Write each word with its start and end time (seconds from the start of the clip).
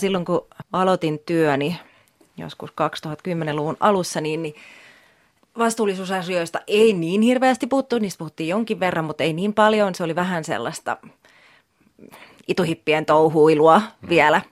Silloin 0.00 0.24
kun 0.24 0.46
aloitin 0.72 1.18
työni 1.26 1.80
joskus 2.36 2.70
2010-luvun 2.70 3.76
alussa, 3.80 4.20
niin, 4.20 4.42
niin 4.42 4.54
vastuullisuusasioista 5.58 6.60
ei 6.66 6.92
niin 6.92 7.22
hirveästi 7.22 7.66
puhuttu, 7.66 7.98
niistä 7.98 8.18
puhuttiin 8.18 8.48
jonkin 8.48 8.80
verran, 8.80 9.04
mutta 9.04 9.24
ei 9.24 9.32
niin 9.32 9.54
paljon. 9.54 9.94
Se 9.94 10.04
oli 10.04 10.14
vähän 10.14 10.44
sellaista 10.44 10.96
ituhippien 12.48 13.06
touhuilua 13.06 13.78
mm. 13.78 14.08
vielä. 14.08 14.42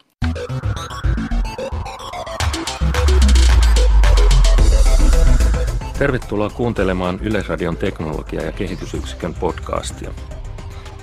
Tervetuloa 5.99 6.51
kuuntelemaan 6.51 7.19
Yleisradion 7.23 7.77
teknologia- 7.77 8.45
ja 8.45 8.53
kehitysyksikön 8.53 9.35
podcastia. 9.35 10.11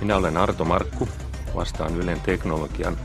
Minä 0.00 0.16
olen 0.16 0.36
Arto 0.36 0.64
Markku, 0.64 1.08
vastaan 1.54 1.96
Ylen 1.96 2.20
teknologian 2.20 2.96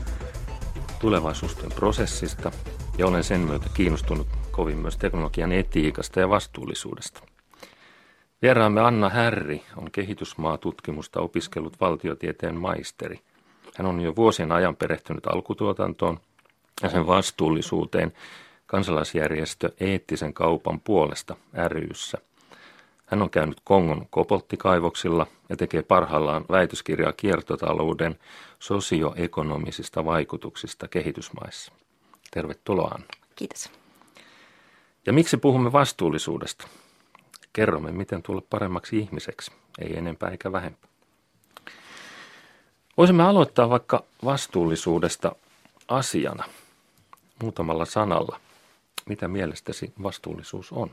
tulevaisuustyön 1.00 1.72
prosessista 1.72 2.52
ja 2.98 3.06
olen 3.06 3.24
sen 3.24 3.40
myötä 3.40 3.66
kiinnostunut 3.74 4.26
kovin 4.50 4.78
myös 4.78 4.96
teknologian 4.96 5.52
etiikasta 5.52 6.20
ja 6.20 6.28
vastuullisuudesta. 6.28 7.20
Vieraamme 8.42 8.80
Anna 8.80 9.08
Härri 9.08 9.62
on 9.76 9.90
kehitysmaatutkimusta 9.90 11.20
opiskellut 11.20 11.80
valtiotieteen 11.80 12.56
maisteri. 12.56 13.20
Hän 13.76 13.86
on 13.86 14.00
jo 14.00 14.16
vuosien 14.16 14.52
ajan 14.52 14.76
perehtynyt 14.76 15.26
alkutuotantoon 15.26 16.20
ja 16.82 16.90
sen 16.90 17.06
vastuullisuuteen 17.06 18.12
kansalaisjärjestö 18.66 19.72
Eettisen 19.80 20.34
kaupan 20.34 20.80
puolesta 20.80 21.36
ryssä. 21.68 22.18
Hän 23.06 23.22
on 23.22 23.30
käynyt 23.30 23.60
Kongon 23.64 24.06
kobolttikaivoksilla 24.10 25.26
ja 25.48 25.56
tekee 25.56 25.82
parhaillaan 25.82 26.44
väitöskirjaa 26.50 27.12
kiertotalouden 27.12 28.18
sosioekonomisista 28.58 30.04
vaikutuksista 30.04 30.88
kehitysmaissa. 30.88 31.72
Tervetuloa 32.30 32.88
Anna. 32.88 33.06
Kiitos. 33.36 33.70
Ja 35.06 35.12
miksi 35.12 35.36
puhumme 35.36 35.72
vastuullisuudesta? 35.72 36.68
Kerromme, 37.52 37.92
miten 37.92 38.22
tulla 38.22 38.42
paremmaksi 38.50 38.98
ihmiseksi, 38.98 39.52
ei 39.78 39.98
enempää 39.98 40.30
eikä 40.30 40.52
vähempää. 40.52 40.90
Voisimme 42.96 43.22
aloittaa 43.22 43.70
vaikka 43.70 44.04
vastuullisuudesta 44.24 45.32
asiana 45.88 46.44
muutamalla 47.42 47.84
sanalla. 47.84 48.40
Mitä 49.06 49.28
mielestäsi 49.28 49.92
vastuullisuus 50.02 50.72
on? 50.72 50.90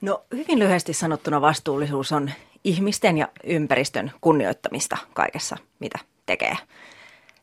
No 0.00 0.24
hyvin 0.32 0.58
lyhyesti 0.58 0.92
sanottuna 0.92 1.40
vastuullisuus 1.40 2.12
on 2.12 2.30
ihmisten 2.64 3.18
ja 3.18 3.28
ympäristön 3.44 4.12
kunnioittamista 4.20 4.96
kaikessa, 5.14 5.56
mitä 5.78 5.98
tekee. 6.26 6.56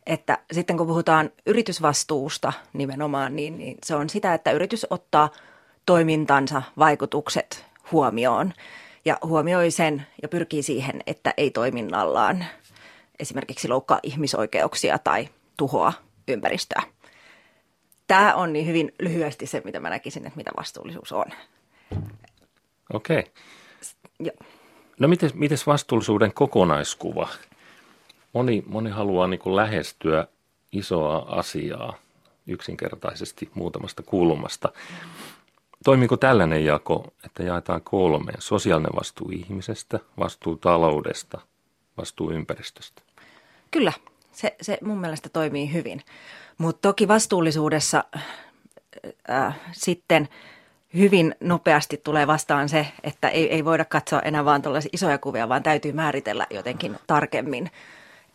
Että 0.05 0.37
sitten 0.51 0.77
kun 0.77 0.87
puhutaan 0.87 1.31
yritysvastuusta 1.45 2.53
nimenomaan, 2.73 3.35
niin, 3.35 3.57
niin 3.57 3.77
se 3.85 3.95
on 3.95 4.09
sitä, 4.09 4.33
että 4.33 4.51
yritys 4.51 4.87
ottaa 4.89 5.29
toimintansa 5.85 6.61
vaikutukset 6.77 7.65
huomioon 7.91 8.53
ja 9.05 9.17
huomioi 9.23 9.71
sen 9.71 10.07
ja 10.21 10.27
pyrkii 10.27 10.63
siihen, 10.63 11.03
että 11.07 11.33
ei 11.37 11.51
toiminnallaan 11.51 12.45
esimerkiksi 13.19 13.67
loukkaa 13.67 13.99
ihmisoikeuksia 14.03 14.99
tai 14.99 15.29
tuhoa 15.57 15.93
ympäristöä. 16.27 16.83
Tämä 18.07 18.35
on 18.35 18.53
niin 18.53 18.67
hyvin 18.67 18.93
lyhyesti 18.99 19.47
se, 19.47 19.61
mitä 19.65 19.79
mä 19.79 19.89
näkisin, 19.89 20.27
että 20.27 20.37
mitä 20.37 20.51
vastuullisuus 20.57 21.11
on. 21.11 21.25
Okei. 22.93 23.19
Okay. 23.19 24.49
No 24.99 25.07
miten, 25.07 25.31
miten 25.33 25.57
vastuullisuuden 25.67 26.33
kokonaiskuva? 26.33 27.27
Moni, 28.33 28.63
moni 28.67 28.89
haluaa 28.89 29.27
niin 29.27 29.39
kuin 29.39 29.55
lähestyä 29.55 30.27
isoa 30.71 31.25
asiaa 31.29 31.97
yksinkertaisesti 32.47 33.49
muutamasta 33.53 34.03
kulmasta. 34.03 34.69
Toimiiko 35.83 36.17
tällainen 36.17 36.65
jako, 36.65 37.13
että 37.25 37.43
jaetaan 37.43 37.81
kolmeen? 37.81 38.41
Sosiaalinen 38.41 38.95
vastuu 38.95 39.29
ihmisestä, 39.29 39.99
vastuu 40.19 40.55
taloudesta, 40.55 41.41
vastuu 41.97 42.31
ympäristöstä. 42.31 43.01
Kyllä, 43.71 43.93
se, 44.31 44.55
se 44.61 44.77
mun 44.83 44.97
mielestä 44.97 45.29
toimii 45.29 45.73
hyvin. 45.73 46.01
Mutta 46.57 46.87
toki 46.87 47.07
vastuullisuudessa 47.07 48.03
äh, 49.29 49.59
sitten– 49.71 50.27
hyvin 50.93 51.35
nopeasti 51.39 51.97
tulee 51.97 52.27
vastaan 52.27 52.69
se, 52.69 52.87
että 53.03 53.29
ei, 53.29 53.53
ei 53.53 53.65
voida 53.65 53.85
katsoa 53.85 54.19
enää 54.19 54.45
vaan 54.45 54.61
tällaisia 54.61 54.89
isoja 54.93 55.17
kuvia, 55.17 55.49
vaan 55.49 55.63
täytyy 55.63 55.91
määritellä 55.91 56.47
jotenkin 56.49 56.97
tarkemmin, 57.07 57.71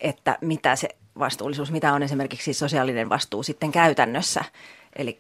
että 0.01 0.39
mitä 0.41 0.77
se 0.77 0.89
vastuullisuus, 1.19 1.73
mitä 1.73 1.93
on 1.93 2.03
esimerkiksi 2.03 2.53
sosiaalinen 2.53 3.09
vastuu 3.09 3.43
sitten 3.43 3.73
käytännössä. 3.73 4.45
Eli 4.97 5.19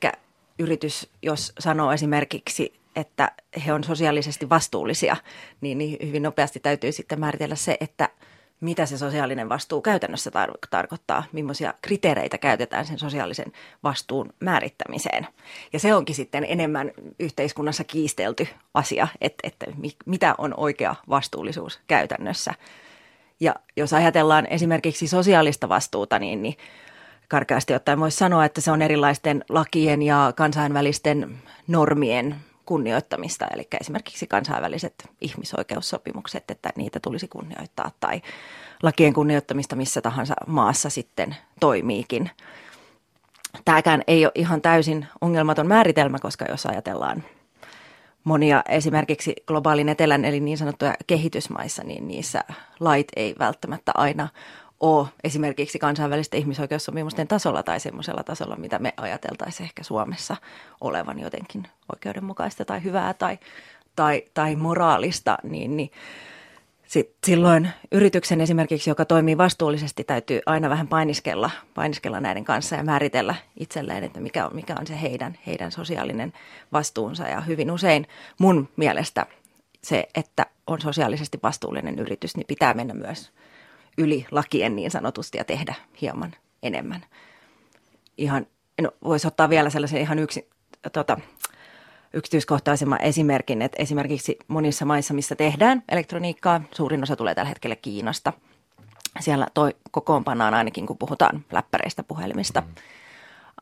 yritys, 0.59 1.11
jos 1.23 1.53
sanoo 1.59 1.93
esimerkiksi, 1.93 2.75
että 2.97 3.33
he 3.67 3.73
on 3.73 3.84
sosiaalisesti 3.84 4.49
vastuullisia, 4.49 5.17
niin, 5.61 5.78
niin 5.78 6.09
hyvin 6.09 6.23
nopeasti 6.23 6.61
täytyy 6.61 6.93
sitten 6.93 7.21
määritellä 7.21 7.56
se, 7.56 7.77
että– 7.81 8.09
mitä 8.65 8.87
se 8.87 8.99
sosiaalinen 8.99 9.49
vastuu 9.49 9.83
käytännössä 9.83 10.31
tar- 10.31 10.59
tarkoittaa, 10.71 11.25
millaisia 11.33 11.75
kriteereitä 11.83 12.39
käytetään 12.39 12.87
sen 12.87 12.99
sosiaalisen 12.99 13.53
vastuun 13.83 14.33
määrittämiseen. 14.41 15.27
Ja 15.73 15.79
se 15.79 15.95
onkin 15.95 16.15
sitten 16.15 16.47
enemmän 16.49 16.93
yhteiskunnassa 17.21 17.85
kiistelty 17.85 18.47
asia, 18.75 19.09
että, 19.21 19.49
että 19.49 19.67
mitä 20.07 20.35
on 20.39 20.55
oikea 20.57 20.95
vastuullisuus 21.09 21.81
käytännössä. 21.87 22.55
Ja 23.41 23.55
jos 23.77 23.93
ajatellaan 23.93 24.47
esimerkiksi 24.47 25.09
sosiaalista 25.09 25.69
vastuuta, 25.69 26.19
niin, 26.19 26.43
niin 26.43 26.57
karkeasti 27.29 27.75
ottaen 27.75 28.01
voisi 28.01 28.17
sanoa, 28.17 28.45
että 28.45 28.61
se 28.61 28.71
on 28.71 28.83
erilaisten 28.83 29.45
lakien 29.49 30.03
ja 30.03 30.33
kansainvälisten 30.37 31.39
normien 31.67 32.37
kunnioittamista, 32.67 33.47
eli 33.47 33.69
esimerkiksi 33.81 34.27
kansainväliset 34.27 34.95
ihmisoikeussopimukset, 35.21 36.51
että 36.51 36.73
niitä 36.77 37.01
tulisi 37.01 37.29
kunnioittaa 37.29 37.91
tai 38.01 38.23
lakien 38.83 39.13
kunnioittamista 39.13 39.77
missä 39.77 40.01
tahansa 40.01 40.35
maassa 40.47 40.91
sitten 40.91 41.37
toimiikin. 41.61 42.31
Tämäkään 43.65 44.03
ei 44.07 44.27
ole 44.27 44.33
ihan 44.35 44.63
täysin 44.63 45.07
ongelmaton 45.21 45.67
määritelmä, 45.67 46.19
koska 46.19 46.45
jos 46.49 46.67
ajatellaan 46.67 47.25
monia 48.25 48.63
esimerkiksi 48.69 49.35
globaalin 49.47 49.89
etelän 49.89 50.25
eli 50.25 50.41
niin 50.41 50.59
sanottuja 50.59 50.95
kehitysmaissa, 51.07 51.85
niin 51.85 52.09
niissä 52.09 52.45
lait 52.81 53.09
ei 53.17 53.35
välttämättä 53.39 53.93
aina 53.95 54.29
ole 54.84 55.09
esimerkiksi 55.25 55.78
kansainvälisten 55.78 56.41
ihmisoikeussopimusten 56.41 57.28
tasolla 57.28 57.62
tai 57.62 57.81
semmoisella 57.81 58.22
tasolla, 58.22 58.56
mitä 58.56 58.78
me 58.78 58.95
ajateltaisiin 58.97 59.65
ehkä 59.65 59.83
Suomessa 59.83 60.37
olevan 60.81 61.19
jotenkin 61.19 61.67
oikeudenmukaista 61.93 62.65
tai 62.65 62.84
hyvää 62.84 63.15
tai, 63.15 63.39
tai, 63.97 64.23
tai 64.34 64.56
moraalista, 64.56 65.39
niin, 65.43 65.77
niin 65.77 65.91
sit 66.87 67.11
silloin 67.27 67.71
yrityksen 67.93 68.41
esimerkiksi, 68.41 68.91
joka 68.91 69.05
toimii 69.05 69.39
vastuullisesti, 69.39 70.05
täytyy 70.05 70.41
aina 70.47 70.71
vähän 70.71 70.89
painiskella, 70.89 71.50
painiskella 71.75 72.21
näiden 72.21 72.44
kanssa 72.44 72.77
ja 72.77 72.84
määritellä 72.84 73.34
itselleen, 73.61 74.05
että 74.05 74.21
mikä 74.21 74.47
on, 74.47 74.55
mikä 74.55 74.75
on 74.81 74.87
se 74.87 75.00
heidän, 75.03 75.39
heidän 75.47 75.73
sosiaalinen 75.73 76.33
vastuunsa. 76.73 77.28
Ja 77.28 77.41
hyvin 77.41 77.71
usein 77.71 78.06
mun 78.39 78.69
mielestä 78.77 79.27
se, 79.83 80.09
että 80.15 80.47
on 80.67 80.81
sosiaalisesti 80.81 81.39
vastuullinen 81.43 81.99
yritys, 81.99 82.37
niin 82.37 82.47
pitää 82.47 82.75
mennä 82.75 82.94
myös– 82.94 83.31
yli 83.99 84.27
lakien 84.31 84.77
niin 84.77 84.91
sanotusti 84.91 85.38
ja 85.38 85.44
tehdä 85.44 85.75
hieman 86.00 86.34
enemmän. 86.62 87.05
Ihan, 88.19 88.47
no, 88.81 88.91
voisi 89.05 89.27
ottaa 89.27 89.49
vielä 89.49 89.71
sellaisen 89.71 90.00
ihan 90.00 90.19
yksi, 90.19 90.49
tota, 90.93 91.16
yksityiskohtaisemman 92.12 93.00
esimerkin, 93.00 93.62
että 93.62 93.82
esimerkiksi 93.82 94.38
monissa 94.49 94.84
maissa, 94.84 95.15
missä 95.15 95.37
tehdään 95.37 95.82
elektroniikkaa, 95.88 96.60
suurin 96.75 97.03
osa 97.03 97.16
tulee 97.16 97.34
tällä 97.34 97.49
hetkellä 97.49 97.77
Kiinasta. 97.77 98.32
Siellä 99.21 99.47
toi 99.55 99.77
kokoonpannaan 99.91 100.55
ainakin, 100.55 100.87
kun 100.87 100.99
puhutaan 100.99 101.44
läppäreistä 101.53 102.03
puhelimista. 102.03 102.62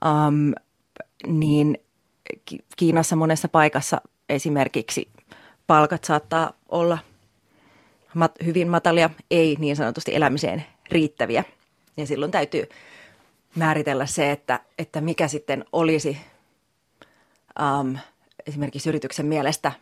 Um, 0.05 0.53
niin 1.27 1.79
Kiinassa 2.77 3.17
monessa 3.17 3.49
paikassa 3.49 4.01
esimerkiksi 4.29 5.09
palkat 5.67 6.05
saattaa 6.05 6.53
olla– 6.69 6.99
mat, 8.15 8.33
hyvin 8.45 8.69
matalia, 8.69 9.11
ei 9.31 9.57
niin 9.59 9.77
sanotusti 9.77 10.15
elämiseen 10.15 10.65
riittäviä. 10.91 11.45
Ja 11.97 12.07
silloin 12.07 12.33
täytyy 12.33 12.69
määritellä 13.57 14.07
se, 14.07 14.31
että, 14.31 14.61
että 14.79 15.01
mikä 15.01 15.29
sitten 15.29 15.65
olisi 15.73 16.19
um, 17.81 17.99
esimerkiksi 18.47 18.89
yrityksen 18.89 19.27
mielestä 19.27 19.73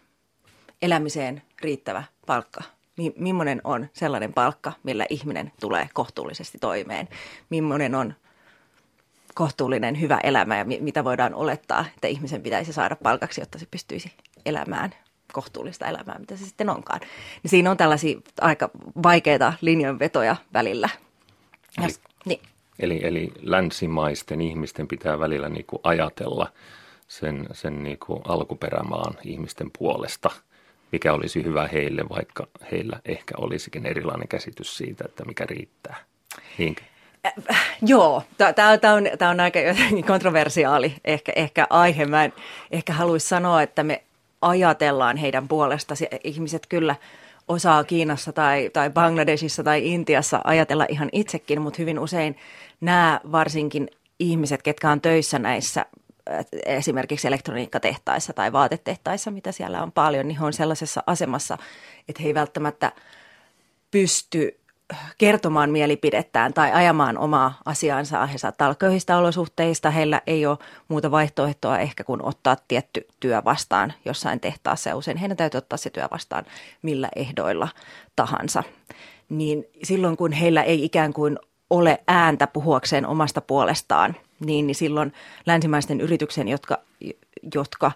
elämiseen 0.82 1.42
riittävä 1.62 2.04
palkka. 2.26 2.62
Millainen 3.16 3.60
on 3.64 3.88
sellainen 3.92 4.32
palkka, 4.32 4.72
millä 4.82 5.06
ihminen 5.10 5.52
tulee 5.60 5.88
kohtuullisesti 5.94 6.58
toimeen? 6.58 7.08
Millainen 7.50 7.94
on 7.94 8.14
kohtuullinen 9.34 10.00
hyvä 10.00 10.18
elämä 10.22 10.58
ja 10.58 10.64
mitä 10.64 11.04
voidaan 11.04 11.34
olettaa, 11.34 11.84
että 11.94 12.08
ihmisen 12.08 12.42
pitäisi 12.42 12.72
saada 12.72 12.96
palkaksi, 12.96 13.40
jotta 13.40 13.58
se 13.58 13.66
pystyisi 13.70 14.12
elämään 14.46 14.94
kohtuullista 15.32 15.86
elämää, 15.86 16.18
mitä 16.18 16.36
se 16.36 16.44
sitten 16.44 16.70
onkaan. 16.70 17.00
Niin 17.42 17.50
siinä 17.50 17.70
on 17.70 17.76
tällaisia 17.76 18.20
aika 18.40 18.70
vaikeita 19.02 19.52
linjanvetoja 19.60 20.36
välillä. 20.52 20.88
Eli, 21.78 21.92
niin. 22.24 22.40
Eli, 22.78 23.00
eli 23.02 23.32
länsimaisten 23.42 24.40
ihmisten 24.40 24.88
pitää 24.88 25.18
välillä 25.18 25.48
niin 25.48 25.66
kuin 25.66 25.80
ajatella 25.82 26.52
sen, 27.08 27.46
sen 27.52 27.82
niin 27.82 27.98
kuin 27.98 28.22
alkuperämaan 28.28 29.14
ihmisten 29.24 29.70
puolesta, 29.78 30.30
mikä 30.92 31.12
olisi 31.12 31.44
hyvä 31.44 31.68
heille, 31.72 32.08
vaikka 32.08 32.46
heillä 32.72 33.00
ehkä 33.04 33.34
olisikin 33.38 33.86
erilainen 33.86 34.28
käsitys 34.28 34.76
siitä, 34.76 35.04
että 35.08 35.24
mikä 35.24 35.46
riittää. 35.46 35.96
Niinkö? 36.58 36.82
Äh, 37.50 37.78
joo, 37.82 38.22
tämä 38.36 38.92
on, 38.94 39.04
tää 39.18 39.30
on 39.30 39.40
aika 39.40 39.58
kontroversiaali 40.06 40.94
ehkä, 41.04 41.32
ehkä 41.36 41.66
aihe. 41.70 42.06
Mä 42.06 42.24
en 42.24 42.32
ehkä 42.70 42.92
haluaisi 42.92 43.28
sanoa, 43.28 43.62
että 43.62 43.82
me 43.82 44.02
ajatellaan 44.40 45.16
heidän 45.16 45.48
puolesta. 45.48 45.94
Ihmiset 46.24 46.66
kyllä 46.66 46.96
osaa 47.48 47.84
Kiinassa 47.84 48.32
tai, 48.32 48.70
tai 48.72 48.90
Bangladesissa 48.90 49.62
tai 49.62 49.88
Intiassa 49.92 50.40
ajatella 50.44 50.86
ihan 50.88 51.08
itsekin, 51.12 51.62
mutta 51.62 51.76
hyvin 51.78 51.98
usein 51.98 52.36
nämä 52.80 53.20
varsinkin 53.32 53.90
ihmiset, 54.18 54.62
ketkä 54.62 54.90
on 54.90 55.00
töissä 55.00 55.38
näissä 55.38 55.86
äh, 56.30 56.46
esimerkiksi 56.66 57.28
elektroniikkatehtaissa 57.28 58.32
tai 58.32 58.52
vaatetehtaissa, 58.52 59.30
mitä 59.30 59.52
siellä 59.52 59.82
on 59.82 59.92
paljon, 59.92 60.28
niin 60.28 60.38
he 60.38 60.44
on 60.44 60.52
sellaisessa 60.52 61.02
asemassa, 61.06 61.58
että 62.08 62.22
he 62.22 62.28
ei 62.28 62.34
välttämättä 62.34 62.92
pysty 63.90 64.59
kertomaan 65.18 65.70
mielipidettään 65.70 66.54
tai 66.54 66.72
ajamaan 66.72 67.18
omaa 67.18 67.58
asiaansa. 67.64 68.26
He 68.26 68.38
saattaa 68.38 68.74
köyhistä 68.74 69.16
olosuhteista, 69.16 69.90
heillä 69.90 70.22
ei 70.26 70.46
ole 70.46 70.58
muuta 70.88 71.10
vaihtoehtoa 71.10 71.78
ehkä 71.78 72.04
kuin 72.04 72.24
ottaa 72.24 72.56
tietty 72.68 73.06
työ 73.20 73.42
vastaan 73.44 73.92
jossain 74.04 74.40
tehtaassa 74.40 74.90
ja 74.90 74.96
usein 74.96 75.16
heidän 75.16 75.36
täytyy 75.36 75.58
ottaa 75.58 75.76
se 75.76 75.90
työ 75.90 76.08
vastaan 76.10 76.44
millä 76.82 77.08
ehdoilla 77.16 77.68
tahansa. 78.16 78.62
Niin 79.28 79.64
silloin 79.82 80.16
kun 80.16 80.32
heillä 80.32 80.62
ei 80.62 80.84
ikään 80.84 81.12
kuin 81.12 81.38
ole 81.70 81.98
ääntä 82.08 82.46
puhuakseen 82.46 83.06
omasta 83.06 83.40
puolestaan, 83.40 84.16
niin, 84.46 84.66
niin 84.66 84.74
silloin 84.74 85.12
länsimaisten 85.46 86.00
yrityksen, 86.00 86.48
jotka, 86.48 86.78
jotka 87.54 87.92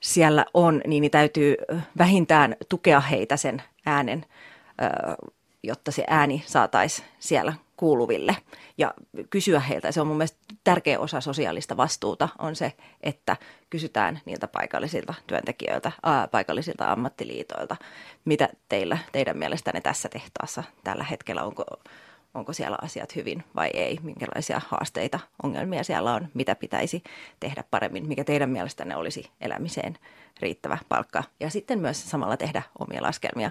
siellä 0.00 0.44
on, 0.54 0.80
niin, 0.86 1.00
niin 1.00 1.10
täytyy 1.10 1.54
vähintään 1.98 2.56
tukea 2.68 3.00
heitä 3.00 3.36
sen 3.36 3.62
äänen 3.86 4.26
jotta 5.62 5.90
se 5.90 6.04
ääni 6.06 6.42
saataisiin 6.46 7.08
siellä 7.18 7.52
kuuluville 7.76 8.36
ja 8.78 8.94
kysyä 9.30 9.60
heiltä. 9.60 9.92
Se 9.92 10.00
on 10.00 10.06
mun 10.06 10.16
mielestä 10.16 10.38
tärkeä 10.64 10.98
osa 10.98 11.20
sosiaalista 11.20 11.76
vastuuta 11.76 12.28
on 12.38 12.56
se, 12.56 12.72
että 13.00 13.36
kysytään 13.70 14.20
niiltä 14.24 14.48
paikallisilta 14.48 15.14
työntekijöiltä, 15.26 15.92
ää, 16.02 16.28
paikallisilta 16.28 16.92
ammattiliitoilta, 16.92 17.76
mitä 18.24 18.48
teillä, 18.68 18.98
teidän 19.12 19.38
mielestänne 19.38 19.80
tässä 19.80 20.08
tehtaassa 20.08 20.64
tällä 20.84 21.04
hetkellä, 21.04 21.44
onko, 21.44 21.64
onko 22.34 22.52
siellä 22.52 22.78
asiat 22.82 23.16
hyvin 23.16 23.44
vai 23.56 23.70
ei, 23.74 23.98
minkälaisia 24.02 24.60
haasteita, 24.68 25.20
ongelmia 25.42 25.84
siellä 25.84 26.14
on, 26.14 26.28
mitä 26.34 26.54
pitäisi 26.54 27.02
tehdä 27.40 27.64
paremmin, 27.70 28.08
mikä 28.08 28.24
teidän 28.24 28.50
mielestänne 28.50 28.96
olisi 28.96 29.30
elämiseen 29.40 29.98
riittävä 30.40 30.78
palkka. 30.88 31.24
Ja 31.40 31.50
sitten 31.50 31.78
myös 31.78 32.10
samalla 32.10 32.36
tehdä 32.36 32.62
omia 32.78 33.02
laskelmia. 33.02 33.50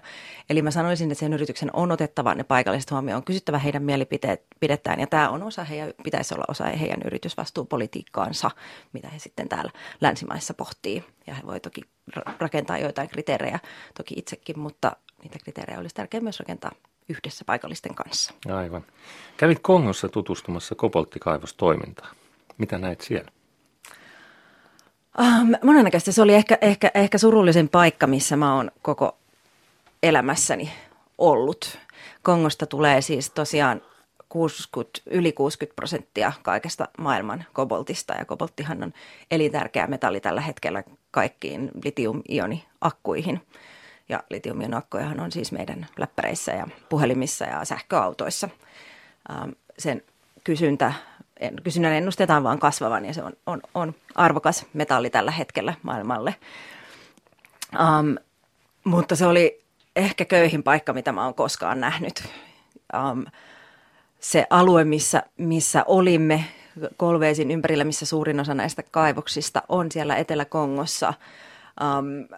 Eli 0.49 0.61
mä 0.61 0.71
sanoisin, 0.71 1.11
että 1.11 1.19
sen 1.19 1.33
yrityksen 1.33 1.69
on 1.73 1.91
otettava 1.91 2.35
ne 2.35 2.43
paikalliset 2.43 2.91
huomioon, 2.91 3.17
on 3.17 3.23
kysyttävä 3.23 3.59
heidän 3.59 3.83
mielipidettään 3.83 4.99
ja 4.99 5.07
tämä 5.07 5.29
on 5.29 5.43
osa 5.43 5.63
heidän, 5.63 5.93
pitäisi 6.03 6.33
olla 6.33 6.45
osa 6.47 6.63
heidän 6.63 6.99
yritysvastuupolitiikkaansa, 7.05 8.51
mitä 8.93 9.09
he 9.09 9.19
sitten 9.19 9.49
täällä 9.49 9.71
länsimaissa 10.01 10.53
pohtii. 10.53 11.03
Ja 11.27 11.33
he 11.33 11.41
voi 11.45 11.59
toki 11.59 11.81
rakentaa 12.39 12.77
joitain 12.77 13.09
kriteerejä 13.09 13.59
toki 13.97 14.15
itsekin, 14.17 14.59
mutta 14.59 14.95
niitä 15.23 15.39
kriteerejä 15.43 15.79
olisi 15.79 15.95
tärkeää 15.95 16.21
myös 16.21 16.39
rakentaa 16.39 16.71
yhdessä 17.09 17.45
paikallisten 17.45 17.95
kanssa. 17.95 18.33
Aivan. 18.55 18.85
Kävit 19.37 19.59
Kongossa 19.61 20.09
tutustumassa 20.09 20.75
kobolttikaivostoimintaan. 20.75 22.15
Mitä 22.57 22.77
näet 22.77 23.01
siellä? 23.01 23.31
Um, 25.19 25.55
monennäköistä. 25.63 26.11
Se 26.11 26.21
oli 26.21 26.33
ehkä, 26.33 26.57
ehkä, 26.61 26.91
ehkä 26.93 27.17
surullisin 27.17 27.69
paikka, 27.69 28.07
missä 28.07 28.37
mä 28.37 28.55
oon 28.55 28.71
koko 28.81 29.17
elämässäni 30.03 30.71
ollut. 31.17 31.77
Kongosta 32.23 32.65
tulee 32.65 33.01
siis 33.01 33.29
tosiaan 33.29 33.81
60, 34.29 35.01
yli 35.05 35.31
60 35.31 35.75
prosenttia 35.75 36.31
kaikesta 36.41 36.87
maailman 36.97 37.45
koboltista 37.53 38.13
ja 38.13 38.25
kobolttihan 38.25 38.83
on 38.83 38.93
elintärkeä 39.31 39.87
metalli 39.87 40.19
tällä 40.19 40.41
hetkellä 40.41 40.83
kaikkiin 41.11 41.71
litium-ioni-akkuihin. 41.83 43.41
Ja 44.09 44.23
litium-ioni-akkujahan 44.29 45.19
on 45.19 45.31
siis 45.31 45.51
meidän 45.51 45.87
läppäreissä 45.97 46.51
ja 46.51 46.67
puhelimissa 46.89 47.45
ja 47.45 47.65
sähköautoissa. 47.65 48.49
Um, 49.29 49.53
sen 49.77 50.01
kysyntä 50.43 50.93
kysynnän 51.63 51.93
ennustetaan 51.93 52.43
vaan 52.43 52.59
kasvavan 52.59 53.05
ja 53.05 53.13
se 53.13 53.23
on, 53.23 53.33
on, 53.45 53.61
on 53.73 53.95
arvokas 54.15 54.65
metalli 54.73 55.09
tällä 55.09 55.31
hetkellä 55.31 55.73
maailmalle. 55.83 56.35
Um, 57.73 58.15
mutta 58.83 59.15
se 59.15 59.25
oli 59.25 59.63
ehkä 59.95 60.25
köyhin 60.25 60.63
paikka, 60.63 60.93
mitä 60.93 61.11
mä 61.11 61.23
oon 61.23 61.33
koskaan 61.33 61.79
nähnyt. 61.79 62.23
Um, 62.97 63.25
se 64.19 64.47
alue, 64.49 64.83
missä, 64.83 65.23
missä 65.37 65.83
olimme, 65.87 66.45
Kolveesin 66.97 67.51
ympärillä, 67.51 67.83
missä 67.83 68.05
suurin 68.05 68.39
osa 68.39 68.53
näistä 68.53 68.83
kaivoksista 68.83 69.63
on 69.69 69.91
siellä 69.91 70.15
Etelä-Kongossa. 70.15 71.13
Um, 71.81 72.37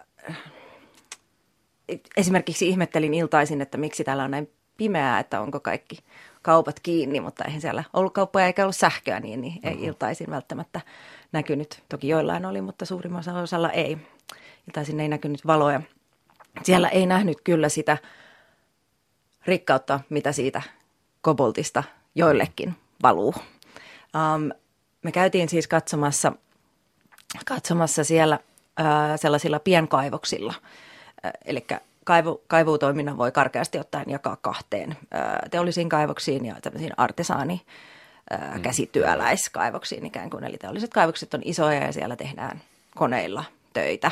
esimerkiksi 2.16 2.68
ihmettelin 2.68 3.14
iltaisin, 3.14 3.60
että 3.60 3.78
miksi 3.78 4.04
täällä 4.04 4.24
on 4.24 4.30
näin 4.30 4.50
pimeää, 4.76 5.18
että 5.18 5.40
onko 5.40 5.60
kaikki 5.60 5.98
kaupat 6.42 6.80
kiinni, 6.80 7.20
mutta 7.20 7.44
eihän 7.44 7.60
siellä 7.60 7.84
ollut 7.92 8.14
kauppoja 8.14 8.46
eikä 8.46 8.62
ollut 8.62 8.76
sähköä, 8.76 9.20
niin, 9.20 9.40
niin 9.40 9.60
ei 9.62 9.72
mm-hmm. 9.72 9.88
iltaisin 9.88 10.30
välttämättä 10.30 10.80
näkynyt. 11.32 11.82
Toki 11.88 12.08
joillain 12.08 12.46
oli, 12.46 12.60
mutta 12.60 12.84
suurimmassa 12.84 13.34
osalla 13.34 13.70
ei. 13.70 13.98
Iltaisin 14.68 15.00
ei 15.00 15.08
näkynyt 15.08 15.46
valoja. 15.46 15.80
Siellä 16.62 16.88
ei 16.88 17.06
nähnyt 17.06 17.38
kyllä 17.44 17.68
sitä 17.68 17.96
rikkautta, 19.46 20.00
mitä 20.08 20.32
siitä 20.32 20.62
koboltista 21.20 21.84
joillekin 22.14 22.74
valuu. 23.02 23.34
Um, 24.34 24.50
me 25.02 25.12
käytiin 25.12 25.48
siis 25.48 25.68
katsomassa, 25.68 26.32
katsomassa 27.46 28.04
siellä 28.04 28.38
uh, 28.80 28.86
sellaisilla 29.16 29.58
pienkaivoksilla, 29.60 30.54
eli 31.44 31.66
kaivu, 32.04 32.42
kaivuutoiminnan 32.48 33.18
voi 33.18 33.32
karkeasti 33.32 33.78
ottaen 33.78 34.10
jakaa 34.10 34.36
kahteen 34.36 34.96
teollisiin 35.50 35.88
kaivoksiin 35.88 36.46
ja 36.46 36.56
tämmöisiin 36.62 36.92
artesaani 36.96 37.62
mm. 38.54 38.62
käsityöläiskaivoksiin 38.62 40.06
ikään 40.06 40.30
kuin. 40.30 40.44
Eli 40.44 40.56
teolliset 40.56 40.90
kaivokset 40.90 41.34
on 41.34 41.40
isoja 41.44 41.84
ja 41.84 41.92
siellä 41.92 42.16
tehdään 42.16 42.62
koneilla 42.96 43.44
töitä. 43.72 44.10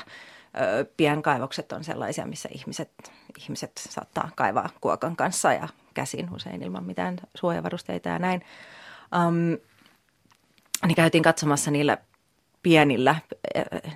Pienkaivokset 0.96 1.72
on 1.72 1.84
sellaisia, 1.84 2.26
missä 2.26 2.48
ihmiset, 2.52 2.90
ihmiset 3.38 3.72
saattaa 3.76 4.30
kaivaa 4.34 4.70
kuokan 4.80 5.16
kanssa 5.16 5.52
ja 5.52 5.68
käsin 5.94 6.34
usein 6.34 6.62
ilman 6.62 6.84
mitään 6.84 7.16
suojavarusteita 7.34 8.08
ja 8.08 8.18
näin. 8.18 8.42
Um, 9.26 9.58
niin 10.86 10.96
käytiin 10.96 11.22
katsomassa 11.22 11.70
niillä 11.70 11.98
pienillä, 12.62 13.16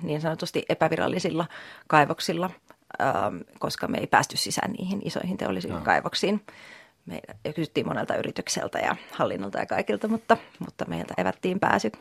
niin 0.01 0.21
sanotusti 0.21 0.65
epävirallisilla 0.69 1.45
kaivoksilla– 1.87 2.49
koska 3.59 3.87
me 3.87 3.97
ei 3.97 4.07
päästy 4.07 4.37
sisään 4.37 4.71
niihin 4.71 5.01
isoihin 5.05 5.37
teollisiin 5.37 5.73
no. 5.73 5.81
kaivoksiin. 5.81 6.41
Me 7.05 7.21
kysyttiin 7.55 7.87
monelta 7.87 8.15
yritykseltä 8.15 8.79
ja 8.79 8.95
hallinnolta 9.11 9.59
ja 9.59 9.65
kaikilta, 9.65 10.07
mutta, 10.07 10.37
mutta 10.59 10.85
meiltä 10.85 11.13
evättiin 11.17 11.59
pääsy. 11.59 11.91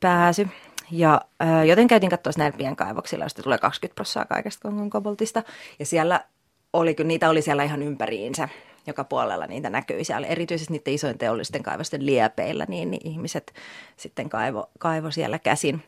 pääsy. 0.00 0.48
Ja 0.90 1.20
äh, 1.42 1.66
joten 1.66 1.88
käytiin 1.88 2.10
katsoa 2.10 2.32
näillä 2.36 2.56
pienkaivoksilla, 2.56 3.24
joista 3.24 3.42
tulee 3.42 3.58
20 3.58 3.94
prosenttia 3.94 4.24
kaikesta 4.28 4.68
Kongon 4.68 4.90
koboltista. 4.90 5.42
Ja 5.78 5.86
siellä 5.86 6.24
oli, 6.72 6.94
kun 6.94 7.08
niitä 7.08 7.30
oli 7.30 7.42
siellä 7.42 7.64
ihan 7.64 7.82
ympäriinsä, 7.82 8.48
joka 8.86 9.04
puolella 9.04 9.46
niitä 9.46 9.70
näkyi 9.70 10.04
siellä, 10.04 10.26
erityisesti 10.26 10.72
niiden 10.72 10.94
isojen 10.94 11.18
teollisten 11.18 11.62
kaivosten 11.62 12.06
liepeillä, 12.06 12.66
niin, 12.68 12.90
niin 12.90 13.08
ihmiset 13.08 13.54
sitten 13.96 14.28
kaivo, 14.28 14.70
kaivo 14.78 15.10
siellä 15.10 15.38
käsin. 15.38 15.82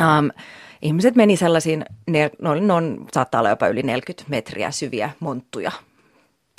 Um, 0.00 0.30
ihmiset 0.82 1.16
meni 1.16 1.36
sellaisiin, 1.36 1.84
ne, 2.06 2.30
no, 2.42 2.54
ne 2.54 2.72
on, 2.72 3.06
saattaa 3.12 3.40
olla 3.40 3.48
jopa 3.48 3.68
yli 3.68 3.82
40 3.82 4.30
metriä 4.30 4.70
syviä 4.70 5.10
monttuja, 5.20 5.72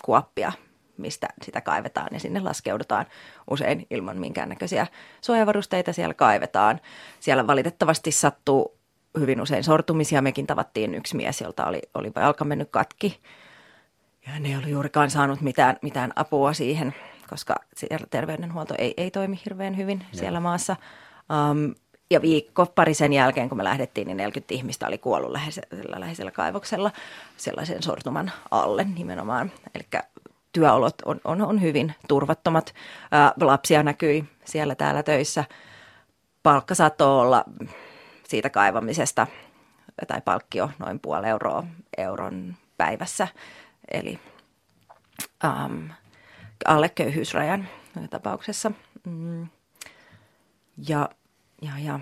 kuoppia, 0.06 0.52
mistä 0.98 1.28
sitä 1.42 1.62
kaivetaan 1.62 2.08
ja 2.12 2.20
sinne 2.20 2.40
laskeudutaan 2.40 3.06
usein 3.50 3.88
ilman 3.90 4.18
minkäännäköisiä 4.18 4.88
suojavarusteita 5.22 5.94
siellä 5.94 6.14
kaivetaan. 6.14 6.80
Siellä 7.20 7.48
valitettavasti 7.48 8.12
sattuu 8.12 8.78
hyvin 9.20 9.42
usein 9.42 9.64
sortumisia. 9.64 10.22
Mekin 10.22 10.48
tavattiin 10.48 10.96
yksi 10.96 11.16
mies, 11.16 11.42
jolta 11.42 11.66
oli, 11.66 11.82
oli 11.94 12.12
jalka 12.16 12.46
mennyt 12.46 12.70
katki 12.72 13.22
ja 14.28 14.40
ne 14.40 14.50
ei 14.50 14.56
ollut 14.56 14.70
juurikaan 14.70 15.10
saanut 15.10 15.42
mitään, 15.42 15.78
mitään 15.82 16.14
apua 16.16 16.54
siihen, 16.54 16.94
koska 17.30 17.56
terveydenhuolto 18.10 18.76
ei, 18.78 18.94
ei 18.98 19.12
toimi 19.12 19.40
hirveän 19.46 19.78
hyvin 19.78 20.06
ja. 20.12 20.20
siellä 20.20 20.40
maassa. 20.40 20.76
Um, 21.52 21.76
ja 22.10 22.22
viikko 22.22 22.66
pari 22.66 22.94
sen 22.94 23.14
jälkeen, 23.14 23.50
kun 23.50 23.58
me 23.58 23.64
lähdettiin, 23.64 24.08
niin 24.08 24.18
40 24.18 24.54
ihmistä 24.54 24.88
oli 24.88 24.98
kuollut 24.98 25.32
läheisellä, 25.32 26.00
läheisellä 26.00 26.32
kaivoksella 26.32 26.92
sellaisen 27.38 27.84
sortuman 27.84 28.32
alle 28.52 28.84
nimenomaan. 28.96 29.52
Eli 29.76 29.84
työolot 30.52 30.96
on, 31.06 31.22
on, 31.24 31.42
on 31.42 31.62
hyvin 31.62 31.96
turvattomat. 32.08 32.74
Ää, 33.12 33.34
lapsia 33.42 33.84
näkyi 33.84 34.26
siellä 34.46 34.76
täällä 34.76 35.04
töissä. 35.04 35.44
Palkka 36.44 36.76
saattoi 36.76 37.22
olla 37.22 37.46
siitä 38.28 38.50
kaivamisesta 38.50 39.28
tai 40.08 40.22
palkkio 40.26 40.70
noin 40.80 41.00
puoli 41.00 41.28
euroa 41.28 41.64
euron 41.98 42.56
päivässä, 42.78 43.28
eli 43.92 44.20
ähm, 45.46 45.86
alle 46.66 46.90
köyhyysrajan 46.90 47.68
tapauksessa. 48.10 48.72
Mm. 49.06 49.48
Ja, 50.88 51.10
ja, 51.62 51.72
ja. 51.84 52.00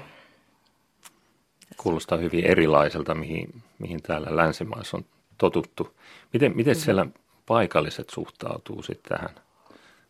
Kuulostaa 1.78 2.18
hyvin 2.18 2.46
erilaiselta, 2.46 3.16
mihin, 3.16 3.64
mihin 3.80 4.02
täällä 4.02 4.36
länsimaissa 4.36 4.98
on 4.98 5.06
totuttu. 5.38 5.96
Miten, 6.34 6.56
miten 6.56 6.76
siellä 6.76 7.06
paikalliset 7.46 8.10
suhtautuu 8.10 8.84
sitten 8.84 9.18
tähän 9.18 9.36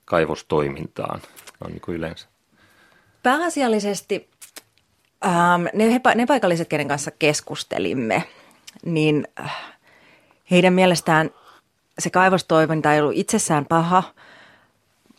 kaivostoimintaan 0.05 1.21
no 1.59 1.67
niin 1.67 1.81
kuin 1.81 1.95
yleensä? 1.95 2.27
Pääasiallisesti 3.23 4.29
ähm, 5.25 5.65
ne, 5.73 6.01
ne 6.15 6.25
paikalliset, 6.25 6.67
kenen 6.67 6.87
kanssa 6.87 7.11
keskustelimme, 7.11 8.23
niin 8.85 9.27
äh, 9.39 9.55
heidän 10.51 10.73
mielestään 10.73 11.29
se 11.99 12.09
kaivostoiminta 12.09 12.93
ei 12.93 13.01
ollut 13.01 13.17
itsessään 13.17 13.65
paha, 13.65 14.03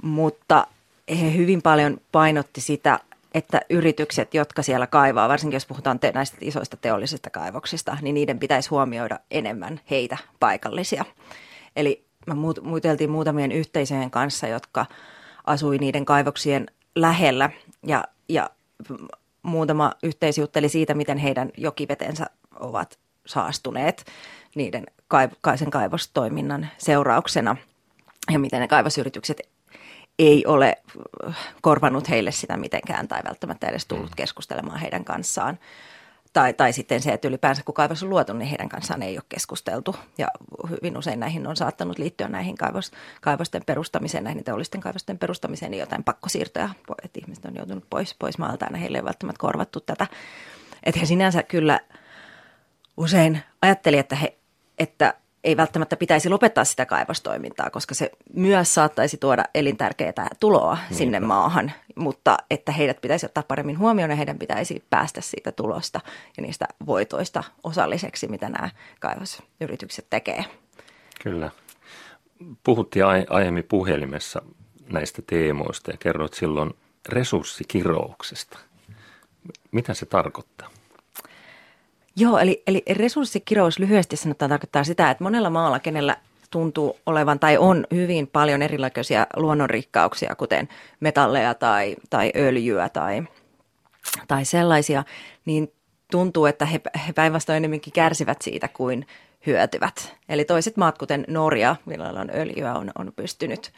mutta 0.03 0.67
he 1.11 1.35
hyvin 1.35 1.63
paljon 1.63 2.01
painotti 2.13 2.61
sitä, 2.61 3.01
että 3.35 3.61
yritykset, 3.71 4.35
jotka 4.35 4.63
siellä 4.63 4.87
kaivaa, 4.87 5.29
varsinkin 5.29 5.57
jos 5.57 5.67
puhutaan 5.67 6.01
te- 6.01 6.13
näistä 6.15 6.37
isoista 6.41 6.77
teollisista 6.77 7.31
kaivoksista, 7.31 7.97
niin 8.03 8.15
niiden 8.15 8.39
pitäisi 8.39 8.69
huomioida 8.71 9.19
enemmän 9.31 9.81
heitä 9.91 10.17
paikallisia. 10.41 11.05
Eli 11.77 12.05
me 12.27 12.35
muuteltiin 12.63 13.11
muutamien 13.11 13.53
yhteisöjen 13.53 14.11
kanssa, 14.11 14.47
jotka 14.47 14.87
asui 15.47 15.79
niiden 15.79 16.05
kaivoksien 16.05 16.67
lähellä 16.97 17.51
ja, 17.87 18.05
ja 18.29 18.51
muutama 19.43 19.93
yhteisö 20.03 20.41
jutteli 20.41 20.69
siitä, 20.69 20.95
miten 20.95 21.19
heidän 21.19 21.51
jokivetensä 21.57 22.27
ovat 22.61 22.99
saastuneet 23.27 24.05
niiden 24.55 24.87
kaiv- 25.15 25.57
sen 25.57 25.71
kaivostoiminnan 25.71 26.69
seurauksena 26.79 27.57
ja 28.33 28.39
miten 28.39 28.61
ne 28.61 28.69
kaivosyritykset 28.69 29.54
ei 30.19 30.47
ole 30.47 30.77
korvanut 31.61 32.09
heille 32.09 32.33
sitä 32.33 32.57
mitenkään 32.57 33.09
tai 33.09 33.21
välttämättä 33.25 33.67
edes 33.67 33.87
tullut 33.87 34.11
mm. 34.11 34.17
keskustelemaan 34.17 34.79
heidän 34.81 35.05
kanssaan. 35.05 35.59
Tai, 36.33 36.55
tai 36.55 36.73
sitten 36.73 37.03
se, 37.03 37.13
että 37.13 37.29
ylipäänsä 37.29 37.63
kun 37.65 37.75
kaivos 37.75 38.03
on 38.03 38.11
luotu, 38.11 38.33
niin 38.33 38.49
heidän 38.49 38.69
kanssaan 38.69 39.03
ei 39.03 39.17
ole 39.17 39.25
keskusteltu. 39.29 39.97
Ja 40.19 40.29
hyvin 40.71 40.99
usein 40.99 41.21
näihin 41.21 41.47
on 41.47 41.57
saattanut 41.57 41.99
liittyä 41.99 42.29
näihin 42.29 42.57
kaivos, 42.57 42.93
kaivosten 43.21 43.63
perustamiseen, 43.67 44.25
näihin 44.25 44.45
teollisten 44.45 44.81
kaivosten 44.81 45.19
perustamiseen, 45.19 45.71
niin 45.71 45.81
jotain 45.81 46.05
pakkosiirtoja, 46.05 46.69
että 47.03 47.21
ihmiset 47.23 47.45
on 47.45 47.57
joutunut 47.57 47.85
pois, 47.91 48.15
pois 48.19 48.39
maalta 48.39 48.67
ja 48.71 48.77
heille 48.77 48.99
ei 48.99 49.05
välttämättä 49.05 49.41
korvattu 49.41 49.81
tätä. 49.81 50.07
Että 50.83 51.01
he 51.01 51.07
sinänsä 51.07 51.43
kyllä 51.43 51.81
usein 52.97 53.43
ajatteli, 53.63 53.99
että, 53.99 54.17
he, 54.17 54.39
että 54.79 55.15
ei 55.45 55.57
välttämättä 55.57 55.97
pitäisi 55.97 56.29
lopettaa 56.29 56.65
sitä 56.65 56.87
kaivostoimintaa, 56.87 57.71
koska 57.71 57.95
se 57.95 58.11
myös 58.33 58.75
saattaisi 58.75 59.17
tuoda 59.17 59.45
elintärkeää 59.55 60.29
tuloa 60.41 60.75
Niinpä. 60.75 60.95
sinne 60.95 61.21
maahan, 61.21 61.73
mutta 61.97 62.37
että 62.51 62.73
heidät 62.73 63.01
pitäisi 63.01 63.27
ottaa 63.27 63.43
paremmin 63.49 63.79
huomioon 63.79 64.11
ja 64.11 64.17
heidän 64.17 64.39
pitäisi 64.39 64.85
päästä 64.91 65.21
siitä 65.21 65.53
tulosta 65.53 66.01
ja 66.37 66.43
niistä 66.43 66.67
voitoista 66.87 67.45
osalliseksi, 67.65 68.29
mitä 68.29 68.49
nämä 68.49 68.71
kaivosyritykset 69.01 70.07
tekee. 70.11 70.45
Kyllä. 71.23 71.51
Puhuttiin 72.65 73.05
aiemmin 73.31 73.65
puhelimessa 73.65 74.43
näistä 74.93 75.23
teemoista 75.27 75.91
ja 75.91 75.97
kerroit 75.97 76.35
silloin 76.35 76.71
resurssikirouksesta. 77.09 78.59
Mitä 79.73 79.95
se 79.95 80.07
tarkoittaa? 80.07 80.71
Joo, 82.17 82.39
eli, 82.39 82.63
eli 82.67 82.83
resurssikirous 82.91 83.79
lyhyesti 83.79 84.17
sanotaan 84.17 84.49
tarkoittaa 84.49 84.85
sitä, 84.85 85.11
että 85.11 85.25
monella 85.25 85.51
maalla, 85.51 85.79
kenellä 85.79 86.17
tuntuu 86.51 86.99
olevan 87.07 87.39
tai 87.39 87.59
on 87.59 87.87
hyvin 87.95 88.27
paljon 88.27 88.63
erilaisia 88.63 89.27
luonnonrikkauksia, 89.37 90.35
kuten 90.35 90.69
metalleja 91.01 91.55
tai, 91.55 91.97
tai 92.11 92.33
öljyä 92.37 92.89
tai, 92.89 93.23
tai 94.29 94.45
sellaisia, 94.45 95.05
niin 95.45 95.73
tuntuu, 96.11 96.47
että 96.47 96.67
he, 96.67 96.81
he 97.07 97.13
päinvastoin 97.13 97.57
enemmänkin 97.57 97.93
kärsivät 97.93 98.43
siitä 98.43 98.69
kuin 98.69 99.07
hyötyvät. 99.47 100.15
Eli 100.29 100.45
toiset 100.45 100.77
maat, 100.77 100.99
kuten 100.99 101.25
Norja, 101.29 101.77
millä 101.87 102.09
on 102.09 102.31
öljyä, 102.35 102.75
on, 102.75 102.91
on 102.99 103.13
pystynyt 103.17 103.73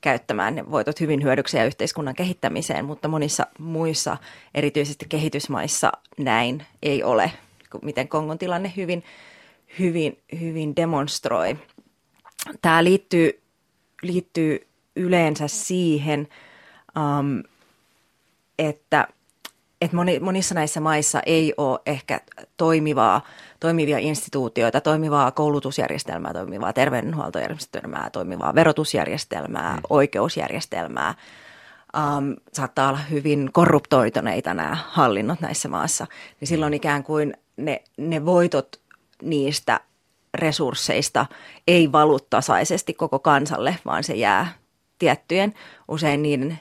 käyttämään 0.00 0.54
ne 0.54 0.70
voitot 0.70 1.00
hyvin 1.00 1.22
hyödyksi 1.22 1.56
ja 1.56 1.64
yhteiskunnan 1.64 2.14
kehittämiseen, 2.14 2.84
mutta 2.84 3.08
monissa 3.08 3.46
muissa, 3.58 4.16
erityisesti 4.54 5.06
kehitysmaissa, 5.08 5.92
näin 6.18 6.66
ei 6.82 7.02
ole 7.02 7.32
miten 7.82 8.08
Kongon 8.08 8.38
tilanne 8.38 8.72
hyvin, 8.76 9.04
hyvin, 9.78 10.18
hyvin 10.40 10.76
demonstroi. 10.76 11.56
Tämä 12.62 12.84
liittyy, 12.84 13.42
liittyy 14.02 14.66
yleensä 14.96 15.48
siihen, 15.48 16.28
um, 16.96 17.42
että 18.58 19.08
että 19.82 19.96
moni, 19.96 20.20
monissa 20.20 20.54
näissä 20.54 20.80
maissa 20.80 21.20
ei 21.26 21.54
ole 21.56 21.80
ehkä 21.86 22.20
toimivaa, 22.56 23.20
toimivia 23.60 23.98
instituutioita, 23.98 24.80
toimivaa 24.80 25.30
koulutusjärjestelmää, 25.30 26.32
toimivaa 26.32 26.72
terveydenhuoltojärjestelmää, 26.72 28.10
toimivaa 28.10 28.54
verotusjärjestelmää, 28.54 29.76
mm. 29.76 29.82
oikeusjärjestelmää. 29.90 31.14
Um, 31.96 32.36
saattaa 32.52 32.88
olla 32.88 32.98
hyvin 32.98 33.50
korruptoituneita 33.52 34.54
nämä 34.54 34.76
hallinnot 34.88 35.40
näissä 35.40 35.68
maassa. 35.68 36.06
Niin 36.40 36.48
silloin 36.48 36.74
ikään 36.74 37.04
kuin 37.04 37.34
ne, 37.56 37.82
ne 37.96 38.24
voitot 38.24 38.80
niistä 39.22 39.80
resursseista 40.34 41.26
ei 41.66 41.92
valu 41.92 42.18
tasaisesti 42.30 42.94
koko 42.94 43.18
kansalle, 43.18 43.76
vaan 43.84 44.04
se 44.04 44.14
jää 44.14 44.52
tiettyjen, 44.98 45.54
usein 45.88 46.22
niiden 46.22 46.60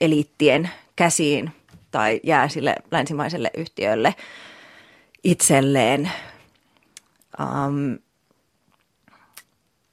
eliittien 0.00 0.70
käsiin 0.96 1.52
tai 1.90 2.20
jää 2.22 2.48
sille 2.48 2.74
länsimaiselle 2.90 3.50
yhtiölle 3.56 4.14
itselleen. 5.24 6.10
Um, 7.40 7.98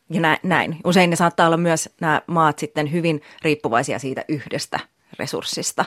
ja 0.10 0.38
näin. 0.44 0.78
Usein 0.84 1.10
ne 1.10 1.16
saattaa 1.16 1.48
olla 1.48 1.58
myös 1.58 1.90
nämä 2.02 2.22
maat 2.28 2.60
sitten 2.60 2.92
hyvin 2.92 3.22
riippuvaisia 3.42 4.00
siitä 4.00 4.26
yhdestä 4.28 4.80
resurssista. 5.20 5.86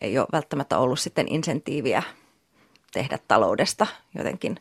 Ei 0.00 0.18
ole 0.18 0.26
välttämättä 0.32 0.78
ollut 0.78 1.00
sitten 1.00 1.28
insentiiviä 1.28 2.02
tehdä 2.96 3.18
taloudesta 3.28 3.86
jotenkin 4.14 4.60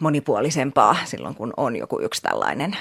monipuolisempaa 0.00 0.96
silloin, 1.04 1.34
kun 1.34 1.52
on 1.56 1.76
joku 1.76 2.00
yksi 2.00 2.22
tällainen 2.22 2.76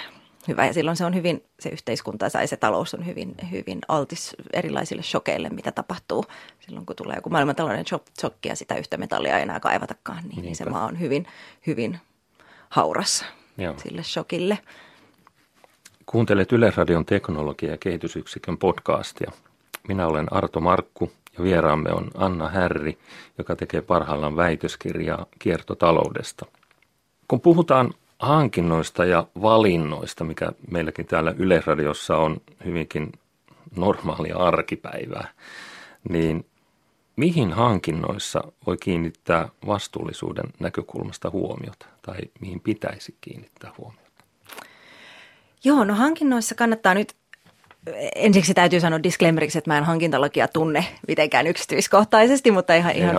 hyvä. 0.47 0.65
Ja 0.65 0.73
silloin 0.73 0.97
se 0.97 1.05
on 1.05 1.15
hyvin, 1.15 1.43
se 1.59 1.69
yhteiskunta 1.69 2.29
tai 2.29 2.47
se 2.47 2.57
talous 2.57 2.93
on 2.93 3.05
hyvin, 3.05 3.35
hyvin 3.51 3.79
altis 3.87 4.35
erilaisille 4.53 5.03
shokeille, 5.03 5.49
mitä 5.49 5.71
tapahtuu 5.71 6.25
silloin, 6.59 6.85
kun 6.85 6.95
tulee 6.95 7.15
joku 7.15 7.29
maailmantalouden 7.29 7.85
shokki 8.19 8.49
ja 8.49 8.55
sitä 8.55 8.75
yhtä 8.75 8.97
metallia 8.97 9.37
ei 9.37 9.43
enää 9.43 9.59
kaivatakaan, 9.59 10.23
niin, 10.27 10.41
niin 10.41 10.55
se 10.55 10.65
maa 10.65 10.85
on 10.85 10.99
hyvin, 10.99 11.27
hyvin 11.67 11.99
hauras 12.69 13.25
Joo. 13.57 13.73
sille 13.77 14.03
shokille. 14.03 14.57
Kuuntelet 16.05 16.51
Yleisradion 16.51 17.05
teknologia- 17.05 17.71
ja 17.71 17.77
kehitysyksikön 17.77 18.57
podcastia. 18.57 19.31
Minä 19.87 20.07
olen 20.07 20.33
Arto 20.33 20.59
Markku 20.59 21.11
ja 21.38 21.43
vieraamme 21.43 21.91
on 21.93 22.11
Anna 22.15 22.50
Härri, 22.50 22.97
joka 23.38 23.55
tekee 23.55 23.81
parhaillaan 23.81 24.35
väitöskirjaa 24.35 25.25
kiertotaloudesta. 25.39 26.45
Kun 27.27 27.41
puhutaan 27.41 27.93
hankinnoista 28.19 29.05
ja 29.05 29.27
valinnoista, 29.41 30.23
mikä 30.23 30.51
meilläkin 30.71 31.05
täällä 31.05 31.35
Yleisradiossa 31.38 32.17
on 32.17 32.41
hyvinkin 32.65 33.11
normaalia 33.75 34.38
arkipäivää, 34.38 35.27
niin 36.09 36.45
mihin 37.15 37.53
hankinnoissa 37.53 38.43
voi 38.67 38.77
kiinnittää 38.77 39.50
vastuullisuuden 39.67 40.45
näkökulmasta 40.59 41.29
huomiota 41.29 41.85
tai 42.01 42.19
mihin 42.39 42.59
pitäisi 42.59 43.15
kiinnittää 43.21 43.71
huomiota? 43.77 44.01
Joo, 45.63 45.83
no 45.83 45.95
hankinnoissa 45.95 46.55
kannattaa 46.55 46.93
nyt 46.93 47.15
ensiksi 48.15 48.53
täytyy 48.53 48.79
sanoa 48.79 49.03
disclaimeriksi, 49.03 49.57
että 49.57 49.71
mä 49.71 49.77
en 49.77 49.83
hankintalakia 49.83 50.47
tunne 50.47 50.85
mitenkään 51.07 51.47
yksityiskohtaisesti, 51.47 52.51
mutta 52.51 52.75
ihan, 52.75 52.95
ihan 52.95 53.15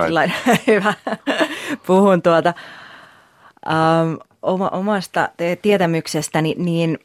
hyvä. 0.67 0.93
Puhun 1.87 2.21
tuota. 2.21 2.53
Um, 3.69 4.17
oma, 4.41 4.69
omasta 4.69 5.29
tietämyksestäni, 5.61 6.55
niin 6.57 6.99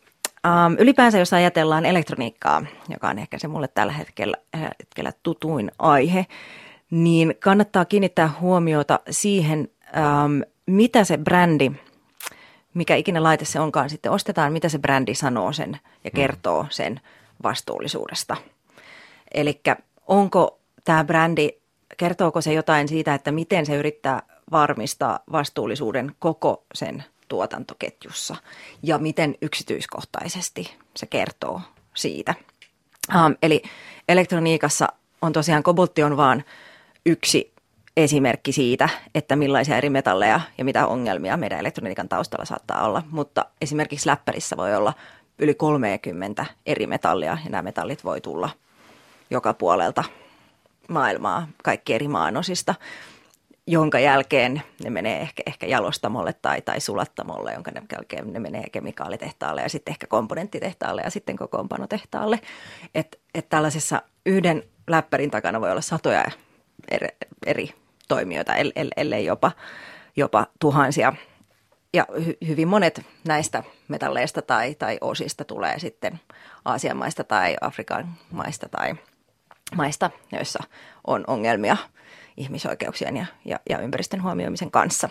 um, 0.47 0.77
ylipäänsä 0.79 1.19
jos 1.19 1.33
ajatellaan 1.33 1.87
elektroniikkaa, 1.87 2.67
joka 2.89 3.09
on 3.09 3.19
ehkä 3.19 3.39
se 3.39 3.49
mulle 3.49 3.69
tällä 3.69 3.93
hetkellä, 3.93 4.37
hetkellä 4.81 5.13
tutuin 5.23 5.73
aihe, 5.79 6.27
niin 6.91 7.35
kannattaa 7.41 7.85
kiinnittää 7.85 8.31
huomiota 8.41 9.01
siihen, 9.11 9.69
um, 10.25 10.43
mitä 10.67 11.05
se 11.05 11.19
brändi 11.19 11.71
mikä 12.75 12.97
ikinä 12.97 13.23
laite 13.23 13.45
se 13.45 13.61
onkaan 13.61 13.91
sitten 13.91 14.13
ostetaan, 14.13 14.53
mitä 14.53 14.69
se 14.69 14.79
brändi 14.79 15.15
sanoo 15.15 15.53
sen 15.53 15.81
ja 16.05 16.11
kertoo 16.11 16.67
sen 16.71 17.01
vastuullisuudesta. 17.43 18.37
Eli 19.35 19.61
onko 20.07 20.61
tämä 20.85 21.05
brändi, 21.05 21.49
kertooko 21.97 22.41
se 22.41 22.53
jotain 22.53 22.89
siitä, 22.89 23.15
että 23.15 23.33
miten 23.33 23.67
se 23.67 23.77
yrittää 23.77 24.23
varmistaa 24.51 25.21
vastuullisuuden 25.33 26.13
koko 26.19 26.65
sen 26.75 27.05
tuotantoketjussa 27.29 28.37
ja 28.83 28.99
miten 28.99 29.35
yksityiskohtaisesti 29.43 30.77
se 30.97 31.07
kertoo 31.07 31.61
siitä. 31.95 32.35
Um, 33.15 33.37
eli 33.43 33.63
elektroniikassa 34.09 34.89
on 35.23 35.33
tosiaan 35.33 35.63
koboltti 35.63 36.03
on 36.03 36.17
vaan 36.17 36.45
yksi 37.07 37.53
esimerkki 37.97 38.53
siitä, 38.53 38.89
että 39.15 39.37
millaisia 39.37 39.77
eri 39.77 39.91
metalleja 39.91 40.41
ja 40.59 40.65
mitä 40.65 40.87
ongelmia 40.87 41.37
meidän 41.37 41.61
elektroniikan 41.61 42.09
taustalla 42.09 42.45
saattaa 42.45 42.87
olla. 42.87 43.03
Mutta 43.11 43.45
esimerkiksi 43.61 44.07
läppärissä 44.07 44.57
voi 44.57 44.75
olla 44.75 44.93
yli 45.39 45.55
30 45.55 46.47
eri 46.67 46.87
metallia 46.87 47.39
ja 47.45 47.51
nämä 47.51 47.63
metallit 47.63 48.05
voi 48.05 48.21
tulla 48.21 48.51
joka 49.31 49.55
puolelta 49.55 50.05
maailmaa, 50.89 51.49
kaikki 51.63 51.95
eri 51.95 52.09
maanosista, 52.09 52.75
jonka 53.67 53.99
jälkeen 53.99 54.63
ne 54.85 54.91
menee 54.91 55.21
ehkä, 55.21 55.43
ehkä 55.47 55.67
jalostamolle 55.67 56.33
tai, 56.33 56.63
tai 56.63 56.81
sulattamolle, 56.81 57.53
jonka 57.53 57.71
jälkeen 57.93 58.33
ne 58.33 58.41
menee 58.41 58.65
kemikaalitehtaalle 58.73 59.63
ja 59.63 59.69
sitten 59.69 59.93
ehkä 59.93 60.07
komponenttitehtaalle 60.07 61.03
ja 61.05 61.11
sitten 61.11 61.37
kokoonpanotehtaalle. 61.37 62.41
Että 62.95 63.19
et 63.35 63.49
tällaisessa 63.49 64.03
yhden 64.27 64.63
läppärin 64.87 65.31
takana 65.31 65.61
voi 65.61 65.71
olla 65.71 65.81
satoja 65.81 66.25
eri, 66.91 67.09
eri 67.47 67.71
toimijoita, 68.09 68.53
ellei 68.97 69.25
jopa, 69.25 69.53
jopa 70.17 70.47
tuhansia. 70.59 71.13
Ja 71.95 72.07
hy, 72.27 72.37
hyvin 72.47 72.69
monet 72.69 73.03
näistä 73.29 73.63
metalleista 73.89 74.43
tai, 74.43 74.75
tai 74.75 74.99
osista 75.01 75.45
tulee 75.45 75.79
sitten 75.79 76.21
Aasian 76.65 76.97
maista 76.97 77.25
tai 77.25 77.57
Afrikan 77.61 78.15
maista 78.31 78.69
tai 78.69 78.95
maista, 79.77 80.11
joissa 80.33 80.65
on 81.07 81.25
ongelmia 81.27 81.77
ihmisoikeuksien 82.37 83.17
ja, 83.17 83.27
ja, 83.45 83.61
ja 83.71 83.79
ympäristön 83.79 84.23
huomioimisen 84.23 84.71
kanssa. 84.71 85.09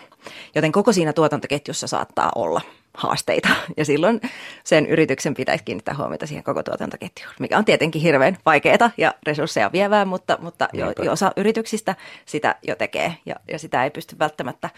Joten 0.54 0.72
koko 0.72 0.92
siinä 0.92 1.12
tuotantoketjussa 1.12 1.86
saattaa 1.86 2.30
olla 2.34 2.60
haasteita 2.94 3.48
ja 3.76 3.84
silloin 3.84 4.20
sen 4.64 4.86
yrityksen 4.86 5.34
pitäisi 5.34 5.64
kiinnittää 5.64 5.94
huomiota 5.94 6.26
siihen 6.26 6.44
koko 6.44 6.62
tuotantoketjuun, 6.62 7.34
mikä 7.38 7.58
on 7.58 7.64
tietenkin 7.64 8.02
hirveän 8.02 8.38
vaikeaa 8.46 8.90
ja 8.96 9.14
resursseja 9.26 9.72
vievää, 9.72 10.04
mutta, 10.04 10.38
mutta 10.40 10.68
jo, 10.72 10.92
jo 11.04 11.12
osa 11.12 11.32
yrityksistä 11.36 11.96
sitä 12.26 12.54
jo 12.62 12.76
tekee 12.76 13.14
ja, 13.26 13.34
ja 13.48 13.58
sitä 13.58 13.84
ei 13.84 13.90
pysty 13.90 14.18
välttämättä 14.18 14.70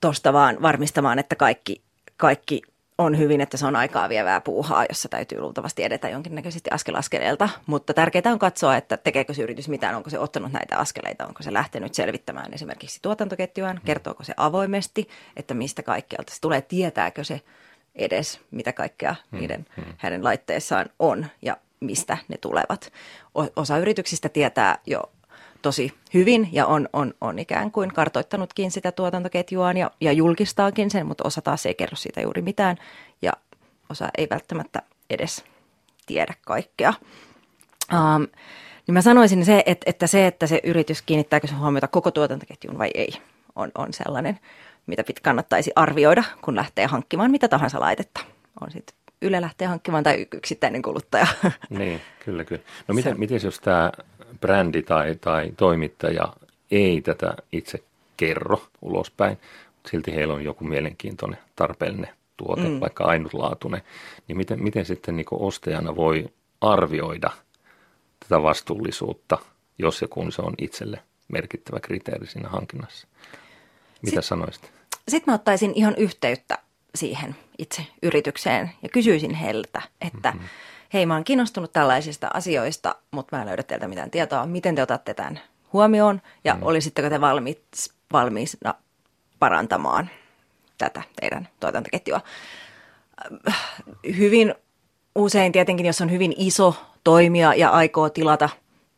tuosta 0.00 0.32
vaan 0.32 0.62
varmistamaan, 0.62 1.18
että 1.18 1.36
kaikki, 1.36 1.82
kaikki 2.16 2.62
on 2.98 3.18
hyvin, 3.18 3.40
että 3.40 3.56
se 3.56 3.66
on 3.66 3.76
aikaa 3.76 4.08
vievää 4.08 4.40
puuhaa, 4.40 4.84
jossa 4.88 5.08
täytyy 5.08 5.40
luultavasti 5.40 5.84
edetä 5.84 6.08
jonkinnäköisesti 6.08 6.70
askel 6.70 6.94
askeleelta. 6.94 7.48
Mutta 7.66 7.94
tärkeää 7.94 8.32
on 8.32 8.38
katsoa, 8.38 8.76
että 8.76 8.96
tekeekö 8.96 9.34
se 9.34 9.42
yritys 9.42 9.68
mitään, 9.68 9.94
onko 9.94 10.10
se 10.10 10.18
ottanut 10.18 10.52
näitä 10.52 10.76
askeleita, 10.76 11.26
onko 11.26 11.42
se 11.42 11.52
lähtenyt 11.52 11.94
selvittämään 11.94 12.54
esimerkiksi 12.54 12.98
tuotantoketjuaan, 13.02 13.80
kertooko 13.84 14.24
se 14.24 14.34
avoimesti, 14.36 15.08
että 15.36 15.54
mistä 15.54 15.82
kaikkialta 15.82 16.34
se 16.34 16.40
tulee, 16.40 16.62
tietääkö 16.62 17.24
se 17.24 17.40
edes, 17.94 18.40
mitä 18.50 18.72
kaikkea 18.72 19.14
hmm, 19.30 19.40
niiden 19.40 19.66
hmm. 19.76 19.94
hänen 19.96 20.24
laitteessaan 20.24 20.86
on 20.98 21.26
ja 21.42 21.56
mistä 21.80 22.18
ne 22.28 22.36
tulevat. 22.38 22.92
Osa 23.56 23.78
yrityksistä 23.78 24.28
tietää 24.28 24.78
jo 24.86 25.02
tosi 25.62 25.92
hyvin 26.14 26.48
ja 26.52 26.66
on, 26.66 26.88
on, 26.92 27.14
on 27.20 27.38
ikään 27.38 27.72
kuin 27.72 27.92
kartoittanutkin 27.92 28.70
sitä 28.70 28.92
tuotantoketjuaan 28.92 29.76
ja, 29.76 29.90
ja 30.00 30.12
julkistaakin 30.12 30.90
sen, 30.90 31.06
mutta 31.06 31.24
osa 31.26 31.42
taas 31.42 31.66
ei 31.66 31.74
kerro 31.74 31.96
siitä 31.96 32.20
juuri 32.20 32.42
mitään 32.42 32.76
ja 33.22 33.32
osa 33.88 34.08
ei 34.18 34.26
välttämättä 34.30 34.82
edes 35.10 35.44
tiedä 36.06 36.34
kaikkea. 36.46 36.94
Um, 37.92 38.28
niin 38.86 38.92
mä 38.92 39.02
sanoisin 39.02 39.44
se, 39.44 39.62
että, 39.66 39.90
että 39.90 40.06
se, 40.06 40.26
että 40.26 40.46
se 40.46 40.60
yritys 40.64 41.02
kiinnittääkö 41.02 41.46
se 41.46 41.54
huomiota 41.54 41.88
koko 41.88 42.10
tuotantoketjuun 42.10 42.78
vai 42.78 42.90
ei, 42.94 43.12
on, 43.56 43.70
on 43.78 43.92
sellainen, 43.92 44.38
mitä 44.86 45.04
pit, 45.04 45.20
kannattaisi 45.20 45.72
arvioida, 45.76 46.24
kun 46.42 46.56
lähtee 46.56 46.86
hankkimaan 46.86 47.30
mitä 47.30 47.48
tahansa 47.48 47.80
laitetta. 47.80 48.20
On 48.60 48.70
sitten 48.70 49.00
Yle 49.22 49.40
lähtee 49.40 49.68
hankkimaan 49.68 50.04
tai 50.04 50.26
yksittäinen 50.34 50.82
kuluttaja. 50.82 51.26
Niin, 51.70 52.00
kyllä, 52.24 52.44
kyllä. 52.44 52.62
No 52.88 52.94
miten, 52.98 53.18
miten 53.20 53.40
jos 53.44 53.60
tämä 53.60 53.92
brändi 54.40 54.82
tai, 54.82 55.14
tai 55.20 55.52
toimittaja 55.56 56.32
ei 56.70 57.00
tätä 57.00 57.34
itse 57.52 57.82
kerro 58.16 58.62
ulospäin, 58.82 59.38
silti 59.90 60.14
heillä 60.14 60.34
on 60.34 60.44
joku 60.44 60.64
mielenkiintoinen, 60.64 61.38
tarpeellinen 61.56 62.14
tuote, 62.36 62.68
mm. 62.68 62.80
vaikka 62.80 63.04
ainutlaatuinen, 63.04 63.82
niin 64.28 64.36
miten, 64.36 64.62
miten 64.62 64.84
sitten 64.84 65.16
niin 65.16 65.26
ostajana 65.30 65.96
voi 65.96 66.28
arvioida 66.60 67.30
tätä 68.20 68.42
vastuullisuutta, 68.42 69.38
jos 69.78 70.02
ja 70.02 70.08
kun 70.08 70.32
se 70.32 70.42
on 70.42 70.54
itselle 70.58 71.02
merkittävä 71.28 71.80
kriteeri 71.80 72.26
siinä 72.26 72.48
hankinnassa? 72.48 73.08
Mitä 74.02 74.04
Sitten, 74.04 74.22
sanoisit? 74.22 74.72
Sitten 75.08 75.32
mä 75.32 75.34
ottaisin 75.34 75.72
ihan 75.74 75.94
yhteyttä 75.96 76.58
siihen 76.94 77.36
itse 77.58 77.86
yritykseen 78.02 78.70
ja 78.82 78.88
kysyisin 78.88 79.34
heiltä, 79.34 79.82
että 80.00 80.30
mm-hmm 80.30 80.48
hei 80.94 81.06
mä 81.06 81.14
oon 81.14 81.24
kiinnostunut 81.24 81.72
tällaisista 81.72 82.30
asioista, 82.34 82.94
mutta 83.10 83.36
mä 83.36 83.42
en 83.42 83.48
löydä 83.48 83.62
teiltä 83.62 83.88
mitään 83.88 84.10
tietoa, 84.10 84.46
miten 84.46 84.74
te 84.74 84.82
otatte 84.82 85.14
tämän 85.14 85.40
huomioon 85.72 86.22
ja 86.44 86.54
mm. 86.54 86.62
olisitteko 86.62 87.10
te 87.10 87.20
valmiit, 87.20 87.62
valmiina 88.12 88.74
parantamaan 89.38 90.10
tätä 90.78 91.02
teidän 91.20 91.48
tuotantoketjua. 91.60 92.20
Hyvin 94.18 94.54
usein 95.14 95.52
tietenkin, 95.52 95.86
jos 95.86 96.00
on 96.00 96.10
hyvin 96.10 96.34
iso 96.36 96.74
toimija 97.04 97.54
ja 97.54 97.70
aikoo 97.70 98.10
tilata 98.10 98.48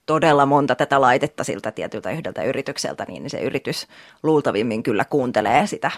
todella 0.06 0.46
monta 0.46 0.74
tätä 0.74 1.00
laitetta 1.00 1.44
siltä 1.44 1.70
tietyltä 1.72 2.10
yhdeltä 2.10 2.42
yritykseltä, 2.42 3.04
niin 3.08 3.30
se 3.30 3.40
yritys 3.40 3.86
luultavimmin 4.22 4.82
kyllä 4.82 5.04
kuuntelee 5.04 5.66
sitä 5.66 5.90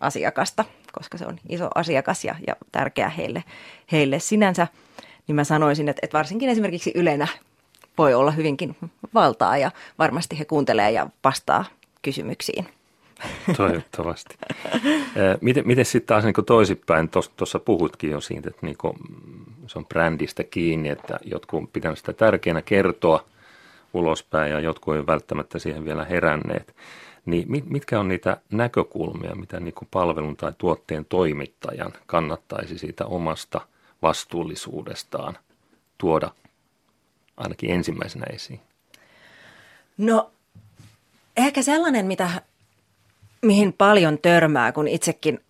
asiakasta, 0.00 0.64
koska 0.92 1.18
se 1.18 1.26
on 1.26 1.38
iso 1.48 1.68
asiakas 1.74 2.24
ja, 2.24 2.34
ja 2.46 2.56
tärkeä 2.72 3.08
heille, 3.08 3.44
heille 3.92 4.18
sinänsä, 4.18 4.66
niin 5.26 5.36
mä 5.36 5.44
sanoisin, 5.44 5.88
että, 5.88 6.00
että 6.02 6.18
varsinkin 6.18 6.48
esimerkiksi 6.48 6.92
Ylenä 6.94 7.28
voi 7.98 8.14
olla 8.14 8.30
hyvinkin 8.30 8.76
valtaa 9.14 9.56
ja 9.56 9.70
varmasti 9.98 10.38
he 10.38 10.44
kuuntelee 10.44 10.90
ja 10.90 11.06
vastaa 11.24 11.64
kysymyksiin. 12.02 12.66
Toivottavasti. 13.56 14.38
Miten, 15.40 15.66
miten 15.66 15.84
sitten 15.84 16.06
taas 16.06 16.24
niin 16.24 16.34
toisinpäin, 16.46 17.08
tuossa 17.36 17.58
puhutkin 17.58 18.10
jo 18.10 18.20
siitä, 18.20 18.50
että 18.50 18.66
niin 18.66 18.76
kuin, 18.76 18.96
se 19.66 19.78
on 19.78 19.86
brändistä 19.86 20.44
kiinni, 20.44 20.88
että 20.88 21.18
jotkut 21.24 21.72
pitävät 21.72 21.98
sitä 21.98 22.12
tärkeänä 22.12 22.62
kertoa 22.62 23.24
ulospäin 23.94 24.52
ja 24.52 24.60
jotkut 24.60 24.96
ei 24.96 25.06
välttämättä 25.06 25.58
siihen 25.58 25.84
vielä 25.84 26.04
heränneet. 26.04 26.74
Niin 27.30 27.46
mitkä 27.48 28.00
on 28.00 28.08
niitä 28.08 28.36
näkökulmia, 28.52 29.34
mitä 29.34 29.60
niin 29.60 29.74
kuin 29.74 29.88
palvelun 29.90 30.36
tai 30.36 30.52
tuotteen 30.58 31.04
toimittajan 31.04 31.92
kannattaisi 32.06 32.78
siitä 32.78 33.06
omasta 33.06 33.60
vastuullisuudestaan 34.02 35.38
tuoda 35.98 36.30
ainakin 37.36 37.70
ensimmäisenä 37.70 38.26
esiin? 38.32 38.60
No 39.98 40.30
ehkä 41.36 41.62
sellainen, 41.62 42.06
mitä, 42.06 42.30
mihin 43.42 43.72
paljon 43.72 44.18
törmää, 44.18 44.72
kun 44.72 44.88
itsekin 44.88 45.40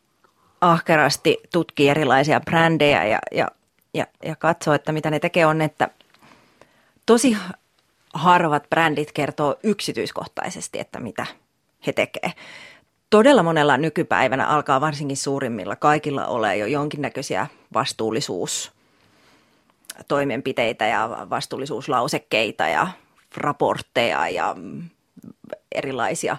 ahkerasti 0.61 1.39
tutkii 1.53 1.89
erilaisia 1.89 2.41
brändejä 2.41 3.05
ja, 3.05 3.19
ja, 3.33 3.49
ja, 3.95 4.07
ja 4.25 4.37
katsoo, 4.37 4.75
että 4.75 4.93
mitä 4.93 5.11
ne 5.11 5.19
tekee, 5.19 5.47
on, 5.47 5.63
että 5.63 5.89
tosi 7.07 7.37
harvat 8.15 8.71
brändit 8.71 9.13
kertoo 9.13 9.57
yksityiskohtaisesti, 9.63 10.79
että 10.79 11.01
mitä 11.01 11.27
he 11.87 11.93
tekee. 11.93 12.33
Todella 13.11 13.43
monella 13.43 13.77
nykypäivänä 13.77 14.47
alkaa 14.47 14.81
varsinkin 14.81 15.17
suurimmilla 15.17 15.77
kaikilla 15.77 16.27
ole 16.27 16.57
jo 16.57 16.67
jonkinnäköisiä 16.67 17.47
vastuullisuus 17.75 18.73
toimenpiteitä 20.09 20.87
ja 20.87 21.27
vastuullisuuslausekkeita 21.31 22.69
ja 22.69 22.89
raportteja 23.37 24.29
ja 24.29 24.57
erilaisia, 25.73 26.37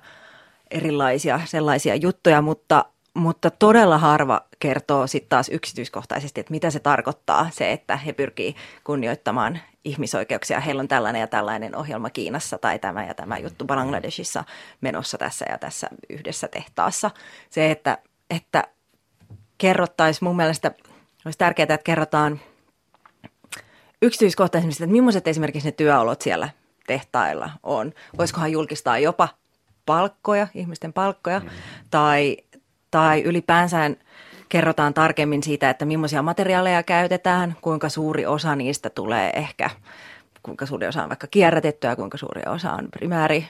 erilaisia 0.72 1.40
sellaisia 1.46 1.96
juttuja, 1.96 2.42
mutta, 2.42 2.86
mutta 3.14 3.52
todella 3.52 3.98
harva 3.98 4.42
kertoo 4.60 5.08
sitten 5.08 5.30
taas 5.30 5.50
yksityiskohtaisesti, 5.50 6.40
että 6.40 6.52
mitä 6.52 6.70
se 6.70 6.80
tarkoittaa 6.80 7.50
se, 7.52 7.72
että 7.72 7.98
he 7.98 8.14
pyrkii 8.14 8.56
kunnioittamaan 8.84 9.60
ihmisoikeuksia. 9.86 10.60
Heillä 10.60 10.80
on 10.80 10.88
tällainen 10.88 11.20
ja 11.20 11.28
tällainen 11.28 11.76
ohjelma 11.76 12.10
Kiinassa 12.10 12.58
tai 12.58 12.80
tämä 12.80 13.06
ja 13.06 13.14
tämä 13.14 13.38
juttu 13.38 13.66
Bangladesissa 13.66 14.44
menossa 14.82 15.18
tässä 15.18 15.46
ja 15.50 15.58
tässä 15.58 15.88
yhdessä 16.10 16.48
tehtaassa. 16.48 17.12
Se, 17.50 17.72
että, 17.72 17.98
että 18.30 18.64
kerrottaisiin 19.58 20.28
mun 20.28 20.36
mielestä, 20.36 20.72
olisi 21.26 21.38
tärkeää, 21.38 21.64
että 21.64 21.78
kerrotaan 21.78 22.40
yksityiskohtaisesti, 24.02 24.84
että 24.84 24.92
millaiset 24.92 25.28
esimerkiksi 25.28 25.68
ne 25.68 25.72
työolot 25.72 26.22
siellä 26.22 26.50
tehtailla 26.88 27.50
on. 27.64 27.94
Voisikohan 28.18 28.52
julkistaa 28.52 29.00
jopa 29.00 29.28
palkkoja, 29.86 30.48
ihmisten 30.56 30.94
palkkoja, 30.94 31.40
mm. 31.40 31.50
tai, 31.92 32.38
tai 32.92 33.22
ylipäänsä 33.22 33.92
kerrotaan 34.50 34.94
tarkemmin 34.94 35.44
siitä, 35.44 35.70
että 35.70 35.86
millaisia 35.86 36.22
materiaaleja 36.22 36.84
käytetään, 36.84 37.56
kuinka 37.62 37.90
suuri 37.90 38.26
osa 38.26 38.56
niistä 38.56 38.90
tulee 38.90 39.30
ehkä, 39.30 39.70
kuinka 40.44 40.66
suuri 40.66 40.88
osa 40.88 41.04
on 41.04 41.10
vaikka 41.10 41.28
kierrätettyä, 41.28 41.96
kuinka 41.96 42.18
suuri 42.18 42.42
osa 42.46 42.72
on 42.72 42.88
primääri 42.92 43.50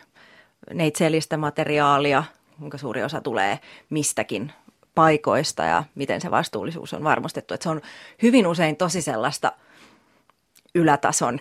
neitsellistä 0.73 1.37
materiaalia, 1.37 2.23
kuinka 2.59 2.77
suuri 2.77 3.03
osa 3.03 3.21
tulee 3.21 3.59
mistäkin 3.89 4.51
paikoista 4.95 5.63
ja 5.63 5.83
miten 5.95 6.21
se 6.21 6.31
vastuullisuus 6.31 6.93
on 6.93 7.03
varmistettu. 7.03 7.53
Että 7.53 7.63
se 7.63 7.69
on 7.69 7.81
hyvin 8.21 8.47
usein 8.47 8.75
tosi 8.75 9.01
sellaista 9.01 9.51
ylätason 10.75 11.39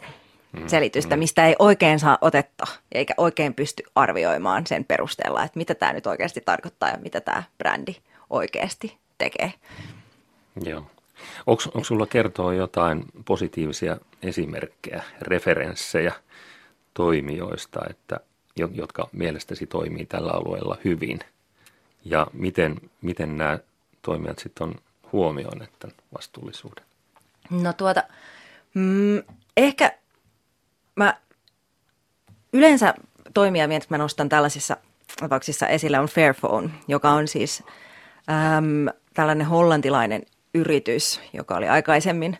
selitystä, 0.66 1.16
mm. 1.16 1.18
mistä 1.18 1.46
ei 1.46 1.56
oikein 1.58 1.98
saa 1.98 2.18
otetta 2.20 2.64
eikä 2.92 3.14
oikein 3.16 3.54
pysty 3.54 3.82
arvioimaan 3.94 4.66
sen 4.66 4.84
perusteella, 4.84 5.44
että 5.44 5.58
mitä 5.58 5.74
tämä 5.74 5.92
nyt 5.92 6.06
oikeasti 6.06 6.40
tarkoittaa 6.44 6.88
ja 6.88 6.98
mitä 7.02 7.20
tämä 7.20 7.42
brändi 7.58 7.96
oikeasti 8.30 8.98
tekee. 9.18 9.52
Joo. 10.64 10.86
Onko, 11.46 11.62
onko 11.66 11.84
sulla 11.84 12.06
kertoa 12.06 12.54
jotain 12.54 13.04
positiivisia 13.24 13.96
esimerkkejä, 14.22 15.02
referenssejä 15.20 16.12
toimijoista, 16.94 17.80
että, 17.90 18.20
jotka 18.74 19.08
mielestäsi 19.12 19.66
toimii 19.66 20.06
tällä 20.06 20.32
alueella 20.32 20.76
hyvin? 20.84 21.18
Ja 22.04 22.26
miten, 22.32 22.76
miten 23.02 23.36
nämä 23.36 23.58
toimijat 24.02 24.38
sitten 24.38 24.66
on 24.66 24.74
huomioineet 25.12 25.70
tämän 25.78 25.96
vastuullisuuden? 26.16 26.84
No 27.50 27.72
tuota, 27.72 28.02
mm, 28.74 29.22
ehkä 29.56 29.92
mä 30.96 31.14
yleensä 32.52 32.94
toimia, 33.34 33.68
mitä 33.68 33.86
mä 33.88 33.98
nostan 33.98 34.28
tällaisissa 34.28 34.76
tapauksissa 35.20 35.66
esille, 35.66 35.98
on 35.98 36.06
Fairphone, 36.06 36.70
joka 36.88 37.10
on 37.10 37.28
siis 37.28 37.62
äm, 38.56 38.86
tällainen 39.14 39.46
hollantilainen 39.46 40.22
yritys, 40.54 41.20
joka 41.32 41.56
oli 41.56 41.68
aikaisemmin, 41.68 42.38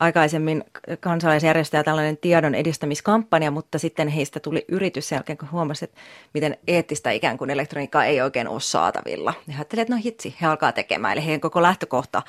aikaisemmin 0.00 0.64
kansalaisjärjestö 1.00 1.76
ja 1.76 1.84
tällainen 1.84 2.16
tiedon 2.16 2.54
edistämiskampanja, 2.54 3.50
mutta 3.50 3.78
sitten 3.78 4.08
heistä 4.08 4.40
tuli 4.40 4.64
yritys 4.68 5.08
sen 5.08 5.16
jälkeen, 5.16 5.38
kun 5.38 5.50
huomasi, 5.50 5.84
että 5.84 6.00
miten 6.34 6.56
eettistä 6.66 7.10
ikään 7.10 7.38
kuin 7.38 7.50
elektroniikkaa 7.50 8.04
ei 8.04 8.20
oikein 8.20 8.48
ole 8.48 8.60
saatavilla. 8.60 9.34
He 9.48 9.54
ajattelivat, 9.54 9.84
että 9.84 9.94
no 9.94 10.00
hitsi, 10.04 10.36
he 10.40 10.46
alkaa 10.46 10.72
tekemään. 10.72 11.12
Eli 11.12 11.24
heidän 11.24 11.40
koko 11.40 11.62
lähtökohta 11.62 12.22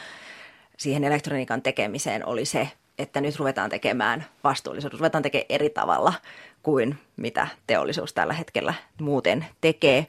siihen 0.77 1.03
elektroniikan 1.03 1.61
tekemiseen 1.61 2.25
oli 2.25 2.45
se, 2.45 2.67
että 2.99 3.21
nyt 3.21 3.39
ruvetaan 3.39 3.69
tekemään 3.69 4.25
vastuullisuutta, 4.43 4.97
ruvetaan 4.97 5.23
tekemään 5.23 5.45
eri 5.49 5.69
tavalla 5.69 6.13
kuin 6.63 6.97
mitä 7.17 7.47
teollisuus 7.67 8.13
tällä 8.13 8.33
hetkellä 8.33 8.73
muuten 9.01 9.45
tekee. 9.61 10.07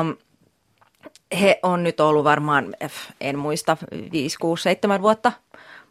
Um, 0.00 0.16
he 1.40 1.58
on 1.62 1.82
nyt 1.82 2.00
ollut 2.00 2.24
varmaan, 2.24 2.74
en 3.20 3.38
muista, 3.38 3.76
5, 4.12 4.38
6, 4.38 4.62
7 4.62 5.02
vuotta 5.02 5.32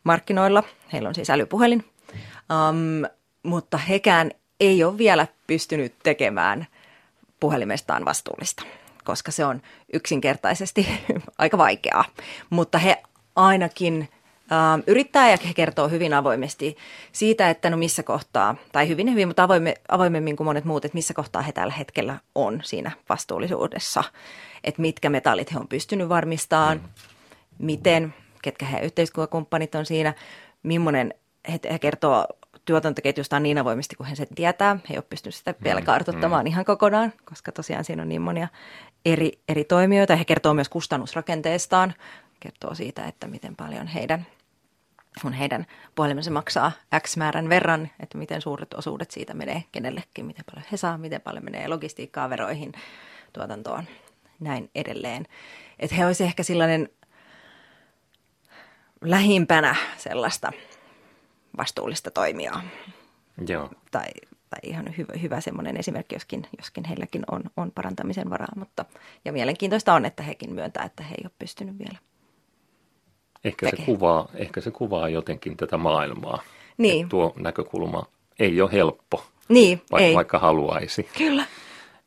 markkinoilla. 0.03 0.63
Heillä 0.93 1.09
on 1.09 1.15
siis 1.15 1.29
älypuhelin, 1.29 1.85
um, 2.13 3.09
mutta 3.43 3.77
hekään 3.77 4.31
ei 4.59 4.83
ole 4.83 4.97
vielä 4.97 5.27
pystynyt 5.47 5.93
tekemään 6.03 6.67
puhelimestaan 7.39 8.05
vastuullista, 8.05 8.63
koska 9.03 9.31
se 9.31 9.45
on 9.45 9.61
yksinkertaisesti 9.93 10.87
aika 11.37 11.57
vaikeaa. 11.57 12.05
Mutta 12.49 12.77
he 12.77 13.03
ainakin 13.35 14.09
yrittää 14.87 15.31
ja 15.31 15.37
kertoo 15.55 15.87
hyvin 15.87 16.13
avoimesti 16.13 16.77
siitä, 17.11 17.49
että 17.49 17.69
no 17.69 17.77
missä 17.77 18.03
kohtaa, 18.03 18.55
tai 18.71 18.87
hyvin 18.87 19.11
hyvin, 19.11 19.27
mutta 19.27 19.43
avoime, 19.43 19.73
avoimemmin 19.89 20.35
kuin 20.35 20.45
monet 20.45 20.65
muut, 20.65 20.85
että 20.85 20.95
missä 20.95 21.13
kohtaa 21.13 21.41
he 21.41 21.51
tällä 21.51 21.73
hetkellä 21.73 22.19
on 22.35 22.61
siinä 22.63 22.91
vastuullisuudessa, 23.09 24.03
että 24.63 24.81
mitkä 24.81 25.09
metallit 25.09 25.53
he 25.53 25.59
on 25.59 25.67
pystynyt 25.67 26.09
varmistamaan, 26.09 26.77
mm. 26.77 26.83
miten, 27.65 28.13
ketkä 28.41 28.65
he 28.65 28.79
yhteiskuntakumppanit 28.79 29.75
on 29.75 29.85
siinä, 29.85 30.13
millainen, 30.63 31.13
he, 31.51 31.59
he 31.71 31.79
kertoo 31.79 32.25
tuotantoketjusta 32.65 33.39
niin 33.39 33.57
avoimesti 33.57 33.95
kuin 33.95 34.07
he 34.07 34.15
sen 34.15 34.27
tietää. 34.35 34.75
He 34.89 34.93
ei 34.93 34.97
ole 34.97 35.05
pystynyt 35.09 35.35
sitä 35.35 35.55
vielä 35.63 35.79
mm, 35.79 35.85
kartoittamaan 35.85 36.45
mm. 36.45 36.47
ihan 36.47 36.65
kokonaan, 36.65 37.13
koska 37.25 37.51
tosiaan 37.51 37.83
siinä 37.83 38.01
on 38.01 38.09
niin 38.09 38.21
monia 38.21 38.47
eri, 39.05 39.31
eri 39.49 39.63
toimijoita. 39.63 40.15
He 40.15 40.25
kertoo 40.25 40.53
myös 40.53 40.69
kustannusrakenteestaan, 40.69 41.93
kertoo 42.39 42.75
siitä, 42.75 43.05
että 43.05 43.27
miten 43.27 43.55
paljon 43.55 43.87
heidän 43.87 44.25
kun 45.21 45.33
heidän 45.33 45.65
puhelimensa 45.95 46.31
maksaa 46.31 46.71
X 46.99 47.17
määrän 47.17 47.49
verran, 47.49 47.89
että 47.99 48.17
miten 48.17 48.41
suuret 48.41 48.73
osuudet 48.73 49.11
siitä 49.11 49.33
menee 49.33 49.63
kenellekin, 49.71 50.25
miten 50.25 50.45
paljon 50.45 50.65
he 50.71 50.77
saa, 50.77 50.97
miten 50.97 51.21
paljon 51.21 51.43
menee 51.43 51.67
logistiikkaa, 51.67 52.29
veroihin, 52.29 52.71
tuotantoon, 53.33 53.83
näin 54.39 54.69
edelleen. 54.75 55.25
Että 55.79 55.95
he 55.95 56.05
olisivat 56.05 56.29
ehkä 56.29 56.43
sellainen 56.43 56.89
lähimpänä 59.01 59.75
sellaista 59.97 60.51
vastuullista 61.57 62.11
toimijaa. 62.11 62.63
Joo. 63.47 63.69
Tai, 63.91 64.07
tai 64.49 64.59
ihan 64.63 64.97
hyvä, 64.97 65.13
hyvä 65.21 65.41
semmoinen 65.41 65.77
esimerkki, 65.77 66.15
joskin, 66.15 66.47
joskin 66.57 66.83
heilläkin 66.85 67.23
on, 67.31 67.43
on 67.57 67.71
parantamisen 67.71 68.29
varaa. 68.29 68.53
Mutta, 68.55 68.85
ja 69.25 69.31
mielenkiintoista 69.31 69.93
on, 69.93 70.05
että 70.05 70.23
hekin 70.23 70.53
myöntää, 70.53 70.83
että 70.83 71.03
he 71.03 71.15
ei 71.15 71.21
ole 71.23 71.31
pystynyt 71.39 71.79
vielä– 71.79 71.97
Ehkä 73.45 73.69
se, 73.69 73.77
kuvaa, 73.85 74.27
ehkä 74.35 74.61
se 74.61 74.71
kuvaa 74.71 75.09
jotenkin 75.09 75.57
tätä 75.57 75.77
maailmaa. 75.77 76.41
Niin. 76.77 77.09
tuo 77.09 77.33
näkökulma 77.35 78.05
ei 78.39 78.61
ole 78.61 78.71
helppo, 78.71 79.25
niin, 79.49 79.81
vaikka, 79.91 80.07
ei. 80.07 80.15
vaikka 80.15 80.39
haluaisi. 80.39 81.09
Kyllä. 81.17 81.45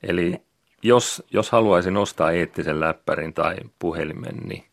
Eli 0.03 0.35
jos, 0.83 1.23
jos 1.31 1.51
haluaisin 1.51 1.97
ostaa 1.97 2.33
eettisen 2.33 2.81
läppärin 2.81 3.35
tai 3.35 3.57
puhelimen, 3.79 4.37
niin 4.37 4.65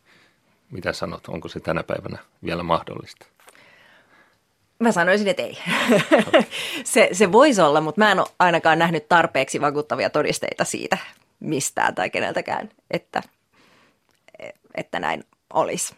mitä 0.72 0.94
sanot, 0.94 1.28
onko 1.28 1.48
se 1.48 1.60
tänä 1.60 1.84
päivänä 1.84 2.18
vielä 2.44 2.64
mahdollista? 2.64 3.26
Mä 4.80 4.92
sanoisin, 4.92 5.28
että 5.28 5.44
ei. 5.44 5.58
se, 6.84 7.10
se 7.12 7.32
voisi 7.32 7.62
olla, 7.62 7.82
mutta 7.82 8.02
mä 8.02 8.12
en 8.12 8.20
ole 8.20 8.28
ainakaan 8.40 8.80
nähnyt 8.80 9.10
tarpeeksi 9.10 9.62
vakuuttavia 9.62 10.10
todisteita 10.10 10.64
siitä 10.64 10.98
mistään 11.40 11.96
tai 11.96 12.10
keneltäkään, 12.10 12.70
että, 12.92 13.22
että 14.76 15.00
näin 15.00 15.24
olisi. 15.54 15.96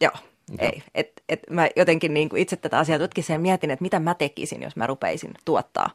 Joo, 0.00 0.12
Joo. 0.48 0.70
ei. 0.72 0.82
Et, 0.94 1.22
et 1.28 1.40
mä 1.50 1.68
jotenkin 1.76 2.14
niin 2.14 2.28
kuin 2.28 2.42
itse 2.42 2.56
tätä 2.56 2.78
asiaa 2.78 2.98
tutkisin 2.98 3.34
ja 3.34 3.38
mietin, 3.38 3.70
että 3.70 3.82
mitä 3.82 4.00
mä 4.00 4.14
tekisin, 4.14 4.62
jos 4.62 4.76
mä 4.76 4.86
rupeisin 4.86 5.34
tuottaa 5.44 5.90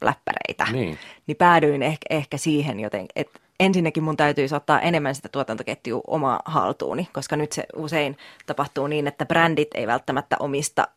läppäreitä. 0.00 0.66
Niin, 0.72 0.98
niin 1.26 1.36
päädyin 1.36 1.82
ehkä, 1.82 2.06
ehkä 2.10 2.36
siihen 2.36 2.80
joten, 2.80 3.06
että 3.16 3.40
ensinnäkin 3.60 4.02
mun 4.02 4.16
täytyisi 4.16 4.54
ottaa 4.54 4.80
enemmän 4.80 5.14
sitä 5.14 5.28
tuotantoketjua 5.28 6.00
oma 6.06 6.40
haltuuni, 6.44 7.08
koska 7.12 7.36
nyt 7.36 7.52
se 7.52 7.66
usein 7.76 8.16
tapahtuu 8.46 8.86
niin, 8.86 9.06
että 9.06 9.26
brändit 9.26 9.68
ei 9.74 9.86
välttämättä 9.86 10.36
omista 10.40 10.88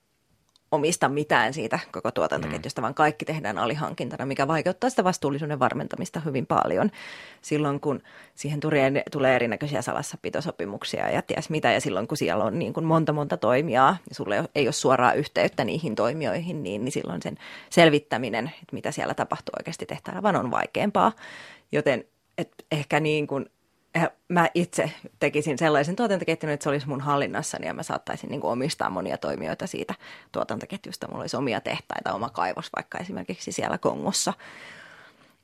omista 0.71 1.10
mitään 1.10 1.53
siitä 1.53 1.79
koko 1.91 2.12
tuotantoketjusta, 2.12 2.82
mm. 2.82 2.84
vaan 2.84 2.93
kaikki 2.93 3.25
tehdään 3.25 3.58
alihankintana, 3.58 4.25
mikä 4.25 4.47
vaikeuttaa 4.47 4.89
sitä 4.89 5.03
vastuullisuuden 5.03 5.60
varmentamista 5.60 6.19
hyvin 6.19 6.45
paljon. 6.45 6.91
Silloin 7.41 7.79
kun 7.79 8.01
siihen 8.36 8.60
tulee, 8.60 9.03
tulee 9.12 9.36
erinäköisiä 9.36 9.82
salassapitosopimuksia 9.82 11.10
ja 11.10 11.21
ties 11.21 11.49
mitä, 11.49 11.71
ja 11.71 11.82
silloin 11.82 12.08
kun 12.08 12.17
siellä 12.17 12.43
on 12.43 12.60
niin 12.60 12.73
kuin 12.73 12.86
monta 12.86 13.13
monta 13.13 13.38
toimijaa, 13.38 13.97
ja 14.10 14.15
sulle 14.15 14.43
ei 14.55 14.67
ole 14.67 14.71
suoraa 14.71 15.13
yhteyttä 15.13 15.63
niihin 15.63 15.95
toimijoihin, 15.95 16.63
niin, 16.63 16.86
niin 16.86 16.91
silloin 16.91 17.21
sen 17.21 17.38
selvittäminen, 17.69 18.45
että 18.47 18.73
mitä 18.73 18.91
siellä 18.91 19.13
tapahtuu 19.13 19.53
oikeasti 19.60 19.86
tehtävä, 19.86 20.23
vaan 20.23 20.36
on 20.36 20.51
vaikeampaa. 20.51 21.12
Joten 21.71 22.05
et 22.38 22.51
ehkä 22.71 22.99
niin 22.99 23.27
kuin 23.27 23.49
mä 24.28 24.49
itse 24.54 24.91
tekisin 25.19 25.58
sellaisen 25.58 25.95
tuotantoketjun, 25.95 26.52
että 26.52 26.63
se 26.63 26.69
olisi 26.69 26.88
mun 26.88 27.02
hallinnassani 27.02 27.67
ja 27.67 27.73
mä 27.73 27.84
saattaisin 27.84 28.30
niin 28.30 28.41
kuin 28.41 28.52
omistaa 28.52 28.89
monia 28.89 29.17
toimijoita 29.17 29.67
siitä 29.67 29.93
tuotantoketjusta. 30.32 31.08
Mulla 31.08 31.21
olisi 31.21 31.38
omia 31.38 31.62
tehtaita, 31.62 32.13
oma 32.13 32.30
kaivos 32.30 32.69
vaikka 32.75 32.97
esimerkiksi 32.97 33.52
siellä 33.52 33.78
Kongossa. 33.78 34.34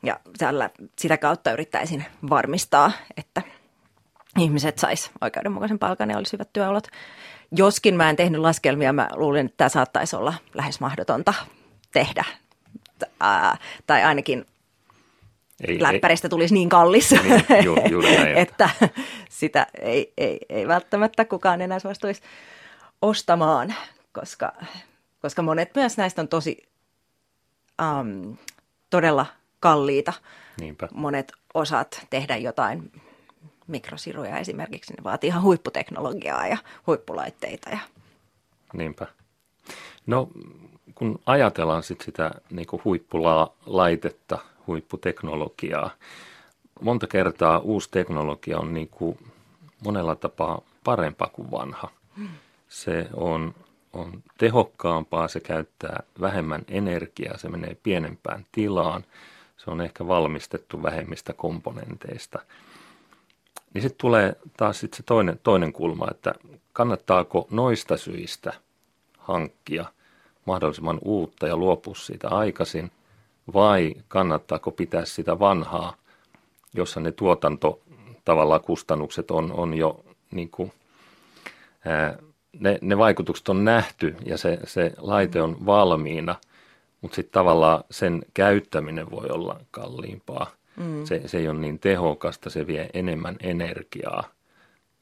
Ja 0.04 0.20
tällä, 0.38 0.70
sitä 1.00 1.18
kautta 1.18 1.52
yrittäisin 1.52 2.06
varmistaa, 2.30 2.92
että 3.18 3.42
ihmiset 4.40 4.78
sais 4.80 5.12
oikeudenmukaisen 5.22 5.80
palkan 5.80 6.10
ja 6.10 6.18
olisi 6.18 6.34
hyvät 6.34 6.54
työolot. 6.54 6.88
Joskin 7.52 7.96
mä 7.96 8.10
en 8.10 8.16
tehnyt 8.16 8.42
laskelmia, 8.42 8.94
mä 8.94 9.10
luulin, 9.16 9.46
että 9.46 9.58
tämä 9.58 9.70
saattaisi 9.70 10.16
olla 10.16 10.34
lähes 10.54 10.80
mahdotonta 10.80 11.34
tehdä. 11.92 12.24
Ää, 13.20 13.58
tai 13.88 14.04
ainakin 14.04 14.46
ei, 15.68 15.82
läppäristä 15.82 16.26
ei. 16.26 16.30
tulisi 16.30 16.54
niin 16.54 16.70
kallis, 16.70 17.12
niin, 17.12 17.44
ju, 17.64 17.76
juuri 17.90 18.16
näin, 18.18 18.38
että 18.38 18.70
sitä 19.30 19.68
ei, 19.82 20.14
ei, 20.18 20.40
ei 20.50 20.68
välttämättä 20.68 21.26
kukaan 21.26 21.62
enää 21.62 21.80
suostuisi 21.80 22.22
ostamaan, 23.02 23.76
koska, 24.12 24.52
koska 25.22 25.42
monet 25.42 25.76
myös 25.76 25.98
näistä 25.98 26.22
on 26.22 26.28
tosi 26.28 26.58
um, 27.82 28.38
todella 28.90 29.26
kalliita. 29.60 30.14
Niinpä. 30.60 30.88
Monet 30.94 31.32
osat 31.54 32.06
tehdä 32.10 32.38
jotain 32.38 32.92
mikrosiruja 33.68 34.38
esimerkiksi, 34.38 34.94
ne 34.94 35.04
vaatii 35.04 35.28
ihan 35.28 35.44
huipputeknologiaa 35.44 36.48
ja 36.48 36.58
huippulaitteita. 36.88 37.70
Ja... 37.70 37.80
Niinpä. 38.74 39.08
No 40.06 40.30
kun 40.96 41.20
ajatellaan 41.26 41.84
sit 41.84 42.02
sitä 42.02 42.32
niin 42.50 42.68
huippulaitetta, 42.86 44.40
huipputeknologiaa. 44.68 45.90
monta 46.82 47.08
kertaa 47.08 47.60
uusi 47.60 47.90
teknologia 47.92 48.60
on 48.60 48.74
niin 48.74 48.90
kuin 48.90 49.18
monella 49.86 50.16
tapaa 50.16 50.62
parempaa 50.84 51.28
kuin 51.34 51.52
vanha. 51.52 51.90
Se 52.70 53.08
on, 53.14 53.54
on 53.94 54.24
tehokkaampaa, 54.38 55.28
se 55.28 55.40
käyttää 55.40 56.04
vähemmän 56.22 56.62
energiaa, 56.68 57.38
se 57.38 57.50
menee 57.50 57.78
pienempään 57.84 58.46
tilaan, 58.52 59.04
se 59.58 59.72
on 59.72 59.82
ehkä 59.82 60.08
valmistettu 60.08 60.84
vähemmistä 60.84 61.34
komponenteista. 61.34 62.40
Niin 63.74 63.82
sitten 63.82 63.98
tulee 63.98 64.36
taas 64.58 64.80
sit 64.80 64.94
se 64.94 65.04
toinen, 65.04 65.40
toinen 65.44 65.74
kulma, 65.74 66.08
että 66.12 66.34
kannattaako 66.74 67.48
noista 67.50 67.98
syistä 67.98 68.54
hankkia 69.18 69.86
mahdollisimman 70.46 71.00
uutta 71.02 71.48
ja 71.48 71.58
luopua 71.58 71.96
siitä 71.96 72.30
aikaisin, 72.30 72.92
vai 73.54 73.94
kannattaako 74.08 74.72
pitää 74.72 75.06
sitä 75.06 75.40
vanhaa, 75.40 75.96
jossa 76.74 77.00
ne 77.00 77.12
tuotanto 77.12 77.82
tavallaan 78.26 78.62
kustannukset 78.62 79.32
on, 79.32 79.52
on 79.52 79.74
jo 79.74 80.06
niin 80.32 80.50
kuin, 80.50 80.72
ää, 81.86 82.18
ne, 82.60 82.80
ne 82.82 82.98
vaikutukset 82.98 83.50
on 83.50 83.66
nähty 83.66 84.16
ja 84.26 84.38
se, 84.38 84.60
se 84.64 84.92
laite 84.98 85.42
on 85.42 85.66
valmiina, 85.66 86.36
mutta 87.02 87.16
sitten 87.16 87.34
tavallaan 87.34 87.84
sen 87.92 88.26
käyttäminen 88.34 89.12
voi 89.12 89.28
olla 89.30 89.60
kalliimpaa. 89.72 90.52
Mm. 90.78 91.06
Se, 91.06 91.22
se 91.26 91.38
ei 91.38 91.48
ole 91.48 91.60
niin 91.60 91.80
tehokasta, 91.80 92.50
se 92.50 92.68
vie 92.68 92.90
enemmän 92.94 93.36
energiaa 93.40 94.24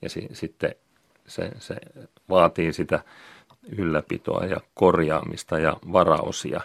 ja 0.01 0.09
si, 0.09 0.27
sitten 0.33 0.75
se, 1.27 1.51
se 1.59 1.75
vaatii 2.29 2.73
sitä 2.73 3.03
ylläpitoa 3.77 4.45
ja 4.45 4.57
korjaamista 4.73 5.59
ja 5.59 5.77
varaosia. 5.93 6.61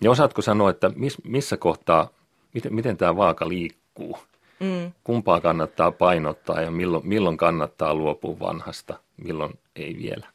Ja 0.00 0.10
osaatko 0.10 0.42
sanoa, 0.42 0.70
että 0.70 0.90
miss, 0.96 1.18
missä 1.24 1.56
kohtaa, 1.56 2.08
miten, 2.54 2.74
miten 2.74 2.96
tämä 2.96 3.16
vaaka 3.16 3.48
liikkuu? 3.48 4.18
Mm. 4.60 4.92
Kumpaa 5.04 5.40
kannattaa 5.40 5.92
painottaa 5.92 6.60
ja 6.60 6.70
milloin, 6.70 7.08
milloin 7.08 7.36
kannattaa 7.36 7.94
luopua 7.94 8.38
vanhasta, 8.40 8.98
milloin 9.16 9.58
ei 9.76 9.96
vielä? 10.02 10.26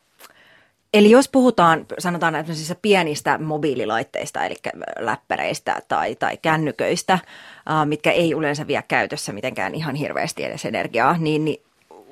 Eli 0.94 1.10
jos 1.10 1.30
puhutaan, 1.30 1.86
sanotaan 2.00 2.46
siis 2.46 2.74
pienistä 2.82 3.38
mobiililaitteista, 3.38 4.46
eli 4.46 4.56
läppäreistä 5.00 5.82
tai, 5.88 6.16
tai 6.16 6.38
kännyköistä, 6.38 7.20
mitkä 7.86 8.12
ei 8.12 8.32
yleensä 8.32 8.68
vie 8.68 8.84
käytössä 8.88 9.34
mitenkään 9.34 9.76
ihan 9.76 9.96
hirveästi 9.96 10.44
edes 10.44 10.66
energiaa, 10.66 11.18
niin, 11.18 11.46
niin 11.46 11.62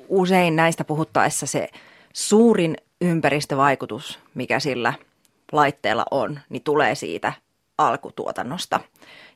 usein 0.08 0.56
näistä 0.56 0.84
puhuttaessa 0.84 1.46
se 1.46 1.68
suurin 2.12 2.76
ympäristövaikutus, 3.00 4.18
mikä 4.34 4.60
sillä 4.60 4.92
laitteella 5.52 6.04
on, 6.10 6.40
niin 6.48 6.62
tulee 6.62 6.94
siitä 6.94 7.32
alkutuotannosta 7.78 8.80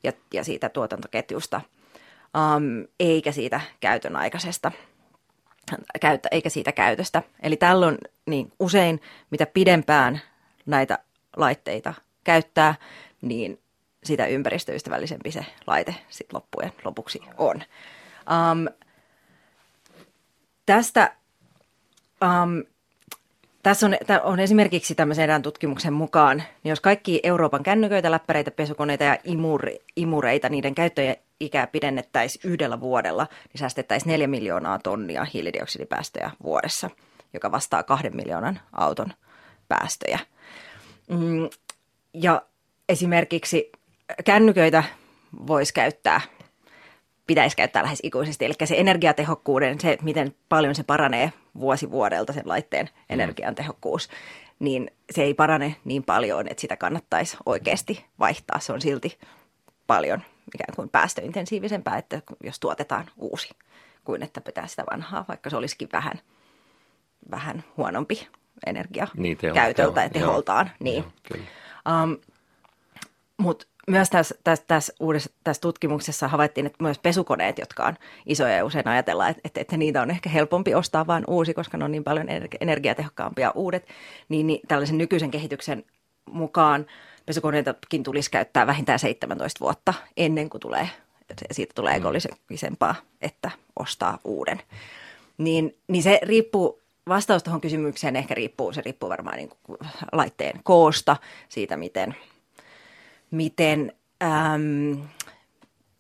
ja, 0.03 0.12
ja 0.35 0.44
siitä 0.44 0.68
tuotantoketjusta, 0.68 1.61
um, 2.57 2.87
eikä 3.00 3.33
siitä 3.33 3.61
käytön 3.81 4.16
aikaisesta 4.16 4.72
käyttä, 6.00 6.29
eikä 6.33 6.48
siitä 6.48 6.72
käytöstä. 6.72 7.22
Eli 7.42 7.57
tällöin 7.57 7.98
niin 8.27 8.53
usein, 8.61 9.00
mitä 9.31 9.46
pidempään 9.46 10.20
näitä 10.66 10.98
laitteita 11.37 11.94
käyttää, 12.24 12.74
niin 13.20 13.61
sitä 14.05 14.27
ympäristöystävällisempi 14.27 15.31
se 15.31 15.46
laite 15.66 15.94
sit 16.09 16.33
loppujen 16.33 16.72
lopuksi 16.85 17.20
on. 17.38 17.57
Um, 17.57 18.68
tästä 20.66 21.16
um, 22.22 22.73
tässä 23.64 23.87
on, 23.87 23.96
on 24.22 24.40
esimerkiksi 24.40 24.94
tämmöisen 24.94 25.22
erään 25.22 25.42
tutkimuksen 25.42 25.92
mukaan, 25.92 26.37
niin 26.37 26.70
jos 26.70 26.81
kaikki 26.81 27.20
Euroopan 27.22 27.62
kännyköitä, 27.62 28.11
läppäreitä, 28.11 28.50
pesukoneita 28.50 29.05
ja 29.05 29.18
imuri, 29.24 29.79
imureita, 29.96 30.48
niiden 30.48 30.74
käyttöikää 30.74 31.66
pidennettäisiin 31.66 32.50
yhdellä 32.50 32.81
vuodella, 32.81 33.27
niin 33.33 33.59
säästettäisiin 33.59 34.11
neljä 34.11 34.27
miljoonaa 34.27 34.79
tonnia 34.79 35.24
hiilidioksidipäästöjä 35.24 36.31
vuodessa, 36.42 36.90
joka 37.33 37.53
vastaa 37.53 37.83
kahden 37.83 38.16
miljoonan 38.16 38.61
auton 38.72 39.12
päästöjä. 39.68 40.18
Mm, 41.09 41.48
ja 42.14 42.42
esimerkiksi 42.88 43.72
kännyköitä 44.24 44.85
voisi 45.46 45.74
käyttää 45.74 46.20
pitäisi 47.26 47.56
käyttää 47.56 47.82
lähes 47.82 47.98
ikuisesti. 48.02 48.44
Eli 48.44 48.54
se 48.64 48.74
energiatehokkuuden, 48.78 49.80
se 49.80 49.98
miten 50.02 50.34
paljon 50.48 50.74
se 50.74 50.82
paranee 50.82 51.32
vuosi 51.58 51.90
vuodelta 51.90 52.32
sen 52.32 52.42
laitteen 52.46 52.87
mm. 52.87 53.02
energiantehokkuus, 53.08 54.08
niin 54.58 54.90
se 55.10 55.22
ei 55.22 55.34
parane 55.34 55.76
niin 55.84 56.04
paljon, 56.04 56.48
että 56.48 56.60
sitä 56.60 56.76
kannattaisi 56.76 57.37
oikeasti 57.46 58.04
vaihtaa. 58.18 58.58
Se 58.58 58.72
on 58.72 58.80
silti 58.80 59.18
paljon 59.87 60.22
ikään 60.54 60.76
kuin 60.76 60.88
päästöintensiivisempää, 60.88 61.98
että 61.98 62.22
jos 62.44 62.60
tuotetaan 62.60 63.10
uusi, 63.16 63.50
kuin 64.04 64.22
että 64.22 64.40
pitää 64.40 64.66
sitä 64.66 64.84
vanhaa, 64.92 65.24
vaikka 65.28 65.50
se 65.50 65.56
olisikin 65.56 65.88
vähän, 65.92 66.20
vähän 67.30 67.64
huonompi 67.76 68.28
energia 68.66 69.06
niin, 69.16 69.37
teho, 69.37 69.54
käytöltä 69.54 69.94
teho, 69.94 70.04
ja 70.04 70.10
teholtaan. 70.10 70.66
Joo, 70.66 70.76
niin. 70.80 71.04
Joo, 71.30 71.44
um, 72.02 72.18
Mutta 73.37 73.66
myös 73.87 74.11
tässä, 74.11 74.35
tässä, 74.44 74.64
tässä, 74.68 74.92
uudessa, 75.01 75.31
tässä 75.44 75.61
tutkimuksessa 75.61 76.29
havaittiin, 76.29 76.66
että 76.66 76.85
myös 76.85 76.99
pesukoneet, 76.99 77.59
jotka 77.59 77.85
on 77.85 77.94
isoja 78.27 78.57
ja 78.57 78.64
usein 78.64 78.88
ajatellaan, 78.88 79.35
että, 79.44 79.61
että 79.61 79.77
niitä 79.77 80.03
on 80.03 80.11
ehkä 80.11 80.31
helpompi 80.31 80.75
ostaa 80.75 81.07
vain 81.07 81.25
uusi, 81.27 81.55
koska 81.55 81.79
ne 81.79 81.85
on 81.85 81.92
niin 81.92 82.05
paljon 82.05 82.27
energiatehokkaampia 82.61 83.53
uudet, 83.55 83.88
niin, 84.29 84.47
niin 84.47 84.61
tällaisen 84.68 84.99
nykyisen 84.99 85.31
kehityksen 85.31 85.85
mukaan 86.31 86.87
pesukoneitakin 87.27 88.03
tulisi 88.03 88.31
käyttää 88.31 88.66
vähintään 88.66 88.99
17 88.99 89.61
vuotta 89.61 89.94
ennen 90.16 90.51
kuin 90.51 90.61
tulee, 90.61 90.88
siitä 91.51 91.73
tulee 91.75 91.97
ekollisempaa, 91.97 92.94
että 93.23 93.51
ostaa 93.79 94.18
uuden. 94.25 94.61
Niin, 95.38 95.77
niin 95.88 96.03
se 96.03 96.20
riippuu 96.23 96.81
vastaus 97.09 97.42
tuohon 97.42 97.61
kysymykseen 97.61 98.16
ehkä 98.16 98.35
riippuu, 98.35 98.73
se 98.73 98.81
riippuu 98.81 99.09
varmaan 99.09 99.37
niin 99.37 99.51
kuin 99.62 99.79
laitteen 100.12 100.61
koosta, 100.62 101.16
siitä 101.49 101.77
miten– 101.77 102.14
miten, 103.35 103.92
äm, 104.23 105.09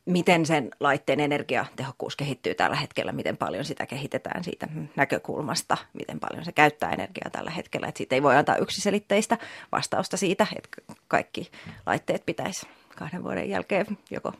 miten 0.04 0.46
sen 0.46 0.70
laitteen 0.80 1.20
energiatehokkuus 1.20 2.16
kehittyy 2.16 2.54
tällä 2.54 2.76
hetkellä, 2.76 3.12
miten 3.12 3.36
paljon 3.36 3.64
sitä 3.64 3.86
kehitetään 3.86 4.44
siitä 4.44 4.68
näkökulmasta, 4.96 5.76
miten 5.92 6.20
paljon 6.20 6.44
se 6.44 6.52
käyttää 6.52 6.90
energiaa 6.90 7.30
tällä 7.30 7.50
hetkellä. 7.50 7.86
Että 7.86 7.98
siitä 7.98 8.14
ei 8.14 8.22
voi 8.22 8.36
antaa 8.36 8.56
yksiselitteistä 8.56 9.38
vastausta 9.72 10.16
siitä, 10.16 10.46
että 10.56 10.94
kaikki 11.08 11.50
laitteet 11.86 12.26
pitäisi 12.26 12.66
kahden 12.96 13.22
vuoden 13.24 13.48
jälkeen 13.48 13.86
joko 14.10 14.32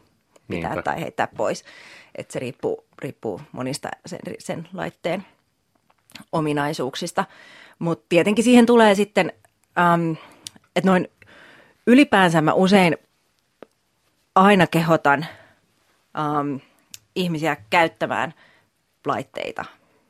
pitää 0.49 0.71
Niinpä. 0.71 0.83
tai 0.83 1.01
heittää 1.01 1.29
pois. 1.37 1.65
Että 2.15 2.33
se 2.33 2.39
riippuu, 2.39 2.85
riippuu 2.99 3.41
monista 3.53 3.89
sen, 4.07 4.21
sen 4.39 4.69
laitteen 4.73 5.27
ominaisuuksista. 6.33 7.25
Mutta 7.79 8.07
tietenkin 8.09 8.45
siihen 8.45 8.67
tulee 8.67 8.95
sitten, 8.95 9.33
äm, 9.79 10.17
että 10.77 10.91
noin 10.91 11.09
ylipäänsä 11.87 12.43
mä 12.43 12.53
usein 12.53 12.97
aina 14.35 14.67
kehotan 14.67 15.27
um, 16.41 16.61
ihmisiä 17.15 17.57
käyttämään 17.71 18.35
laitteita 19.07 19.65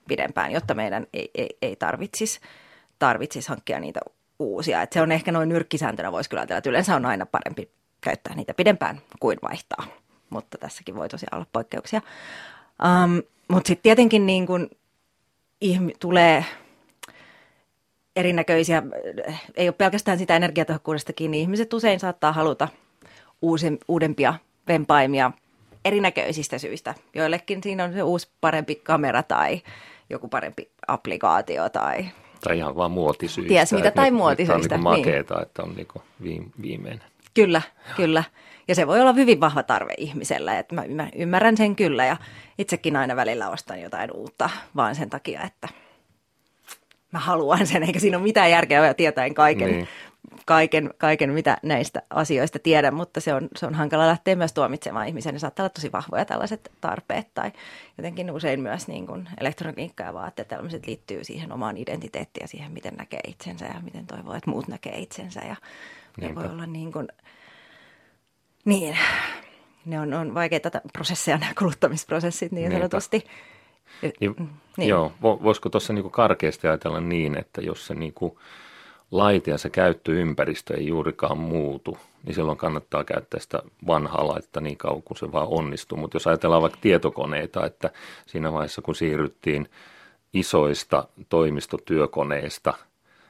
pidempään, 0.08 0.52
jotta 0.52 0.74
meidän 0.74 1.06
ei, 1.12 1.30
ei, 1.34 1.56
ei 1.62 1.76
tarvitsisi, 1.76 2.40
tarvitsisi 2.98 3.48
hankkia 3.48 3.80
niitä 3.80 4.00
uusia. 4.38 4.82
Et 4.82 4.92
se 4.92 5.00
on 5.00 5.12
ehkä 5.12 5.32
noin 5.32 5.48
nyrkkisääntönä, 5.48 6.12
voisi 6.12 6.30
kyllä 6.30 6.40
ajatella, 6.40 6.58
että 6.58 6.70
yleensä 6.70 6.96
on 6.96 7.06
aina 7.06 7.26
parempi 7.26 7.70
käyttää 8.00 8.34
niitä 8.34 8.54
pidempään 8.54 9.00
kuin 9.20 9.38
vaihtaa. 9.42 9.84
Mutta 10.30 10.58
tässäkin 10.58 10.94
voi 10.94 11.08
tosiaan 11.08 11.34
olla 11.34 11.46
poikkeuksia. 11.52 12.00
Um, 12.84 13.22
Mutta 13.48 13.68
sitten 13.68 13.82
tietenkin 13.82 14.26
niin 14.26 14.46
kun 14.46 14.70
ihmi- 15.60 15.94
tulee 15.98 16.44
erinäköisiä, 18.16 18.82
ei 19.56 19.68
ole 19.68 19.74
pelkästään 19.78 20.18
sitä 20.18 20.36
energiatehokkuudesta 20.36 21.12
kiinni. 21.12 21.40
Ihmiset 21.40 21.72
usein 21.72 22.00
saattaa 22.00 22.32
haluta 22.32 22.68
uusi, 23.42 23.78
uudempia 23.88 24.34
vempaimia 24.68 25.30
erinäköisistä 25.84 26.58
syistä. 26.58 26.94
Joillekin 27.14 27.62
siinä 27.62 27.84
on 27.84 27.92
se 27.92 28.02
uusi 28.02 28.28
parempi 28.40 28.74
kamera 28.74 29.22
tai 29.22 29.62
joku 30.10 30.28
parempi 30.28 30.70
applikaatio 30.88 31.68
tai... 31.68 32.04
Tai 32.40 32.58
ihan 32.58 32.76
vaan 32.76 32.90
muotisyistä. 32.90 33.48
Ties 33.48 33.72
mitä, 33.72 33.90
tai 33.90 34.10
muotisyistä. 34.10 34.74
Että 34.74 34.74
on 34.74 34.94
niin 34.94 35.00
makeeta, 35.00 35.34
niin. 35.34 35.42
että 35.42 35.62
on 35.62 35.76
niin 36.20 36.52
viimeinen. 36.62 37.08
Kyllä, 37.34 37.62
kyllä. 37.96 38.24
Ja 38.68 38.74
se 38.74 38.86
voi 38.86 39.00
olla 39.00 39.12
hyvin 39.12 39.40
vahva 39.40 39.62
tarve 39.62 39.94
ihmisellä, 39.98 40.58
että 40.58 40.74
mä 40.74 41.08
ymmärrän 41.16 41.56
sen 41.56 41.76
kyllä 41.76 42.04
ja 42.04 42.16
itsekin 42.58 42.96
aina 42.96 43.16
välillä 43.16 43.50
ostan 43.50 43.80
jotain 43.80 44.10
uutta 44.12 44.50
vaan 44.76 44.94
sen 44.94 45.10
takia, 45.10 45.42
että– 45.42 45.68
mä 47.14 47.20
haluan 47.20 47.66
sen, 47.66 47.82
eikä 47.82 47.98
siinä 47.98 48.16
ole 48.16 48.24
mitään 48.24 48.50
järkeä 48.50 48.94
tietäen 48.94 49.34
kaiken, 49.34 49.70
niin. 49.70 49.88
kaiken, 50.46 50.90
kaiken, 50.98 51.30
mitä 51.30 51.58
näistä 51.62 52.02
asioista 52.10 52.58
tiedän, 52.58 52.94
mutta 52.94 53.20
se 53.20 53.34
on, 53.34 53.48
se 53.56 53.66
on 53.66 53.74
hankala 53.74 54.06
lähteä 54.06 54.36
myös 54.36 54.52
tuomitsemaan 54.52 55.08
ihmisiä. 55.08 55.32
Ne 55.32 55.38
saattaa 55.38 55.64
olla 55.64 55.70
tosi 55.70 55.92
vahvoja 55.92 56.24
tällaiset 56.24 56.72
tarpeet 56.80 57.28
tai 57.34 57.52
jotenkin 57.98 58.30
usein 58.30 58.60
myös 58.60 58.88
niin 58.88 59.06
kuin 59.06 59.28
elektroniikka 59.40 60.04
ja 60.04 60.14
vaatteet 60.14 60.48
tällaiset 60.48 60.86
liittyy 60.86 61.24
siihen 61.24 61.52
omaan 61.52 61.76
identiteettiin 61.76 62.44
ja 62.44 62.48
siihen, 62.48 62.72
miten 62.72 62.94
näkee 62.94 63.20
itsensä 63.26 63.64
ja 63.64 63.80
miten 63.82 64.06
toivoo, 64.06 64.34
että 64.34 64.50
muut 64.50 64.68
näkee 64.68 64.98
itsensä 64.98 65.40
ja 65.40 65.56
ne 66.20 66.34
voi 66.34 66.44
olla 66.44 66.66
niin 66.66 66.92
kuin, 66.92 67.08
niin, 68.64 68.96
ne 69.84 70.00
on, 70.00 70.14
on 70.14 70.34
vaikeita 70.34 70.70
prosesseja, 70.92 71.38
nämä 71.38 71.52
kuluttamisprosessit 71.58 72.52
niin 72.52 72.68
Niinpä. 72.68 72.78
sanotusti. 72.78 73.24
Niin, 74.02 74.34
niin. 74.76 74.88
Joo, 74.88 75.12
voisiko 75.22 75.68
tuossa 75.68 75.92
niinku 75.92 76.10
karkeasti 76.10 76.68
ajatella 76.68 77.00
niin, 77.00 77.38
että 77.38 77.60
jos 77.60 77.86
se 77.86 77.94
niinku 77.94 78.38
laite 79.10 79.50
ja 79.50 79.58
se 79.58 79.70
käyttöympäristö 79.70 80.74
ei 80.76 80.86
juurikaan 80.86 81.38
muutu, 81.38 81.98
niin 82.24 82.34
silloin 82.34 82.58
kannattaa 82.58 83.04
käyttää 83.04 83.40
sitä 83.40 83.62
vanhaa 83.86 84.28
laitetta 84.28 84.60
niin 84.60 84.76
kauan 84.76 85.02
kuin 85.02 85.18
se 85.18 85.32
vaan 85.32 85.48
onnistuu. 85.50 85.98
Mutta 85.98 86.16
jos 86.16 86.26
ajatellaan 86.26 86.62
vaikka 86.62 86.78
tietokoneita, 86.80 87.66
että 87.66 87.90
siinä 88.26 88.52
vaiheessa 88.52 88.82
kun 88.82 88.94
siirryttiin 88.94 89.68
isoista 90.32 91.08
toimistotyökoneista 91.28 92.74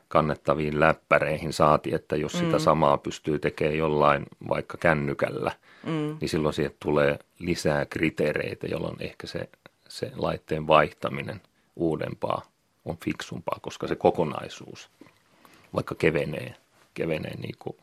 kannettaviin 0.09 0.81
läppäreihin, 0.81 1.53
saati, 1.53 1.95
että 1.95 2.17
jos 2.17 2.33
sitä 2.33 2.57
mm. 2.57 2.59
samaa 2.59 2.99
pystyy 2.99 3.39
tekemään 3.39 3.79
jollain 3.79 4.27
vaikka 4.49 4.79
kännykällä, 4.79 5.53
mm. 5.87 6.17
niin 6.21 6.29
silloin 6.29 6.55
siihen 6.55 6.75
tulee 6.81 7.19
lisää 7.39 7.87
kriteereitä, 7.87 8.67
jolloin 8.67 8.97
ehkä 9.01 9.27
se, 9.27 9.49
se 9.89 10.13
laitteen 10.17 10.67
vaihtaminen 10.67 11.41
uudempaa 11.77 12.43
on 12.85 12.97
fiksumpaa, 13.05 13.59
koska 13.63 13.87
se 13.87 13.97
kokonaisuus 13.97 14.91
vaikka 15.75 15.95
kevenee, 15.95 16.55
kevenee 16.95 17.37
niin 17.37 17.55
kuin 17.59 17.77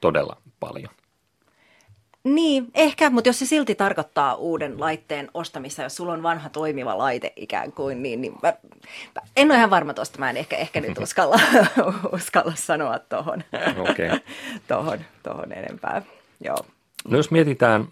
todella 0.00 0.36
paljon. 0.60 0.90
Niin, 2.24 2.66
ehkä, 2.74 3.10
mutta 3.10 3.28
jos 3.28 3.38
se 3.38 3.46
silti 3.46 3.74
tarkoittaa 3.74 4.34
uuden 4.34 4.80
laitteen 4.80 5.30
ostamista, 5.34 5.82
jos 5.82 5.96
sulla 5.96 6.12
on 6.12 6.22
vanha 6.22 6.48
toimiva 6.48 6.98
laite 6.98 7.32
ikään 7.36 7.72
kuin, 7.72 8.02
niin, 8.02 8.20
niin 8.20 8.32
mä, 8.42 8.52
mä 9.14 9.20
en 9.36 9.50
ole 9.50 9.58
ihan 9.58 9.70
varma 9.70 9.94
tuosta, 9.94 10.18
mä 10.18 10.30
en 10.30 10.36
ehkä, 10.36 10.56
ehkä 10.56 10.80
nyt 10.80 10.98
uskalla, 11.02 11.40
uskalla 12.12 12.52
sanoa 12.54 12.98
tuohon 12.98 13.44
okay. 13.78 14.20
tohon, 14.68 14.98
tohon 15.22 15.52
enempää. 15.52 16.02
Joo. 16.40 16.66
No 17.08 17.16
jos 17.16 17.30
mietitään 17.30 17.88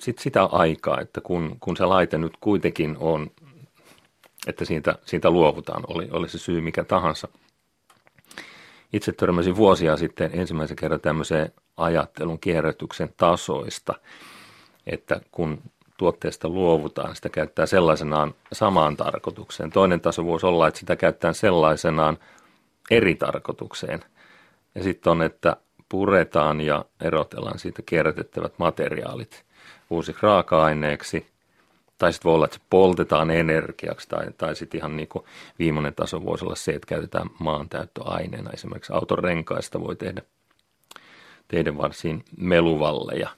sit 0.00 0.18
sitä 0.18 0.44
aikaa, 0.44 1.00
että 1.00 1.20
kun, 1.20 1.56
kun 1.60 1.76
se 1.76 1.84
laite 1.84 2.18
nyt 2.18 2.32
kuitenkin 2.40 2.96
on, 3.00 3.30
että 4.46 4.64
siitä, 4.64 4.98
siitä 5.04 5.30
luovutaan, 5.30 5.84
oli, 5.88 6.08
oli 6.10 6.28
se 6.28 6.38
syy 6.38 6.60
mikä 6.60 6.84
tahansa– 6.84 7.28
itse 8.92 9.12
törmäsin 9.12 9.56
vuosia 9.56 9.96
sitten 9.96 10.30
ensimmäisen 10.34 10.76
kerran 10.76 11.00
tämmöiseen 11.00 11.52
ajattelun 11.76 12.38
kierrätyksen 12.38 13.14
tasoista, 13.16 13.94
että 14.86 15.20
kun 15.30 15.62
tuotteesta 15.96 16.48
luovutaan, 16.48 17.16
sitä 17.16 17.28
käyttää 17.28 17.66
sellaisenaan 17.66 18.34
samaan 18.52 18.96
tarkoitukseen. 18.96 19.70
Toinen 19.70 20.00
taso 20.00 20.24
voisi 20.24 20.46
olla, 20.46 20.68
että 20.68 20.80
sitä 20.80 20.96
käyttää 20.96 21.32
sellaisenaan 21.32 22.18
eri 22.90 23.14
tarkoitukseen. 23.14 24.00
Ja 24.74 24.82
sitten 24.82 25.10
on, 25.10 25.22
että 25.22 25.56
puretaan 25.88 26.60
ja 26.60 26.84
erotellaan 27.00 27.58
siitä 27.58 27.82
kierrätettävät 27.86 28.58
materiaalit 28.58 29.44
uusiksi 29.90 30.22
raaka-aineeksi– 30.22 31.26
tai 32.00 32.12
sitten 32.12 32.28
voi 32.28 32.34
olla, 32.34 32.44
että 32.44 32.56
se 32.56 32.62
poltetaan 32.70 33.30
energiaksi, 33.30 34.08
tai, 34.08 34.26
tai 34.38 34.56
sitten 34.56 34.78
ihan 34.78 34.96
niin 34.96 35.08
kuin 35.08 35.24
viimeinen 35.58 35.94
taso 35.94 36.24
voisi 36.24 36.44
olla 36.44 36.54
se, 36.54 36.72
että 36.72 36.86
käytetään 36.86 37.30
maantäyttöaineena. 37.38 38.50
Esimerkiksi 38.50 38.92
auton 38.92 39.18
renkaista 39.18 39.80
voi 39.80 39.96
tehdä, 39.96 40.22
tehdä 41.48 41.76
varsin 41.76 42.24
meluvalleja. 42.36 43.28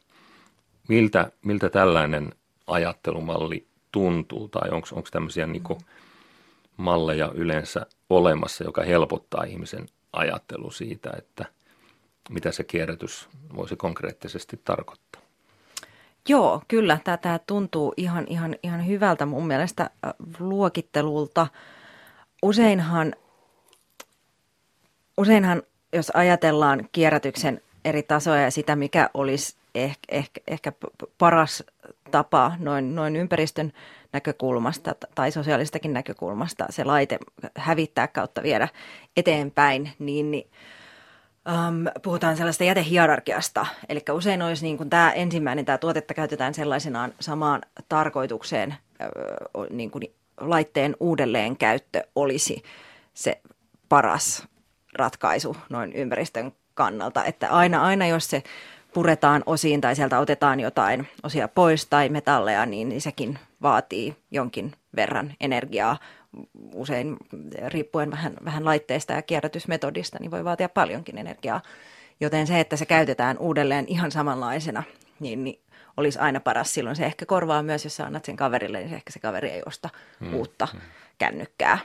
Miltä, 0.88 1.32
miltä 1.44 1.70
tällainen 1.70 2.32
ajattelumalli 2.66 3.66
tuntuu, 3.92 4.48
tai 4.48 4.70
onko 4.70 4.88
tämmöisiä 5.10 5.46
niin 5.46 5.62
kuin 5.62 5.80
malleja 6.76 7.32
yleensä 7.34 7.86
olemassa, 8.10 8.64
joka 8.64 8.82
helpottaa 8.82 9.44
ihmisen 9.44 9.86
ajattelu 10.12 10.70
siitä, 10.70 11.10
että 11.18 11.44
mitä 12.30 12.52
se 12.52 12.64
kierrätys 12.64 13.28
voisi 13.56 13.76
konkreettisesti 13.76 14.60
tarkoittaa? 14.64 15.01
Joo, 16.28 16.62
kyllä. 16.68 16.98
Tämä 17.04 17.38
tuntuu 17.46 17.94
ihan, 17.96 18.26
ihan, 18.28 18.56
ihan 18.62 18.86
hyvältä 18.86 19.26
mun 19.26 19.46
mielestä 19.46 19.90
luokittelulta. 20.38 21.46
Useinhan, 22.42 23.14
useinhan, 25.18 25.62
jos 25.92 26.10
ajatellaan 26.14 26.88
kierrätyksen 26.92 27.60
eri 27.84 28.02
tasoja 28.02 28.42
ja 28.42 28.50
sitä, 28.50 28.76
mikä 28.76 29.10
olisi 29.14 29.56
ehkä, 29.74 30.00
ehkä, 30.08 30.40
ehkä 30.46 30.72
paras 31.18 31.64
tapa 32.10 32.52
noin, 32.58 32.94
noin 32.94 33.16
ympäristön 33.16 33.72
näkökulmasta 34.12 34.94
tai 35.14 35.32
sosiaalistakin 35.32 35.92
näkökulmasta 35.92 36.66
se 36.70 36.84
laite 36.84 37.18
hävittää 37.56 38.08
kautta 38.08 38.42
viedä 38.42 38.68
eteenpäin, 39.16 39.92
niin, 39.98 40.30
niin– 40.30 40.50
Um, 41.48 41.84
puhutaan 42.02 42.36
sellaista 42.36 42.64
jätehierarkiasta, 42.64 43.66
eli 43.88 44.02
usein 44.12 44.42
olisi 44.42 44.64
niin 44.64 44.76
kuin 44.76 44.90
tämä 44.90 45.12
ensimmäinen, 45.12 45.64
tämä 45.64 45.78
tuotetta 45.78 46.14
käytetään 46.14 46.54
sellaisenaan 46.54 47.14
samaan 47.20 47.62
tarkoitukseen, 47.88 48.74
niin 49.70 49.90
kuin 49.90 50.02
laitteen 50.40 50.96
uudelleenkäyttö 51.00 52.02
olisi 52.14 52.62
se 53.14 53.40
paras 53.88 54.48
ratkaisu 54.94 55.56
noin 55.70 55.92
ympäristön 55.92 56.52
kannalta, 56.74 57.24
että 57.24 57.48
aina, 57.48 57.82
aina 57.82 58.06
jos 58.06 58.30
se 58.30 58.42
puretaan 58.94 59.42
osiin 59.46 59.80
tai 59.80 59.96
sieltä 59.96 60.18
otetaan 60.18 60.60
jotain 60.60 61.08
osia 61.22 61.48
pois 61.48 61.86
tai 61.86 62.08
metalleja, 62.08 62.66
niin 62.66 63.00
sekin 63.00 63.38
vaatii 63.62 64.16
jonkin 64.30 64.72
verran 64.96 65.34
energiaa 65.40 65.98
usein 66.74 67.16
riippuen 67.68 68.10
vähän, 68.10 68.34
vähän 68.44 68.64
laitteesta 68.64 69.12
ja 69.12 69.22
kierrätysmetodista, 69.22 70.18
niin 70.20 70.30
voi 70.30 70.44
vaatia 70.44 70.68
paljonkin 70.68 71.18
energiaa. 71.18 71.62
Joten 72.20 72.46
se, 72.46 72.60
että 72.60 72.76
se 72.76 72.86
käytetään 72.86 73.38
uudelleen 73.38 73.84
ihan 73.88 74.10
samanlaisena, 74.10 74.82
niin, 75.20 75.44
niin 75.44 75.60
olisi 75.96 76.18
aina 76.18 76.40
paras. 76.40 76.74
Silloin 76.74 76.96
se 76.96 77.06
ehkä 77.06 77.26
korvaa 77.26 77.62
myös, 77.62 77.84
jos 77.84 77.96
sä 77.96 78.06
annat 78.06 78.24
sen 78.24 78.36
kaverille, 78.36 78.78
niin 78.78 78.88
se 78.88 78.94
ehkä 78.94 79.12
se 79.12 79.20
kaveri 79.20 79.50
ei 79.50 79.62
osta 79.66 79.88
hmm. 80.20 80.34
uutta 80.34 80.68
hmm. 80.72 80.80
kännykkää. 81.18 81.78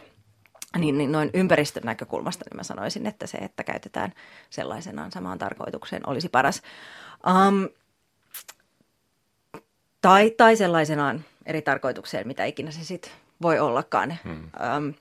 Niin, 0.77 0.97
niin 0.97 1.11
noin 1.11 1.29
ympäristön 1.33 1.83
näkökulmasta 1.83 2.45
niin 2.49 2.57
mä 2.57 2.63
sanoisin, 2.63 3.07
että 3.07 3.27
se, 3.27 3.37
että 3.37 3.63
käytetään 3.63 4.13
sellaisenaan 4.49 5.11
samaan 5.11 5.39
tarkoitukseen, 5.39 6.09
olisi 6.09 6.29
paras. 6.29 6.61
Um, 7.27 7.69
tai, 10.01 10.31
tai 10.31 10.55
sellaisenaan 10.55 11.25
eri 11.45 11.61
tarkoitukseen, 11.61 12.27
mitä 12.27 12.45
ikinä 12.45 12.71
se 12.71 12.83
sitten 12.83 13.11
voi 13.41 13.59
ollakaan. 13.59 14.17
Hmm. 14.23 14.49
Um, 14.77 14.93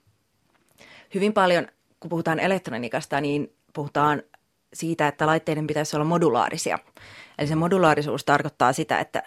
hyvin 1.15 1.33
paljon, 1.33 1.69
kun 2.01 2.09
puhutaan 2.09 2.41
elektroniikasta, 2.41 3.21
niin 3.21 3.53
puhutaan 3.73 4.23
siitä, 4.73 5.09
että 5.09 5.27
laitteiden 5.27 5.67
pitäisi 5.67 5.97
olla 5.97 6.05
modulaarisia. 6.05 6.79
Eli 7.39 7.49
se 7.49 7.55
modulaarisuus 7.55 8.25
tarkoittaa 8.25 8.73
sitä, 8.73 9.01
että 9.01 9.23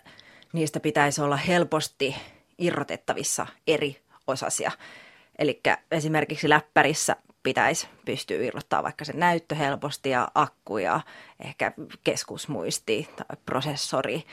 niistä 0.54 0.80
pitäisi 0.80 1.22
olla 1.22 1.38
helposti 1.38 2.16
irrotettavissa 2.58 3.48
eri 3.68 4.02
osasia. 4.28 4.72
Eli 5.40 5.62
esimerkiksi 5.92 6.50
läppärissä 6.50 7.16
pitäisi 7.44 7.88
pystyä 8.06 8.38
irrottaa 8.38 8.84
vaikka 8.84 9.06
se 9.06 9.14
näyttö 9.14 9.56
helposti 9.56 10.10
ja 10.10 10.28
akku 10.36 10.78
ja 10.78 11.02
ehkä 11.40 11.72
keskusmuisti 12.04 13.10
tai 13.16 13.38
prosessori 13.46 14.24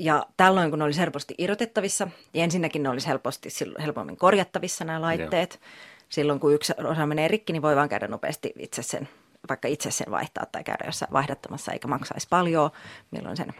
ja 0.00 0.26
tällöin, 0.36 0.70
kun 0.70 0.78
ne 0.78 0.84
olisi 0.84 1.00
helposti 1.00 1.34
irrotettavissa, 1.38 2.08
ja 2.34 2.44
ensinnäkin 2.44 2.82
ne 2.82 2.88
olisi 2.88 3.08
helposti, 3.08 3.48
helpommin 3.82 4.16
korjattavissa 4.16 4.84
nämä 4.84 5.00
laitteet. 5.00 5.58
Joo. 5.60 5.70
Silloin, 6.08 6.40
kun 6.40 6.54
yksi 6.54 6.72
osa 6.84 7.06
menee 7.06 7.28
rikki, 7.28 7.52
niin 7.52 7.62
voi 7.62 7.76
vaan 7.76 7.88
käydä 7.88 8.08
nopeasti 8.08 8.52
itse 8.58 8.82
sen, 8.82 9.08
vaikka 9.48 9.68
itse 9.68 9.90
sen 9.90 10.10
vaihtaa 10.10 10.46
tai 10.46 10.64
käydä 10.64 10.84
jossain 10.86 11.12
vaihdattamassa, 11.12 11.72
eikä 11.72 11.88
maksaisi 11.88 12.26
paljon, 12.30 12.70
milloin 13.10 13.36
sen 13.36 13.54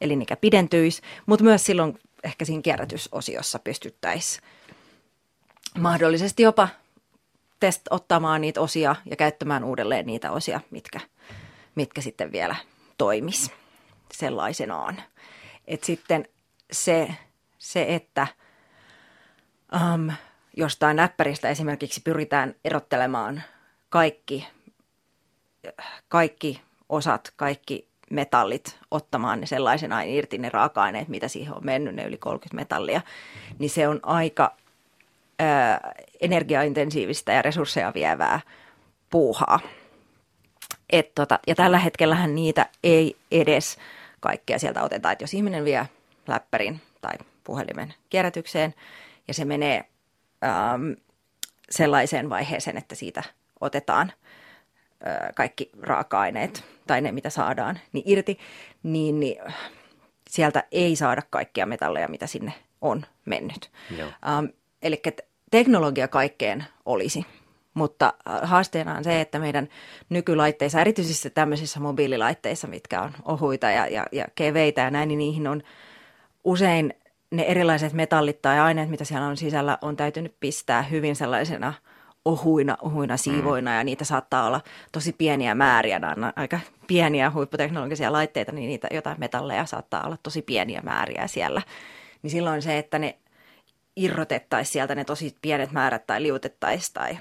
elinikä 0.00 0.36
pidentyisi. 0.36 1.02
Mutta 1.26 1.44
myös 1.44 1.64
silloin 1.64 1.98
ehkä 2.24 2.44
siinä 2.44 2.62
kierrätysosiossa 2.62 3.58
pystyttäisiin 3.58 4.42
mahdollisesti 5.78 6.42
jopa 6.42 6.68
test 7.60 7.82
ottamaan 7.90 8.40
niitä 8.40 8.60
osia 8.60 8.96
ja 9.10 9.16
käyttämään 9.16 9.64
uudelleen 9.64 10.06
niitä 10.06 10.30
osia, 10.30 10.60
mitkä, 10.70 11.00
mitkä 11.74 12.00
sitten 12.00 12.32
vielä 12.32 12.56
toimis 12.98 13.50
sellaisenaan. 14.12 15.02
Et 15.66 15.84
sitten 15.84 16.28
se, 16.72 17.08
se 17.58 17.86
että 17.88 18.26
um, 19.74 20.12
jostain 20.56 20.96
näppäristä 20.96 21.48
esimerkiksi 21.48 22.00
pyritään 22.04 22.54
erottelemaan 22.64 23.42
kaikki, 23.88 24.48
kaikki 26.08 26.60
osat, 26.88 27.32
kaikki 27.36 27.88
metallit, 28.10 28.78
ottamaan 28.90 29.40
ne 29.40 29.46
sellaisenaan 29.46 30.08
irti 30.08 30.38
ne 30.38 30.48
raaka-aineet, 30.48 31.08
mitä 31.08 31.28
siihen 31.28 31.54
on 31.54 31.64
mennyt, 31.64 31.94
ne 31.94 32.04
yli 32.04 32.18
30 32.18 32.56
metallia, 32.56 33.00
niin 33.58 33.70
se 33.70 33.88
on 33.88 34.00
aika 34.02 34.56
ää, 35.38 35.92
energiaintensiivistä 36.20 37.32
ja 37.32 37.42
resursseja 37.42 37.94
vievää 37.94 38.40
puuhaa. 39.10 39.60
Et 40.90 41.14
tota, 41.14 41.38
ja 41.46 41.54
tällä 41.54 41.78
hetkellähän 41.78 42.34
niitä 42.34 42.66
ei 42.82 43.16
edes– 43.30 43.76
kaikkea 44.20 44.58
sieltä 44.58 44.82
otetaan. 44.82 45.12
Että 45.12 45.22
jos 45.22 45.34
ihminen 45.34 45.64
vie 45.64 45.88
läppärin 46.26 46.80
tai 47.00 47.14
puhelimen 47.44 47.94
kierrätykseen 48.10 48.74
ja 49.28 49.34
se 49.34 49.44
menee 49.44 49.84
ähm, 50.44 50.92
sellaiseen 51.70 52.30
vaiheeseen, 52.30 52.76
että 52.76 52.94
siitä 52.94 53.22
otetaan 53.60 54.12
äh, 55.06 55.34
kaikki 55.34 55.70
raaka-aineet 55.82 56.64
tai 56.86 57.00
ne, 57.00 57.12
mitä 57.12 57.30
saadaan, 57.30 57.80
niin 57.92 58.02
irti, 58.06 58.38
niin, 58.82 59.20
niin 59.20 59.36
sieltä 60.30 60.64
ei 60.72 60.96
saada 60.96 61.22
kaikkia 61.30 61.66
metalleja, 61.66 62.08
mitä 62.08 62.26
sinne 62.26 62.52
on 62.80 63.06
mennyt. 63.24 63.70
Um, 64.38 64.48
eli 64.82 65.02
teknologia 65.50 66.08
kaikkeen 66.08 66.64
olisi, 66.86 67.26
mutta 67.76 68.14
haasteena 68.42 68.94
on 68.94 69.04
se, 69.04 69.20
että 69.20 69.38
meidän 69.38 69.68
nykylaitteissa, 70.08 70.80
erityisesti 70.80 71.30
tämmöisissä 71.30 71.80
mobiililaitteissa, 71.80 72.68
mitkä 72.68 73.02
on 73.02 73.12
ohuita 73.24 73.70
ja, 73.70 73.86
ja, 73.86 74.06
ja 74.12 74.24
keveitä 74.34 74.80
ja 74.80 74.90
näin, 74.90 75.08
niin 75.08 75.18
niihin 75.18 75.46
on 75.46 75.62
usein 76.44 76.94
ne 77.30 77.42
erilaiset 77.42 77.92
metallit 77.92 78.42
tai 78.42 78.58
aineet, 78.58 78.90
mitä 78.90 79.04
siellä 79.04 79.26
on 79.26 79.36
sisällä, 79.36 79.78
on 79.82 79.96
täytynyt 79.96 80.34
pistää 80.40 80.82
hyvin 80.82 81.16
sellaisena 81.16 81.72
ohuina, 82.24 82.76
ohuina 82.82 83.16
siivoina 83.16 83.70
mm. 83.70 83.76
ja 83.76 83.84
niitä 83.84 84.04
saattaa 84.04 84.46
olla 84.46 84.60
tosi 84.92 85.12
pieniä 85.12 85.54
määriä. 85.54 85.98
Nämä 85.98 86.12
on 86.26 86.32
aika 86.36 86.60
pieniä 86.86 87.30
huipputeknologisia 87.30 88.12
laitteita, 88.12 88.52
niin 88.52 88.68
niitä 88.68 88.88
jotain 88.90 89.20
metalleja 89.20 89.66
saattaa 89.66 90.06
olla 90.06 90.16
tosi 90.22 90.42
pieniä 90.42 90.80
määriä 90.84 91.26
siellä. 91.26 91.62
Niin 92.22 92.30
silloin 92.30 92.62
se, 92.62 92.78
että 92.78 92.98
ne 92.98 93.18
irrotettaisiin 93.96 94.72
sieltä 94.72 94.94
ne 94.94 95.04
tosi 95.04 95.36
pienet 95.42 95.72
määrät 95.72 96.06
tai 96.06 96.22
liutettaisiin 96.22 96.94
tai 96.94 97.18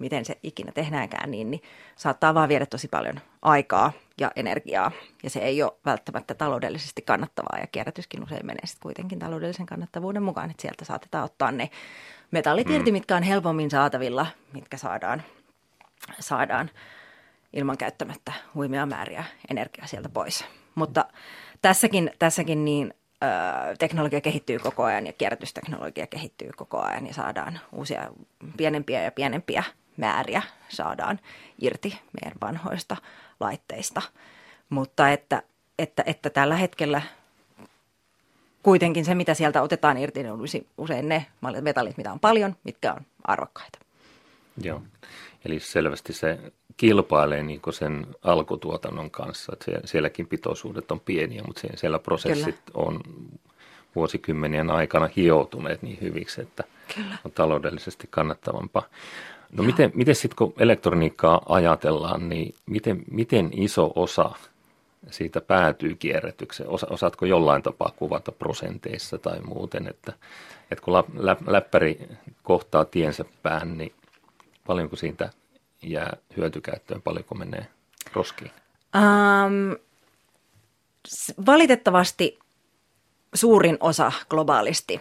miten 0.00 0.24
se 0.24 0.38
ikinä 0.42 0.72
tehdäänkään, 0.72 1.30
niin, 1.30 1.50
niin 1.50 1.62
saattaa 1.96 2.34
vaan 2.34 2.48
viedä 2.48 2.66
tosi 2.66 2.88
paljon 2.88 3.20
aikaa 3.42 3.92
ja 4.20 4.30
energiaa. 4.36 4.92
Ja 5.22 5.30
se 5.30 5.40
ei 5.40 5.62
ole 5.62 5.72
välttämättä 5.84 6.34
taloudellisesti 6.34 7.02
kannattavaa 7.02 7.58
ja 7.60 7.66
kierrätyskin 7.66 8.22
usein 8.22 8.46
menee 8.46 8.66
sitten 8.66 8.82
kuitenkin 8.82 9.18
taloudellisen 9.18 9.66
kannattavuuden 9.66 10.22
mukaan, 10.22 10.50
että 10.50 10.62
sieltä 10.62 10.84
saatetaan 10.84 11.24
ottaa 11.24 11.52
ne 11.52 11.70
metallit 12.30 12.68
mm. 12.68 12.74
irti, 12.74 12.92
mitkä 12.92 13.16
on 13.16 13.22
helpommin 13.22 13.70
saatavilla, 13.70 14.26
mitkä 14.52 14.76
saadaan, 14.76 15.22
saadaan 16.20 16.70
ilman 17.52 17.78
käyttämättä 17.78 18.32
huimia 18.54 18.86
määriä 18.86 19.24
energiaa 19.50 19.86
sieltä 19.86 20.08
pois. 20.08 20.44
Mutta 20.74 21.04
tässäkin, 21.62 22.10
tässäkin 22.18 22.64
niin 22.64 22.94
teknologia 23.78 24.20
kehittyy 24.20 24.58
koko 24.58 24.84
ajan 24.84 25.06
ja 25.06 25.12
kierrätysteknologia 25.12 26.06
kehittyy 26.06 26.50
koko 26.56 26.80
ajan 26.80 27.06
ja 27.06 27.14
saadaan 27.14 27.60
uusia 27.72 28.08
pienempiä 28.56 29.02
ja 29.02 29.12
pienempiä 29.12 29.64
määriä 30.00 30.42
saadaan 30.68 31.20
irti 31.58 31.98
meidän 32.12 32.38
vanhoista 32.40 32.96
laitteista. 33.40 34.02
Mutta 34.70 35.10
että, 35.10 35.42
että, 35.78 36.02
että 36.06 36.30
tällä 36.30 36.56
hetkellä 36.56 37.02
kuitenkin 38.62 39.04
se, 39.04 39.14
mitä 39.14 39.34
sieltä 39.34 39.62
otetaan 39.62 39.98
irti, 39.98 40.22
niin 40.22 40.32
olisi 40.32 40.66
usein 40.78 41.08
ne 41.08 41.26
metallit, 41.60 41.96
mitä 41.96 42.12
on 42.12 42.20
paljon, 42.20 42.56
mitkä 42.64 42.92
on 42.92 43.00
arvokkaita. 43.24 43.78
Joo, 44.62 44.82
eli 45.44 45.60
selvästi 45.60 46.12
se 46.12 46.38
kilpailee 46.76 47.42
niin 47.42 47.60
sen 47.70 48.06
alkutuotannon 48.22 49.10
kanssa. 49.10 49.52
Että 49.52 49.80
sielläkin 49.84 50.26
pitoisuudet 50.26 50.90
on 50.90 51.00
pieniä, 51.00 51.42
mutta 51.46 51.62
siellä 51.74 51.98
prosessit 51.98 52.56
Kyllä. 52.64 52.86
on 52.86 53.00
vuosikymmenien 53.94 54.70
aikana 54.70 55.08
hioutuneet 55.16 55.82
niin 55.82 55.98
hyviksi, 56.00 56.40
että 56.40 56.64
Kyllä. 56.94 57.18
on 57.24 57.32
taloudellisesti 57.32 58.06
kannattavampaa. 58.10 58.82
No 59.52 59.62
miten, 59.62 59.92
miten 59.94 60.14
sitten 60.14 60.36
kun 60.36 60.54
elektroniikkaa 60.58 61.42
ajatellaan, 61.48 62.28
niin 62.28 62.54
miten, 62.66 63.02
miten 63.10 63.50
iso 63.52 63.92
osa 63.94 64.30
siitä 65.10 65.40
päätyy 65.40 65.94
kierrätykseen? 65.94 66.68
Osa, 66.68 66.86
osaatko 66.90 67.26
jollain 67.26 67.62
tapaa 67.62 67.92
kuvata 67.96 68.32
prosenteissa 68.32 69.18
tai 69.18 69.40
muuten, 69.40 69.88
että, 69.88 70.12
että 70.70 70.84
kun 70.84 70.94
lä, 70.94 71.04
lä, 71.14 71.36
läppäri 71.46 72.08
kohtaa 72.42 72.84
tiensä 72.84 73.24
pään, 73.42 73.78
niin 73.78 73.92
paljonko 74.66 74.96
siitä 74.96 75.30
jää 75.82 76.16
hyötykäyttöön, 76.36 77.02
paljonko 77.02 77.34
menee 77.34 77.66
roskiin? 78.12 78.50
Um, 78.96 79.76
valitettavasti 81.46 82.38
suurin 83.34 83.76
osa 83.80 84.12
globaalisti 84.28 85.00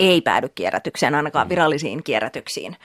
ei 0.00 0.20
päädy 0.20 0.48
kierrätykseen, 0.48 1.14
ainakaan 1.14 1.46
mm. 1.46 1.50
virallisiin 1.50 2.02
kierrätyksiin. 2.02 2.76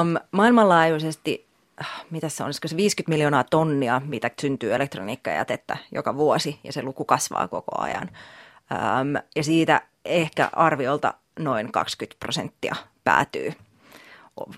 Um, 0.00 0.16
maailmanlaajuisesti, 0.30 1.46
äh, 1.80 2.04
mitä 2.10 2.28
se 2.28 2.44
on, 2.44 2.54
se 2.54 2.76
50 2.76 3.10
miljoonaa 3.10 3.44
tonnia, 3.44 4.02
mitä 4.04 4.30
syntyy 4.40 4.74
elektroniikkajätettä 4.74 5.76
joka 5.92 6.16
vuosi, 6.16 6.60
ja 6.64 6.72
se 6.72 6.82
luku 6.82 7.04
kasvaa 7.04 7.48
koko 7.48 7.80
ajan. 7.82 8.10
Um, 8.10 9.22
ja 9.36 9.44
siitä 9.44 9.82
ehkä 10.04 10.50
arviolta 10.52 11.14
noin 11.38 11.72
20 11.72 12.18
prosenttia 12.18 12.76
päätyy 13.04 13.52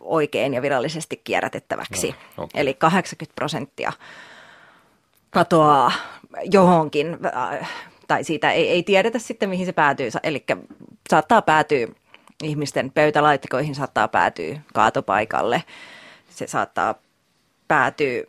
oikein 0.01 0.55
ja 0.55 0.63
virallisesti 0.63 1.21
kierrätettäväksi. 1.25 2.15
No, 2.37 2.45
okay. 2.45 2.61
Eli 2.61 2.75
80 2.75 3.35
prosenttia 3.35 3.93
katoaa 5.31 5.93
johonkin, 6.53 7.19
äh, 7.37 7.71
tai 8.09 8.25
siitä 8.25 8.53
ei, 8.53 8.71
ei 8.71 8.83
tiedetä 8.83 9.19
sitten, 9.19 9.49
mihin 9.49 9.67
se 9.67 9.73
päätyy. 9.73 10.09
Eli 10.23 10.45
saattaa 11.11 11.43
päätyä 11.43 11.89
ihmisten 12.43 12.93
pöytälaatikkoihin, 12.93 13.75
saattaa 13.75 14.09
päätyä 14.09 14.61
kaatopaikalle. 14.75 15.63
Se 16.31 16.47
saattaa 16.47 16.95
päätyä, 17.69 18.23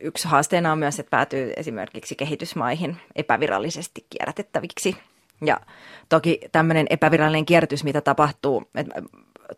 yksi 0.00 0.28
haasteena 0.28 0.72
on 0.72 0.78
myös, 0.78 0.98
että 0.98 1.10
päätyy 1.10 1.52
esimerkiksi 1.56 2.14
kehitysmaihin 2.14 2.96
epävirallisesti 3.16 4.06
kierrätettäviksi. 4.10 4.96
Ja 5.44 5.60
toki 6.08 6.40
tämmöinen 6.52 6.86
epävirallinen 6.90 7.46
kierrätys, 7.46 7.84
mitä 7.84 8.00
tapahtuu, 8.00 8.70
että 8.74 9.02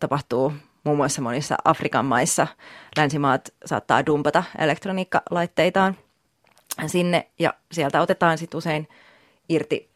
tapahtuu 0.00 0.52
muun 0.84 0.96
muassa 0.96 1.22
monissa 1.22 1.56
Afrikan 1.64 2.04
maissa, 2.04 2.46
länsimaat 2.96 3.54
saattaa 3.64 4.06
dumpata 4.06 4.44
elektroniikkalaitteitaan 4.58 5.96
sinne 6.86 7.28
ja 7.38 7.54
sieltä 7.72 8.00
otetaan 8.00 8.38
sitten 8.38 8.58
usein 8.58 8.88
irti 9.48 9.90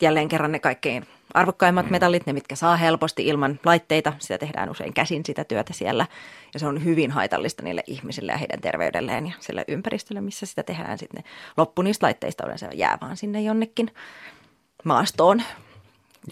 jälleen 0.00 0.28
kerran 0.28 0.52
ne 0.52 0.58
kaikkein 0.58 1.06
arvokkaimmat 1.34 1.90
metallit, 1.90 2.26
ne 2.26 2.32
mitkä 2.32 2.56
saa 2.56 2.76
helposti 2.76 3.26
ilman 3.26 3.60
laitteita. 3.64 4.12
Sitä 4.18 4.38
tehdään 4.38 4.70
usein 4.70 4.94
käsin 4.94 5.22
sitä 5.26 5.44
työtä 5.44 5.72
siellä 5.72 6.06
ja 6.54 6.60
se 6.60 6.66
on 6.66 6.84
hyvin 6.84 7.10
haitallista 7.10 7.62
niille 7.62 7.82
ihmisille 7.86 8.32
ja 8.32 8.38
heidän 8.38 8.60
terveydelleen 8.60 9.26
ja 9.26 9.32
sille 9.40 9.64
ympäristölle, 9.68 10.20
missä 10.20 10.46
sitä 10.46 10.62
tehdään. 10.62 10.98
Sitten 10.98 11.24
loppu 11.56 11.82
niistä 11.82 12.06
laitteista 12.06 12.44
yleensä 12.44 12.70
jää 12.74 12.98
vaan 13.00 13.16
sinne 13.16 13.40
jonnekin 13.40 13.90
maastoon 14.84 15.42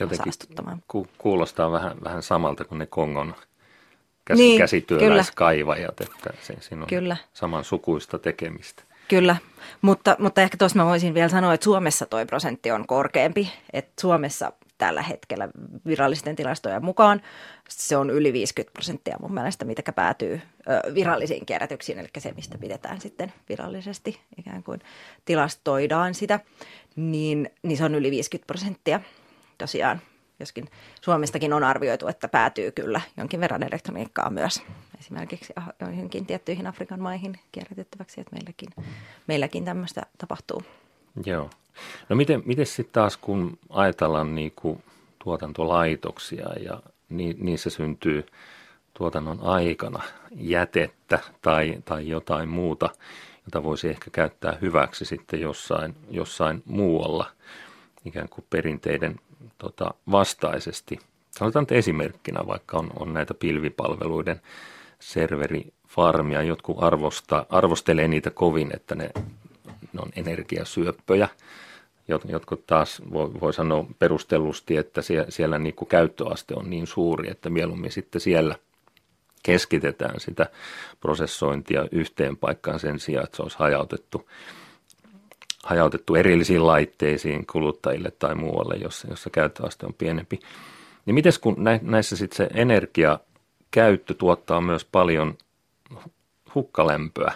Jotenkin 0.01 0.33
ku, 0.89 1.07
kuulostaa 1.19 1.73
vähän, 1.73 1.97
vähän 2.05 2.23
samalta 2.23 2.65
kuin 2.65 2.79
ne 2.79 2.87
Kongon 2.87 3.35
käs, 4.25 4.39
niin, 4.39 4.59
käsityöläiskaivajat, 4.59 6.01
että 6.01 6.31
se, 6.43 6.57
siinä 6.61 6.83
on 6.83 6.89
kyllä. 6.89 7.17
saman 7.33 7.65
sukuista 7.65 8.19
tekemistä. 8.19 8.83
Kyllä, 9.09 9.37
mutta, 9.83 10.17
mutta 10.19 10.43
ehkä 10.43 10.57
tuossa 10.57 10.79
mä 10.79 10.85
voisin 10.85 11.15
vielä 11.15 11.29
sanoa, 11.29 11.55
että 11.55 11.65
Suomessa 11.65 12.07
tuo 12.07 12.27
prosentti 12.27 12.71
on 12.71 12.87
korkeampi. 12.87 13.53
Että 13.73 14.01
Suomessa 14.01 14.53
tällä 14.79 15.03
hetkellä 15.03 15.49
virallisten 15.87 16.37
tilastojen 16.37 16.85
mukaan 16.85 17.23
se 17.69 17.97
on 17.97 18.11
yli 18.11 18.33
50 18.33 18.73
prosenttia 18.73 19.17
mun 19.21 19.35
mielestä, 19.35 19.65
mitä 19.65 19.93
päätyy 19.93 20.41
ö, 20.69 20.95
virallisiin 20.95 21.47
kierrätyksiin, 21.47 21.99
eli 21.99 22.09
se, 22.19 22.33
mistä 22.33 22.59
pidetään 22.59 23.01
sitten 23.01 23.33
virallisesti 23.49 24.21
ikään 24.39 24.63
kuin 24.63 24.81
tilastoidaan 25.25 26.15
sitä, 26.15 26.41
niin, 26.97 27.51
niin 27.63 27.77
se 27.77 27.85
on 27.85 27.95
yli 27.95 28.11
50 28.11 28.47
prosenttia 28.47 29.01
tosiaan 29.59 30.01
joskin 30.41 30.69
Suomestakin 31.01 31.53
on 31.53 31.65
arvioitu, 31.65 32.09
että 32.09 32.29
päätyy 32.29 32.73
kyllä 32.73 33.01
jonkin 33.17 33.41
verran 33.41 33.63
elektroniikkaa 33.63 34.31
myös 34.31 34.63
esimerkiksi 34.99 35.53
joihinkin 35.81 36.27
tiettyihin 36.27 36.67
Afrikan 36.67 37.01
maihin 37.01 37.39
kierrätettäväksi, 37.53 38.21
että 38.21 38.37
meilläkin, 38.37 38.69
meilläkin 39.27 39.65
tämmöistä 39.65 40.03
tapahtuu. 40.19 40.63
Joo. 41.27 41.51
No 42.09 42.17
miten, 42.17 42.43
miten 42.45 42.67
sitten 42.67 42.93
taas, 42.93 43.17
kun 43.17 43.59
ajatellaan 43.71 44.35
niin 44.35 44.53
kuin 44.57 44.83
tuotantolaitoksia 45.25 46.49
ja 46.65 46.83
ni, 47.09 47.37
niissä 47.39 47.71
syntyy 47.71 48.27
tuotannon 48.95 49.41
aikana 49.41 50.03
jätettä 50.37 51.19
tai, 51.43 51.83
tai 51.85 52.09
jotain 52.09 52.49
muuta, 52.49 52.91
jota 53.47 53.63
voisi 53.63 53.89
ehkä 53.89 54.11
käyttää 54.11 54.59
hyväksi 54.61 55.05
sitten 55.05 55.41
jossain, 55.41 55.95
jossain 56.11 56.63
muualla 56.65 57.31
ikään 58.05 58.29
kuin 58.29 58.45
perinteiden 58.51 59.17
tota, 59.59 59.95
vastaisesti. 60.11 60.99
Sanotaan 61.31 61.63
että 61.63 61.75
esimerkkinä, 61.75 62.47
vaikka 62.47 62.79
on, 62.79 62.91
on 62.99 63.15
näitä 63.15 63.35
pilvipalveluiden 63.35 64.41
serverifarmia, 65.01 66.43
jotkut 66.43 66.77
arvosta, 66.81 67.47
arvostelee 67.51 68.09
niitä 68.09 68.31
kovin, 68.31 68.71
että 68.75 68.95
ne, 68.95 69.11
ne 69.93 70.01
on 70.01 70.11
energiasyöppöjä. 70.17 71.29
Jotkut 72.29 72.67
taas 72.67 73.03
voi, 73.13 73.31
voi 73.41 73.53
sanoa 73.53 73.87
perustellusti, 73.99 74.77
että 74.77 75.03
siellä, 75.03 75.27
siellä 75.29 75.59
niin 75.59 75.75
kuin 75.75 75.89
käyttöaste 75.89 76.55
on 76.57 76.71
niin 76.71 76.87
suuri, 76.87 77.31
että 77.31 77.51
mieluummin 77.51 77.93
sitten 77.93 78.21
siellä 78.21 78.57
keskitetään 79.43 80.21
sitä 80.21 80.47
prosessointia 81.01 81.87
yhteen 81.93 82.37
paikkaan 82.37 82.81
sen 82.81 83.01
sijaan, 83.01 83.25
että 83.25 83.37
se 83.37 83.43
olisi 83.43 83.59
hajautettu 83.59 84.29
hajautettu 85.65 86.15
erillisiin 86.15 86.67
laitteisiin 86.67 87.47
kuluttajille 87.47 88.11
tai 88.11 88.35
muualle, 88.35 88.75
jossa, 88.75 89.09
jossa 89.11 89.31
käyttöaste 89.31 89.87
on 89.87 89.95
pienempi. 89.95 90.41
Niin 91.07 91.15
miten 91.15 91.33
kun 91.41 91.57
näissä 91.83 92.17
sitten 92.17 92.37
se 92.37 92.49
energiakäyttö 92.55 94.15
tuottaa 94.19 94.61
myös 94.61 94.85
paljon 94.85 95.35
hukkalämpöä 96.55 97.33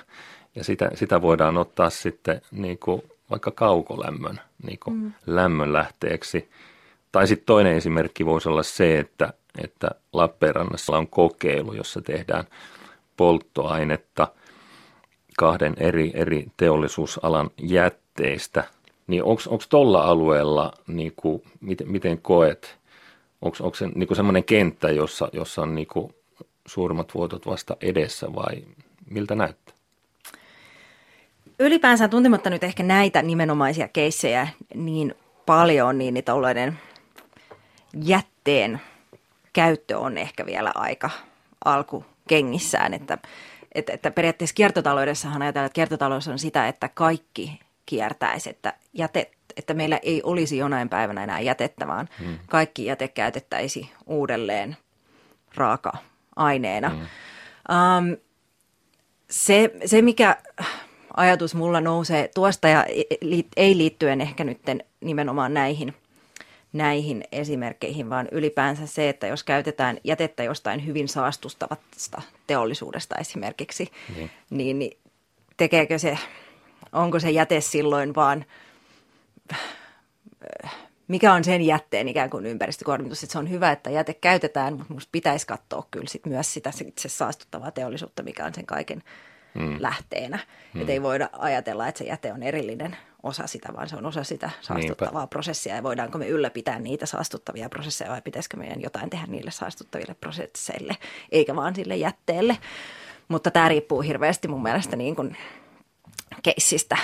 ja 0.54 0.64
sitä, 0.64 0.90
sitä 0.94 1.22
voidaan 1.22 1.56
ottaa 1.56 1.90
sitten 1.90 2.40
niin 2.50 2.78
kuin 2.78 3.02
vaikka 3.30 3.50
kaukolämmön 3.50 4.40
niin 4.62 4.78
mm. 4.90 5.12
lämmönlähteeksi. 5.26 6.50
Tai 7.12 7.26
sitten 7.26 7.46
toinen 7.46 7.76
esimerkki 7.76 8.26
voisi 8.26 8.48
olla 8.48 8.62
se, 8.62 8.98
että, 8.98 9.32
että 9.64 9.90
Lappeenrannassa 10.12 10.96
on 10.96 11.08
kokeilu, 11.08 11.72
jossa 11.72 12.00
tehdään 12.00 12.44
polttoainetta 13.16 14.28
kahden 15.38 15.74
eri, 15.76 16.10
eri 16.14 16.46
teollisuusalan 16.56 17.50
jätteistä. 18.18 18.64
Niin 19.06 19.24
onko 19.24 19.62
tuolla 19.68 20.02
alueella, 20.02 20.72
niin 20.86 21.12
kuin, 21.16 21.42
miten, 21.60 21.90
miten 21.90 22.18
koet, 22.18 22.78
onko 23.42 23.74
se 23.74 23.88
niin 23.94 24.16
semmoinen 24.16 24.44
kenttä, 24.44 24.90
jossa, 24.90 25.28
jossa 25.32 25.62
on 25.62 25.74
niin 25.74 25.86
kuin 25.86 26.14
suurimmat 26.66 27.14
vuotot 27.14 27.46
vasta 27.46 27.76
edessä 27.80 28.34
vai 28.34 28.64
miltä 29.10 29.34
näyttää? 29.34 29.74
Ylipäänsä 31.58 32.08
tuntematta 32.08 32.50
nyt 32.50 32.64
ehkä 32.64 32.82
näitä 32.82 33.22
nimenomaisia 33.22 33.88
keissejä 33.88 34.48
niin 34.74 35.14
paljon, 35.46 35.98
niin 35.98 36.24
tuollainen 36.24 36.78
jätteen 38.04 38.80
käyttö 39.52 39.98
on 39.98 40.18
ehkä 40.18 40.46
vielä 40.46 40.72
aika 40.74 41.10
alkukengissään, 41.64 42.94
että, 42.94 43.18
että, 43.74 43.92
että 43.92 44.10
periaatteessa 44.10 44.54
kiertotaloudessahan 44.54 45.42
ajatellaan, 45.42 45.66
että 45.66 45.74
kiertotalous 45.74 46.28
on 46.28 46.38
sitä, 46.38 46.68
että 46.68 46.88
kaikki 46.88 47.60
kiertäisi, 47.88 48.50
että, 48.50 48.72
jäte, 48.92 49.30
että 49.56 49.74
meillä 49.74 49.98
ei 50.02 50.22
olisi 50.22 50.58
jonain 50.58 50.88
päivänä 50.88 51.24
enää 51.24 51.40
jätettä, 51.40 51.86
vaan 51.86 52.08
hmm. 52.18 52.38
kaikki 52.46 52.84
jäte 52.84 53.08
käytettäisiin 53.08 53.88
uudelleen 54.06 54.76
raaka-aineena. 55.54 56.88
Hmm. 56.88 57.00
Um, 57.00 58.16
se, 59.30 59.70
se, 59.86 60.02
mikä 60.02 60.36
ajatus 61.16 61.54
mulla 61.54 61.80
nousee 61.80 62.30
tuosta 62.34 62.68
ja 62.68 62.86
ei 63.56 63.78
liittyen 63.78 64.20
ehkä 64.20 64.44
nyt 64.44 64.60
nimenomaan 65.00 65.54
näihin, 65.54 65.94
näihin 66.72 67.24
esimerkkeihin, 67.32 68.10
vaan 68.10 68.28
ylipäänsä 68.32 68.86
se, 68.86 69.08
että 69.08 69.26
jos 69.26 69.44
käytetään 69.44 69.98
jätettä 70.04 70.42
jostain 70.42 70.86
hyvin 70.86 71.08
saastustavasta 71.08 72.22
teollisuudesta 72.46 73.16
esimerkiksi, 73.16 73.88
niin, 74.16 74.30
niin, 74.50 74.78
niin 74.78 74.98
tekeekö 75.56 75.98
se, 75.98 76.18
onko 76.92 77.20
se 77.20 77.30
jäte 77.30 77.60
silloin 77.60 78.14
vaan, 78.14 78.44
mikä 81.08 81.32
on 81.32 81.44
sen 81.44 81.62
jätteen 81.62 82.08
ikään 82.08 82.30
kuin 82.30 82.46
ympäristökuormitus, 82.46 83.22
että 83.22 83.32
se 83.32 83.38
on 83.38 83.50
hyvä, 83.50 83.72
että 83.72 83.90
jäte 83.90 84.14
käytetään, 84.14 84.72
mutta 84.74 84.88
minusta 84.88 85.08
pitäisi 85.12 85.46
katsoa 85.46 85.86
kyllä 85.90 86.08
sit 86.08 86.26
myös 86.26 86.54
sitä 86.54 86.70
se 86.98 87.08
saastuttavaa 87.08 87.70
teollisuutta, 87.70 88.22
mikä 88.22 88.44
on 88.44 88.54
sen 88.54 88.66
kaiken 88.66 89.02
mm. 89.54 89.76
lähteenä. 89.80 90.38
Mm. 90.74 90.80
Että 90.80 90.92
ei 90.92 91.02
voida 91.02 91.28
ajatella, 91.32 91.88
että 91.88 91.98
se 91.98 92.04
jäte 92.04 92.32
on 92.32 92.42
erillinen 92.42 92.96
osa 93.22 93.46
sitä, 93.46 93.68
vaan 93.76 93.88
se 93.88 93.96
on 93.96 94.06
osa 94.06 94.24
sitä 94.24 94.50
saastuttavaa 94.60 95.20
Niinpä. 95.20 95.30
prosessia. 95.30 95.76
Ja 95.76 95.82
voidaanko 95.82 96.18
me 96.18 96.28
ylläpitää 96.28 96.78
niitä 96.78 97.06
saastuttavia 97.06 97.68
prosesseja 97.68 98.10
vai 98.10 98.22
pitäisikö 98.22 98.56
meidän 98.56 98.82
jotain 98.82 99.10
tehdä 99.10 99.26
niille 99.26 99.50
saastuttaville 99.50 100.14
prosesseille, 100.14 100.96
eikä 101.32 101.56
vaan 101.56 101.74
sille 101.74 101.96
jätteelle. 101.96 102.58
Mutta 103.28 103.50
tämä 103.50 103.68
riippuu 103.68 104.00
hirveästi 104.00 104.48
mun 104.48 104.62
mielestä 104.62 104.96
niin 104.96 105.16
kuin 105.16 105.36
keissistä, 106.42 106.98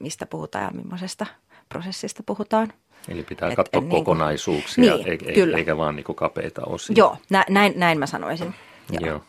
mistä 0.00 0.26
puhutaan 0.26 0.64
ja 0.64 0.70
millaisesta 0.82 1.26
prosessista 1.68 2.22
puhutaan. 2.26 2.72
Eli 3.08 3.22
pitää 3.22 3.54
katsoa 3.56 3.80
niin 3.80 3.90
kokonaisuuksia 3.90 4.94
niin, 4.94 5.08
eikä, 5.08 5.32
kyllä. 5.32 5.56
eikä 5.56 5.76
vaan 5.76 5.96
niin 5.96 6.14
kapeita 6.14 6.62
osia. 6.66 6.94
Joo, 6.98 7.16
näin, 7.48 7.72
näin 7.76 7.98
mä 7.98 8.06
sanoisin. 8.06 8.54
Joo. 8.90 9.06
Joo. 9.06 9.24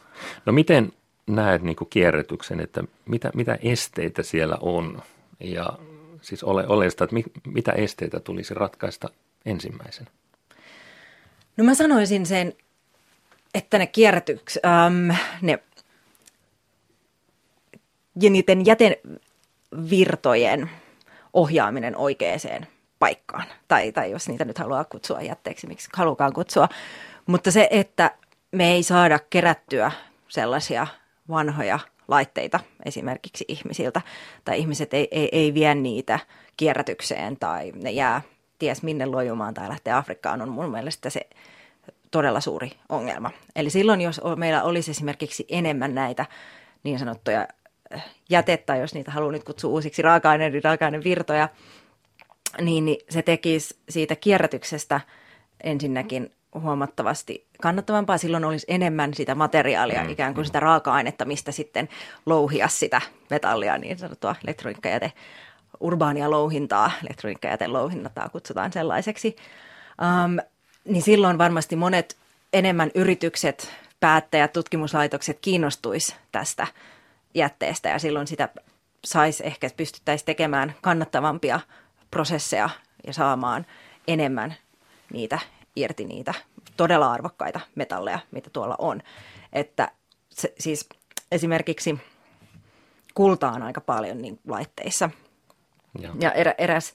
No 0.45 0.53
miten 0.53 0.93
näet 1.27 1.61
niin 1.61 1.75
kierrätyksen, 1.89 2.59
että 2.59 2.83
mitä, 3.05 3.31
mitä 3.33 3.57
esteitä 3.61 4.23
siellä 4.23 4.57
on 4.61 5.01
ja 5.39 5.69
siis 6.21 6.43
ole, 6.43 6.67
oleellista, 6.67 7.03
että 7.03 7.13
mit, 7.13 7.25
mitä 7.47 7.71
esteitä 7.71 8.19
tulisi 8.19 8.53
ratkaista 8.53 9.09
ensimmäisenä? 9.45 10.11
No 11.57 11.63
mä 11.63 11.75
sanoisin 11.75 12.25
sen, 12.25 12.53
että 13.53 13.77
ne 13.77 13.87
kierrätyks, 13.87 14.59
ähm, 14.65 15.17
ne 15.41 15.59
ja 18.21 18.29
niiden 18.29 18.65
jätevirtojen 18.65 20.69
ohjaaminen 21.33 21.97
oikeaan 21.97 22.67
paikkaan. 22.99 23.45
Tai, 23.67 23.91
tai 23.91 24.11
jos 24.11 24.29
niitä 24.29 24.45
nyt 24.45 24.57
haluaa 24.57 24.83
kutsua 24.83 25.21
jätteeksi, 25.21 25.67
miksi 25.67 25.89
halukaan 25.93 26.33
kutsua. 26.33 26.69
Mutta 27.25 27.51
se, 27.51 27.67
että 27.71 28.11
me 28.51 28.71
ei 28.71 28.83
saada 28.83 29.19
kerättyä 29.29 29.91
sellaisia 30.27 30.87
vanhoja 31.29 31.79
laitteita 32.07 32.59
esimerkiksi 32.85 33.45
ihmisiltä, 33.47 34.01
tai 34.45 34.59
ihmiset 34.59 34.93
ei, 34.93 35.07
ei, 35.11 35.29
ei 35.31 35.53
vie 35.53 35.75
niitä 35.75 36.19
kierrätykseen 36.57 37.37
tai 37.37 37.71
ne 37.75 37.91
jää 37.91 38.21
ties 38.59 38.83
minne 38.83 39.05
lojumaan 39.05 39.53
tai 39.53 39.69
lähtee 39.69 39.93
Afrikkaan, 39.93 40.41
on 40.41 40.49
mun 40.49 40.71
mielestä 40.71 41.09
se 41.09 41.21
todella 42.11 42.41
suuri 42.41 42.71
ongelma. 42.89 43.31
Eli 43.55 43.69
silloin, 43.69 44.01
jos 44.01 44.21
meillä 44.35 44.63
olisi 44.63 44.91
esimerkiksi 44.91 45.45
enemmän 45.49 45.95
näitä 45.95 46.25
niin 46.83 46.99
sanottuja 46.99 47.47
jätettä, 48.29 48.75
jos 48.75 48.93
niitä 48.93 49.11
haluaa 49.11 49.31
nyt 49.31 49.43
kutsua 49.43 49.71
uusiksi 49.71 50.01
raaka-aineiden, 50.01 50.63
raaka-ainevirtoja, 50.63 51.49
niin, 52.61 52.85
niin 52.85 52.97
se 53.09 53.21
tekisi 53.21 53.77
siitä 53.89 54.15
kierrätyksestä 54.15 55.01
ensinnäkin 55.63 56.31
huomattavasti 56.53 57.47
kannattavampaa. 57.61 58.17
Silloin 58.17 58.45
olisi 58.45 58.65
enemmän 58.69 59.13
sitä 59.13 59.35
materiaalia, 59.35 60.03
mm. 60.03 60.09
ikään 60.09 60.33
kuin 60.33 60.45
sitä 60.45 60.59
raaka-ainetta, 60.59 61.25
mistä 61.25 61.51
sitten 61.51 61.89
louhia 62.25 62.67
sitä 62.67 63.01
metallia, 63.29 63.77
niin 63.77 63.97
sanottua 63.97 64.35
elektroniikkajäte, 64.43 65.11
urbaania 65.79 66.31
louhintaa, 66.31 66.91
elektroniikkajäte 67.05 67.67
louhinnataa 67.67 68.29
kutsutaan 68.29 68.73
sellaiseksi. 68.73 69.35
Um, 70.01 70.37
niin 70.85 71.03
silloin 71.03 71.37
varmasti 71.37 71.75
monet 71.75 72.17
enemmän 72.53 72.91
yritykset, 72.95 73.73
päättäjät, 73.99 74.53
tutkimuslaitokset 74.53 75.37
kiinnostuisi 75.41 76.15
tästä 76.31 76.67
jätteestä 77.33 77.89
ja 77.89 77.99
silloin 77.99 78.27
sitä 78.27 78.49
saisi 79.05 79.45
ehkä 79.45 79.69
pystyttäisiin 79.77 80.25
tekemään 80.25 80.75
kannattavampia 80.81 81.59
prosesseja 82.11 82.69
ja 83.07 83.13
saamaan 83.13 83.65
enemmän 84.07 84.55
niitä 85.13 85.39
irti 85.75 86.05
niitä 86.05 86.33
todella 86.77 87.11
arvokkaita 87.11 87.59
metalleja, 87.75 88.19
mitä 88.31 88.49
tuolla 88.49 88.75
on. 88.79 89.01
Että 89.53 89.91
se, 90.29 90.53
siis 90.59 90.89
esimerkiksi 91.31 91.99
kultaa 93.13 93.51
on 93.51 93.63
aika 93.63 93.81
paljon 93.81 94.21
niin 94.21 94.39
laitteissa. 94.47 95.09
Ja, 95.99 96.09
ja 96.19 96.31
erä, 96.31 96.55
eräs, 96.57 96.93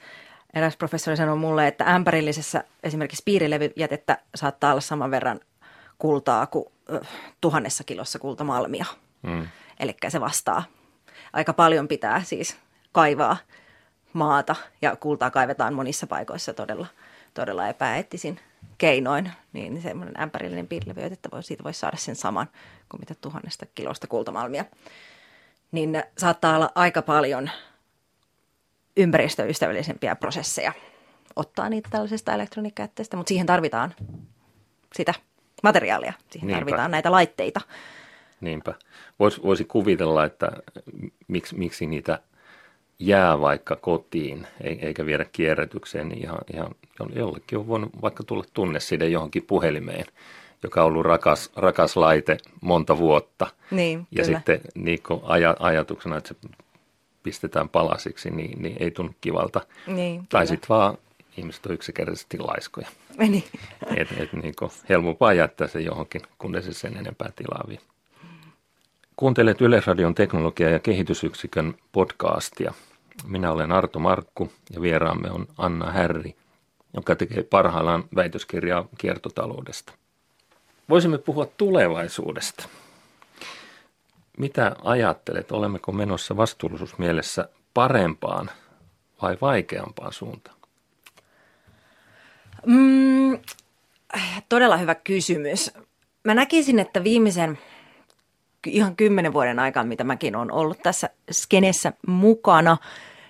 eräs 0.55 0.76
professori 0.76 1.16
sanoi 1.16 1.37
mulle, 1.37 1.66
että 1.66 1.84
ämpärillisessä 1.84 2.64
esimerkiksi 2.82 3.22
piirilevyjätettä 3.24 4.18
saattaa 4.34 4.70
olla 4.70 4.80
saman 4.80 5.11
verran 5.11 5.41
kultaa 5.99 6.47
kuin 6.47 6.64
tuhannessa 7.41 7.84
kilossa 7.84 8.18
kultamalmia. 8.18 8.84
Mm. 9.22 9.49
Eli 9.81 9.97
se 10.09 10.20
vastaa. 10.20 10.64
Aika 11.33 11.53
paljon 11.53 11.89
pitää 11.89 12.22
siis 12.22 12.57
kaivaa 12.93 13.37
maata 14.12 14.57
ja 14.83 14.97
kultaa 14.97 15.31
kaivetaan 15.31 15.74
monissa 15.74 16.07
paikoissa 16.07 16.55
todella, 16.55 16.87
todella 17.35 17.68
epäeettisin 17.68 18.41
keinoin, 18.79 19.33
niin 19.53 19.83
semmoinen 19.83 20.20
ämpärillinen 20.20 20.68
pilviytettä 20.68 21.29
voi, 21.33 21.43
siitä 21.43 21.64
voisi 21.64 21.81
saada 21.81 21.97
sen 21.97 22.16
saman 22.16 22.49
kuin 22.89 23.01
mitä 23.01 23.14
tuhannesta 23.20 23.66
kilosta 23.74 24.07
kultamalmia. 24.07 24.64
Niin 25.72 26.03
saattaa 26.18 26.57
olla 26.57 26.70
aika 26.74 27.03
paljon 27.03 27.51
ympäristöystävällisempiä 28.97 30.16
prosesseja 30.16 30.72
ottaa 31.37 31.68
niitä 31.68 31.89
tällaisesta 31.93 32.35
elektroniikkajätteestä, 32.35 33.16
mutta 33.16 33.29
siihen 33.29 33.47
tarvitaan 33.47 33.95
sitä 34.95 35.14
materiaalia, 35.62 36.12
siihen 36.31 36.47
Niinpä. 36.47 36.61
tarvitaan 36.61 36.91
näitä 36.91 37.12
laitteita. 37.12 37.61
Niinpä. 38.41 38.74
Voisi 39.18 39.43
voisi 39.43 39.64
kuvitella, 39.64 40.24
että 40.24 40.53
miksi, 41.28 41.57
miksi 41.57 41.87
niitä– 41.87 42.18
jää 42.99 43.41
vaikka 43.41 43.76
kotiin 43.76 44.47
eikä 44.61 45.07
viedä 45.07 45.26
kierrätykseen, 45.32 46.09
niin 46.09 46.22
ihan, 46.22 46.39
ihan 46.55 46.74
jollekin 47.14 47.59
on 47.59 47.66
voinut 47.66 47.91
vaikka 48.03 48.24
tulla 48.24 48.45
tunneside 48.53 49.09
johonkin 49.09 49.43
puhelimeen, 49.43 50.05
joka 50.62 50.80
on 50.80 50.87
ollut 50.87 51.07
rakas, 51.07 51.51
rakas 51.57 51.97
laite 51.97 52.37
monta 52.61 52.99
vuotta. 52.99 53.47
Niin, 53.70 54.07
ja 54.11 54.24
kyllä. 54.24 54.39
sitten 54.39 54.61
niin 54.74 54.99
aj- 55.09 55.57
ajatuksena, 55.59 56.16
että 56.16 56.28
se 56.28 56.49
pistetään 57.22 57.68
palasiksi, 57.68 58.30
niin, 58.30 58.62
niin 58.62 58.76
ei 58.80 58.91
tunnu 58.91 59.14
kivalta. 59.20 59.61
Niin, 59.87 60.26
tai 60.28 60.47
sitten 60.47 60.68
vaan 60.68 60.99
ihmiset 61.37 61.66
on 61.66 61.72
yksinkertaisesti 61.72 62.39
laiskoja. 62.39 62.89
Niin. 63.18 63.45
Et, 63.97 64.09
et 64.16 64.32
niin 64.32 64.55
helpompaa 64.89 65.32
jättää 65.32 65.68
se 65.68 65.80
johonkin, 65.80 66.22
kun 66.39 66.62
se 66.62 66.72
sen 66.72 66.97
enempää 66.97 67.32
tilaa 67.37 67.64
vie. 67.68 67.78
Kuuntelet 69.17 69.61
Yleisradion 69.61 70.14
teknologia- 70.14 70.71
ja 70.71 70.79
kehitysyksikön 70.79 71.75
podcastia. 71.93 72.75
Minä 73.27 73.53
olen 73.53 73.73
Arto 73.73 73.99
Markku 73.99 74.53
ja 74.75 74.81
vieraamme 74.81 75.31
on 75.31 75.47
Anna 75.59 75.93
Härri, 75.93 76.35
joka 76.95 77.17
tekee 77.17 77.43
parhaillaan 77.43 78.05
väitöskirjaa 78.17 78.89
kiertotaloudesta. 78.99 79.93
Voisimme 80.89 81.19
puhua 81.19 81.47
tulevaisuudesta. 81.57 82.69
Mitä 84.39 84.77
ajattelet, 84.85 85.53
olemmeko 85.53 85.93
menossa 85.93 86.37
vastuullisuusmielessä 86.37 87.49
parempaan 87.75 88.51
vai 89.23 89.39
vaikeampaan 89.41 90.12
suuntaan? 90.12 90.57
Mm, 92.67 93.39
todella 94.49 94.77
hyvä 94.77 94.95
kysymys. 94.95 95.73
Mä 96.25 96.35
näkisin, 96.35 96.79
että 96.79 97.05
viimeisen 97.05 97.59
ihan 98.67 98.97
kymmenen 98.97 99.33
vuoden 99.33 99.59
aikaan, 99.59 99.89
mitä 99.89 100.05
mäkin 100.05 100.37
olen 100.37 100.53
ollut 100.53 100.79
tässä 100.83 101.11
skenessä 101.31 101.93
mukana, 102.07 102.77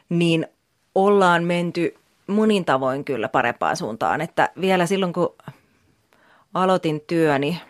niin 0.09 0.47
ollaan 0.95 1.45
menty 1.45 1.95
monin 2.27 2.65
tavoin 2.65 3.05
kyllä 3.05 3.29
parempaan 3.29 3.77
suuntaan. 3.77 4.21
Että 4.21 4.51
vielä 4.61 4.87
silloin, 4.87 5.13
kun 5.13 5.35
aloitin 6.55 7.03
työni 7.07 7.61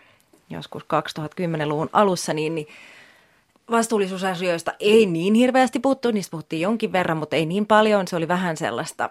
joskus 0.49 0.83
2010-luvun 0.83 1.89
alussa, 1.93 2.33
niin, 2.33 2.55
niin 2.55 2.67
vastuullisuusasioista 3.71 4.73
ei 4.79 5.05
niin 5.05 5.33
hirveästi 5.33 5.79
puhuttu, 5.79 6.11
niistä 6.11 6.31
puhuttiin 6.31 6.61
jonkin 6.61 6.91
verran, 6.91 7.17
mutta 7.17 7.35
ei 7.35 7.45
niin 7.45 7.65
paljon. 7.65 8.07
Se 8.07 8.15
oli 8.15 8.27
vähän 8.27 8.57
sellaista 8.57 9.09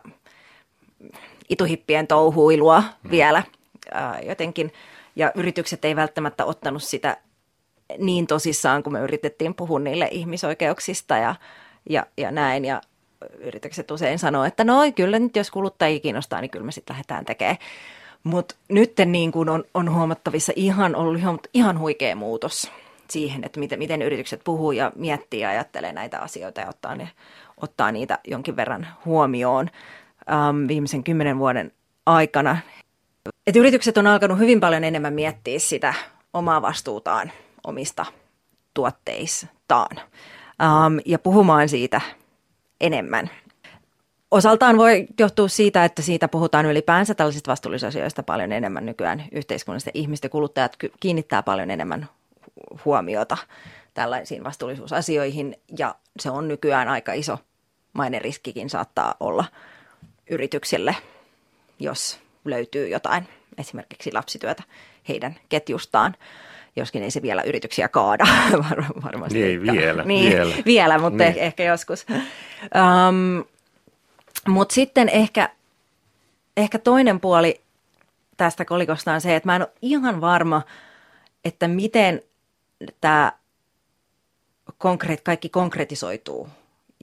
ituhippien 1.48 2.06
touhuilua 2.06 2.80
mm. 2.80 3.10
vielä 3.10 3.42
ää, 3.92 4.20
jotenkin. 4.20 4.72
Ja 5.16 5.32
yritykset 5.34 5.84
ei 5.84 5.96
välttämättä 5.96 6.44
ottanut 6.44 6.82
sitä 6.82 7.16
niin 7.98 8.26
tosissaan, 8.26 8.82
kun 8.82 8.92
me 8.92 9.00
yritettiin 9.00 9.54
puhua 9.54 9.78
niille 9.78 10.08
ihmisoikeuksista 10.10 11.16
ja, 11.16 11.34
ja, 11.90 12.06
ja 12.16 12.30
näin. 12.30 12.64
Ja 12.64 12.80
yritykset 13.38 13.90
usein 13.90 14.18
sanoo, 14.18 14.44
että 14.44 14.64
no 14.64 14.80
kyllä 14.96 15.18
nyt 15.18 15.36
jos 15.36 15.50
kuluttajia 15.50 16.00
kiinnostaa, 16.00 16.40
niin 16.40 16.50
kyllä 16.50 16.66
me 16.66 16.72
sitten 16.72 16.94
lähdetään 16.94 17.24
tekemään. 17.24 17.56
Mutta 18.24 18.54
nyt 18.68 18.92
niin 19.06 19.32
kun 19.32 19.48
on, 19.48 19.64
on 19.74 19.94
huomattavissa 19.94 20.52
ihan 20.56 20.96
ollut 20.96 21.18
ihan, 21.18 21.38
ihan 21.54 21.78
huikea 21.78 22.16
muutos 22.16 22.70
siihen, 23.10 23.44
että 23.44 23.60
miten, 23.60 23.78
miten 23.78 24.02
yritykset 24.02 24.40
puhuu 24.44 24.72
ja 24.72 24.92
miettii 24.94 25.40
ja 25.40 25.48
ajattelee 25.48 25.92
näitä 25.92 26.20
asioita 26.20 26.60
ja 26.60 26.68
ottaa, 26.68 26.94
ne, 26.94 27.10
ottaa 27.56 27.92
niitä 27.92 28.18
jonkin 28.26 28.56
verran 28.56 28.86
huomioon 29.04 29.70
ähm, 30.30 30.68
viimeisen 30.68 31.04
kymmenen 31.04 31.38
vuoden 31.38 31.72
aikana. 32.06 32.58
Et 33.46 33.56
yritykset 33.56 33.98
on 33.98 34.06
alkanut 34.06 34.38
hyvin 34.38 34.60
paljon 34.60 34.84
enemmän 34.84 35.14
miettiä 35.14 35.58
sitä 35.58 35.94
omaa 36.32 36.62
vastuutaan 36.62 37.32
omista 37.66 38.06
tuotteistaan 38.74 39.96
ähm, 40.62 40.98
ja 41.06 41.18
puhumaan 41.18 41.68
siitä 41.68 42.00
enemmän. 42.80 43.30
Osaltaan 44.30 44.76
voi 44.78 45.06
johtua 45.18 45.48
siitä, 45.48 45.84
että 45.84 46.02
siitä 46.02 46.28
puhutaan 46.28 46.66
ylipäänsä 46.66 47.14
tällaisista 47.14 47.50
vastuullisuusasioista 47.50 48.22
paljon 48.22 48.52
enemmän 48.52 48.86
nykyään 48.86 49.24
yhteiskunnassa. 49.32 49.90
Ihmiset 49.94 50.24
ja 50.24 50.30
kuluttajat 50.30 50.76
kiinnittää 51.00 51.42
paljon 51.42 51.70
enemmän 51.70 52.08
huomiota 52.84 53.36
tällaisiin 53.94 54.44
vastuullisuusasioihin 54.44 55.56
ja 55.78 55.94
se 56.20 56.30
on 56.30 56.48
nykyään 56.48 56.88
aika 56.88 57.12
iso 57.12 57.38
mainen 57.92 58.20
riskikin 58.20 58.70
saattaa 58.70 59.14
olla 59.20 59.44
yrityksille, 60.30 60.96
jos 61.78 62.20
löytyy 62.44 62.88
jotain 62.88 63.28
esimerkiksi 63.58 64.12
lapsityötä 64.12 64.62
heidän 65.08 65.36
ketjustaan 65.48 66.16
joskin 66.76 67.02
ei 67.02 67.10
se 67.10 67.22
vielä 67.22 67.42
yrityksiä 67.42 67.88
kaada 67.88 68.24
Var- 68.70 69.02
varmasti. 69.04 69.42
Ei 69.42 69.60
vielä, 69.62 70.04
niin, 70.04 70.32
vielä. 70.32 70.54
vielä 70.66 70.98
mutta 70.98 71.24
niin. 71.24 71.38
ehkä 71.38 71.64
joskus. 71.64 72.06
Um, 72.62 73.44
mutta 74.48 74.74
sitten 74.74 75.08
ehkä, 75.08 75.50
ehkä 76.56 76.78
toinen 76.78 77.20
puoli 77.20 77.60
tästä 78.36 78.64
kolikosta 78.64 79.12
on 79.12 79.20
se, 79.20 79.36
että 79.36 79.48
mä 79.48 79.56
en 79.56 79.62
ole 79.62 79.72
ihan 79.82 80.20
varma, 80.20 80.62
että 81.44 81.68
miten 81.68 82.22
tämä 83.00 83.32
konkreet, 84.78 85.20
kaikki 85.20 85.48
konkretisoituu 85.48 86.48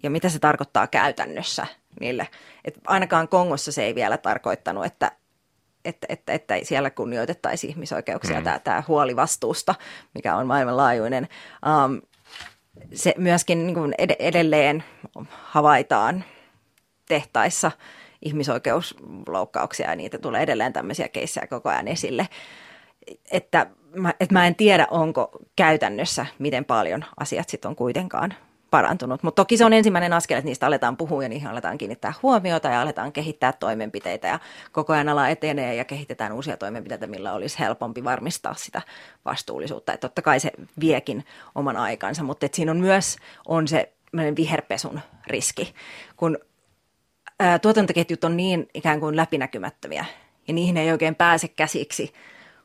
ja 0.04 0.10
mitä 0.10 0.30
se 0.30 0.40
tarkoittaa 0.40 0.88
käytännössä 0.88 1.68
niille. 2.00 2.28
Et 2.66 2.76
ainakaan 2.88 3.28
Kongossa 3.28 3.72
se 3.72 3.84
ei 3.84 3.96
vielä 3.96 4.18
tarkoittanut, 4.18 4.86
että 4.86 5.12
että, 5.86 6.08
että, 6.10 6.34
että 6.34 6.56
siellä 6.64 6.90
kunnioitettaisiin 6.90 7.72
ihmisoikeuksia, 7.72 8.38
mm. 8.38 8.44
tämä, 8.44 8.60
tämä 8.60 8.84
huoli 8.88 9.16
vastuusta, 9.16 9.76
mikä 10.14 10.36
on 10.36 10.48
maailmanlaajuinen. 10.48 11.28
Um, 11.86 12.02
se 12.94 13.14
myöskin 13.18 13.68
niin 13.68 13.76
kuin 13.76 13.94
edelleen 14.20 14.84
havaitaan 15.30 16.24
tehtaissa 17.08 17.72
ihmisoikeusloukkauksia 18.22 19.90
ja 19.90 19.96
niitä 19.96 20.18
tulee 20.18 20.42
edelleen 20.42 20.74
tämmöisiä 20.74 21.08
keissejä 21.08 21.48
koko 21.48 21.70
ajan 21.70 21.88
esille. 21.88 22.28
Että 23.32 23.68
mä, 23.96 24.14
että 24.20 24.34
mä 24.34 24.48
en 24.48 24.56
tiedä, 24.56 24.88
onko 24.92 25.32
käytännössä 25.56 26.26
miten 26.40 26.66
paljon 26.66 27.06
asiat 27.20 27.50
sitten 27.50 27.70
on 27.70 27.76
kuitenkaan 27.76 28.34
parantunut. 28.74 29.24
Mutta 29.24 29.42
toki 29.42 29.58
se 29.58 29.66
on 29.66 29.74
ensimmäinen 29.74 30.14
askel, 30.14 30.38
että 30.38 30.48
niistä 30.48 30.68
aletaan 30.68 30.98
puhua 30.98 31.24
ja 31.24 31.30
niihin 31.30 31.48
aletaan 31.48 31.78
kiinnittää 31.78 32.14
huomiota 32.24 32.68
ja 32.68 32.82
aletaan 32.82 33.12
kehittää 33.12 33.54
toimenpiteitä 33.54 34.28
ja 34.28 34.40
koko 34.72 34.94
ajan 34.94 35.10
ala 35.10 35.30
etenee 35.30 35.76
ja 35.76 35.86
kehitetään 35.86 36.32
uusia 36.32 36.58
toimenpiteitä, 36.58 37.08
millä 37.08 37.34
olisi 37.34 37.60
helpompi 37.60 38.04
varmistaa 38.04 38.54
sitä 38.54 38.82
vastuullisuutta. 39.26 39.94
Että 39.94 40.08
totta 40.08 40.22
kai 40.22 40.40
se 40.40 40.52
viekin 40.80 41.26
oman 41.56 41.78
aikansa, 41.78 42.24
mutta 42.24 42.48
siinä 42.54 42.72
on 42.72 42.78
myös 42.78 43.18
on 43.48 43.68
se 43.68 43.94
viherpesun 44.38 45.00
riski, 45.28 45.74
kun 46.18 46.38
ää, 47.40 47.60
tuotantoketjut 47.60 48.24
on 48.24 48.38
niin 48.38 48.70
ikään 48.74 49.00
kuin 49.00 49.16
läpinäkymättömiä 49.16 50.06
ja 50.48 50.54
niihin 50.54 50.78
ei 50.78 50.92
oikein 50.92 51.16
pääse 51.16 51.48
käsiksi– 51.48 52.14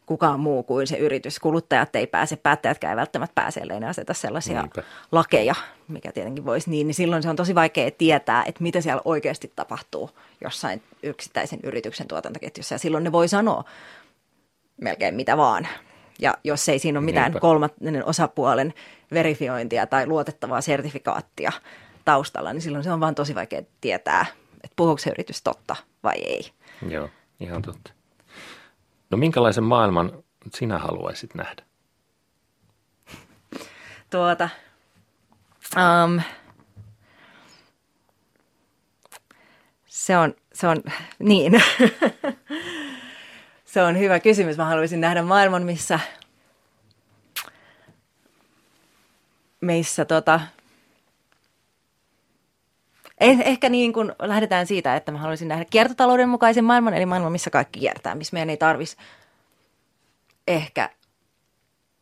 kukaan 0.08 0.40
muu 0.40 0.62
kuin 0.62 0.86
se 0.86 0.96
yritys. 0.96 1.38
Kuluttajat 1.38 1.96
ei 1.96 2.06
pääse, 2.06 2.36
päättäjätkään 2.36 2.90
ei 2.92 2.96
välttämättä 2.96 3.34
pääse, 3.34 3.60
ellei 3.60 3.80
ne 3.80 3.88
aseta 3.88 4.14
sellaisia 4.14 4.60
Niinpä. 4.62 4.82
lakeja, 5.12 5.54
mikä 5.88 6.12
tietenkin 6.12 6.44
voisi 6.44 6.70
niin, 6.70 6.86
niin 6.86 6.94
silloin 6.94 7.22
se 7.22 7.28
on 7.28 7.36
tosi 7.36 7.54
vaikea 7.54 7.90
tietää, 7.90 8.44
että 8.46 8.62
mitä 8.62 8.80
siellä 8.80 9.02
oikeasti 9.04 9.52
tapahtuu 9.56 10.10
jossain 10.44 10.82
yksittäisen 11.02 11.60
yrityksen 11.62 12.08
tuotantoketjussa. 12.08 12.74
Ja 12.74 12.78
silloin 12.78 13.04
ne 13.04 13.12
voi 13.12 13.28
sanoa 13.28 13.64
melkein 14.80 15.14
mitä 15.14 15.36
vaan. 15.36 15.68
Ja 16.18 16.34
jos 16.44 16.68
ei 16.68 16.78
siinä 16.78 16.98
ole 16.98 17.04
mitään 17.04 17.24
Niinpä. 17.32 17.40
kolmannen 17.40 18.04
osapuolen 18.04 18.74
verifiointia 19.12 19.86
tai 19.86 20.06
luotettavaa 20.06 20.60
sertifikaattia 20.60 21.52
taustalla, 22.04 22.52
niin 22.52 22.62
silloin 22.62 22.84
se 22.84 22.92
on 22.92 23.00
vaan 23.00 23.14
tosi 23.14 23.34
vaikea 23.34 23.62
tietää, 23.80 24.26
että 24.64 24.74
puhuuko 24.76 24.98
se 24.98 25.10
yritys 25.10 25.42
totta 25.42 25.76
vai 26.02 26.16
ei. 26.16 26.50
Joo, 26.88 27.08
ihan 27.40 27.62
totta. 27.62 27.97
No 29.10 29.18
minkälaisen 29.18 29.64
maailman 29.64 30.24
sinä 30.54 30.78
haluaisit 30.78 31.34
nähdä? 31.34 31.62
Tuota, 34.10 34.48
um, 35.76 36.20
se 39.86 40.16
on, 40.16 40.34
se 40.52 40.66
on, 40.66 40.82
niin. 41.18 41.52
se 43.64 43.82
on 43.82 43.98
hyvä 43.98 44.20
kysymys. 44.20 44.56
Mä 44.56 44.64
haluaisin 44.64 45.00
nähdä 45.00 45.22
maailman, 45.22 45.62
missä, 45.62 46.00
missä 49.60 50.04
tota, 50.04 50.40
Eh, 53.20 53.40
ehkä 53.40 53.68
niin 53.68 53.92
kuin 53.92 54.12
lähdetään 54.22 54.66
siitä, 54.66 54.96
että 54.96 55.12
mä 55.12 55.18
haluaisin 55.18 55.48
nähdä 55.48 55.64
kiertotalouden 55.70 56.28
mukaisen 56.28 56.64
maailman, 56.64 56.94
eli 56.94 57.06
maailman, 57.06 57.32
missä 57.32 57.50
kaikki 57.50 57.80
kiertää, 57.80 58.14
missä 58.14 58.34
meidän 58.34 58.50
ei 58.50 58.56
tarvitsisi 58.56 59.02
ehkä 60.46 60.90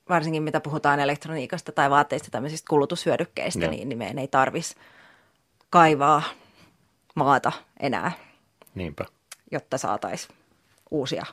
varsinkin 0.09 0.43
mitä 0.43 0.61
puhutaan 0.61 1.01
elektroniikasta 1.01 1.73
tai 1.73 1.91
vaatteista 1.91 2.31
tämmöisistä 2.31 2.69
kulutushyödykkeistä, 2.69 3.61
Joo. 3.61 3.71
niin, 3.71 3.89
niin 3.89 3.99
meidän 3.99 4.19
ei 4.19 4.29
tarvitsisi 4.29 4.77
kaivaa 5.71 6.23
maata 7.15 7.53
enää, 7.81 8.13
Niinpä. 8.75 9.05
jotta 9.51 9.79
saataisiin 9.79 10.37
uusia 10.91 11.27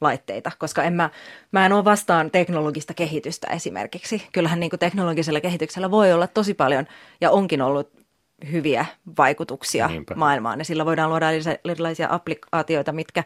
laitteita, 0.00 0.52
koska 0.58 0.82
en 0.82 0.92
mä, 0.92 1.10
mä 1.52 1.66
en 1.66 1.72
ole 1.72 1.84
vastaan 1.84 2.30
teknologista 2.30 2.94
kehitystä 2.94 3.46
esimerkiksi. 3.46 4.28
Kyllähän 4.32 4.60
niin 4.60 4.70
kuin 4.70 4.80
teknologisella 4.80 5.40
kehityksellä 5.40 5.90
voi 5.90 6.12
olla 6.12 6.26
tosi 6.26 6.54
paljon 6.54 6.86
ja 7.20 7.30
onkin 7.30 7.62
ollut 7.62 8.01
hyviä 8.52 8.86
vaikutuksia 9.18 9.88
Niinpä. 9.88 10.14
maailmaan. 10.14 10.58
Ja 10.58 10.64
sillä 10.64 10.86
voidaan 10.86 11.10
luoda 11.10 11.26
erilaisia 11.64 12.08
applikaatioita, 12.10 12.92
mitkä 12.92 13.24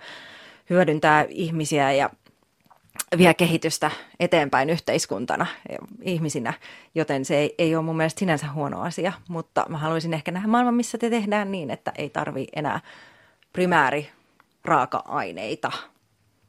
hyödyntää 0.70 1.26
ihmisiä 1.28 1.92
ja 1.92 2.10
vie 3.18 3.34
kehitystä 3.34 3.90
eteenpäin 4.20 4.70
yhteiskuntana 4.70 5.46
ja 5.68 5.78
ihmisinä, 6.02 6.52
joten 6.94 7.24
se 7.24 7.36
ei, 7.36 7.54
ei 7.58 7.76
ole 7.76 7.84
mun 7.84 7.96
mielestä 7.96 8.18
sinänsä 8.18 8.52
huono 8.52 8.80
asia, 8.80 9.12
mutta 9.28 9.66
mä 9.68 9.78
haluaisin 9.78 10.14
ehkä 10.14 10.30
nähdä 10.30 10.48
maailman, 10.48 10.74
missä 10.74 10.98
te 10.98 11.10
tehdään 11.10 11.52
niin, 11.52 11.70
että 11.70 11.92
ei 11.98 12.10
tarvi 12.10 12.46
enää 12.56 12.80
primääri 13.52 14.10
raaka-aineita 14.64 15.72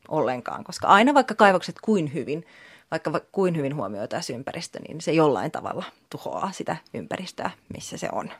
ollenkaan, 0.07 0.63
koska 0.63 0.87
aina 0.87 1.13
vaikka 1.13 1.35
kaivokset 1.35 1.75
kuin 1.81 2.13
hyvin, 2.13 2.45
vaikka 2.91 3.21
kuin 3.31 3.55
hyvin 3.55 3.75
huomioitaisiin 3.75 4.37
ympäristö, 4.37 4.79
niin 4.87 5.01
se 5.01 5.11
jollain 5.11 5.51
tavalla 5.51 5.85
tuhoaa 6.09 6.51
sitä 6.51 6.77
ympäristöä, 6.93 7.49
missä 7.73 7.97
se 7.97 8.09
on 8.11 8.31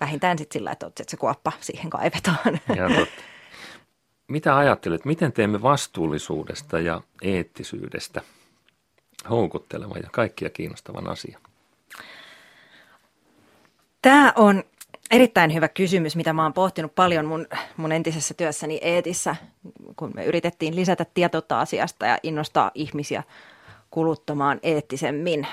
vähintään 0.00 0.38
sitten 0.38 0.58
sillä, 0.58 0.72
että, 0.72 0.86
että 0.86 1.04
se 1.08 1.16
kuoppa 1.16 1.52
siihen 1.60 1.90
kaivetaan. 1.90 2.60
Ja 2.76 2.88
totta. 2.96 3.22
Mitä 4.28 4.56
ajattelet, 4.56 5.04
miten 5.04 5.32
teemme 5.32 5.62
vastuullisuudesta 5.62 6.80
ja 6.80 7.00
eettisyydestä 7.22 8.20
houkuttelevan 9.30 10.00
ja 10.02 10.08
kaikkia 10.12 10.50
kiinnostavan 10.50 11.08
asian? 11.10 11.40
Tämä 14.02 14.32
on 14.36 14.64
erittäin 15.10 15.54
hyvä 15.54 15.68
kysymys, 15.68 16.16
mitä 16.16 16.32
mä 16.32 16.42
oon 16.42 16.52
pohtinut 16.52 16.94
paljon 16.94 17.26
mun, 17.26 17.46
mun 17.76 17.92
entisessä 17.92 18.34
työssäni 18.34 18.78
Eetissä, 18.82 19.36
kun 19.96 20.12
me 20.14 20.24
yritettiin 20.24 20.76
lisätä 20.76 21.06
tietoutta 21.14 21.60
asiasta 21.60 22.06
ja 22.06 22.18
innostaa 22.22 22.70
ihmisiä 22.74 23.22
kuluttamaan 23.90 24.60
eettisemmin. 24.62 25.46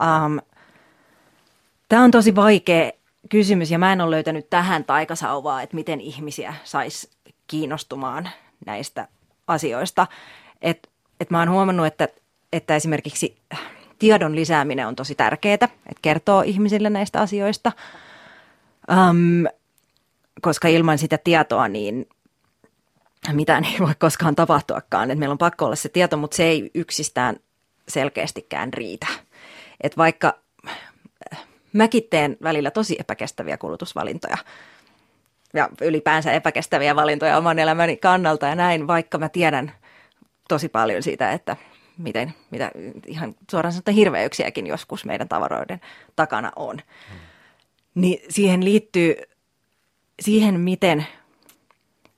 Um, 0.00 0.40
Tämä 1.88 2.04
on 2.04 2.10
tosi 2.10 2.34
vaikea 2.34 2.92
kysymys 3.28 3.70
ja 3.70 3.78
mä 3.78 3.92
en 3.92 4.00
ole 4.00 4.10
löytänyt 4.10 4.50
tähän 4.50 4.84
taikasauvaa, 4.84 5.62
että 5.62 5.76
miten 5.76 6.00
ihmisiä 6.00 6.54
saisi 6.64 7.10
kiinnostumaan 7.46 8.28
näistä 8.66 9.08
asioista. 9.46 10.06
Et, 10.62 10.88
et 11.20 11.30
mä 11.30 11.38
oon 11.38 11.50
huomannut, 11.50 11.86
että, 11.86 12.08
että 12.52 12.76
esimerkiksi 12.76 13.36
tiedon 13.98 14.36
lisääminen 14.36 14.86
on 14.86 14.96
tosi 14.96 15.14
tärkeää, 15.14 15.54
että 15.54 15.68
kertoo 16.02 16.42
ihmisille 16.42 16.90
näistä 16.90 17.20
asioista, 17.20 17.72
um, 18.90 19.46
koska 20.40 20.68
ilman 20.68 20.98
sitä 20.98 21.18
tietoa 21.18 21.68
niin 21.68 22.06
mitään 23.32 23.64
ei 23.64 23.76
voi 23.80 23.94
koskaan 23.98 24.36
tapahtuakaan. 24.36 25.10
Et 25.10 25.18
meillä 25.18 25.32
on 25.32 25.38
pakko 25.38 25.64
olla 25.64 25.76
se 25.76 25.88
tieto, 25.88 26.16
mutta 26.16 26.36
se 26.36 26.44
ei 26.44 26.70
yksistään 26.74 27.36
selkeästikään 27.88 28.72
riitä. 28.72 29.06
Et 29.80 29.96
vaikka 29.96 30.38
mäkin 31.72 32.02
teen 32.10 32.36
välillä 32.42 32.70
tosi 32.70 32.96
epäkestäviä 33.00 33.58
kulutusvalintoja 33.58 34.36
ja 35.54 35.68
ylipäänsä 35.80 36.32
epäkestäviä 36.32 36.96
valintoja 36.96 37.38
oman 37.38 37.58
elämäni 37.58 37.96
kannalta 37.96 38.46
ja 38.46 38.54
näin, 38.54 38.86
vaikka 38.86 39.18
mä 39.18 39.28
tiedän 39.28 39.72
tosi 40.48 40.68
paljon 40.68 41.02
siitä, 41.02 41.32
että 41.32 41.56
miten, 41.98 42.34
mitä 42.50 42.70
ihan 43.06 43.34
suoraan 43.50 43.72
sanottuna 43.72 43.94
hirveyksiäkin 43.94 44.66
joskus 44.66 45.04
meidän 45.04 45.28
tavaroiden 45.28 45.80
takana 46.16 46.52
on. 46.56 46.76
Hmm. 47.10 47.18
Niin 47.94 48.20
siihen 48.28 48.64
liittyy, 48.64 49.14
siihen 50.20 50.60
miten 50.60 51.06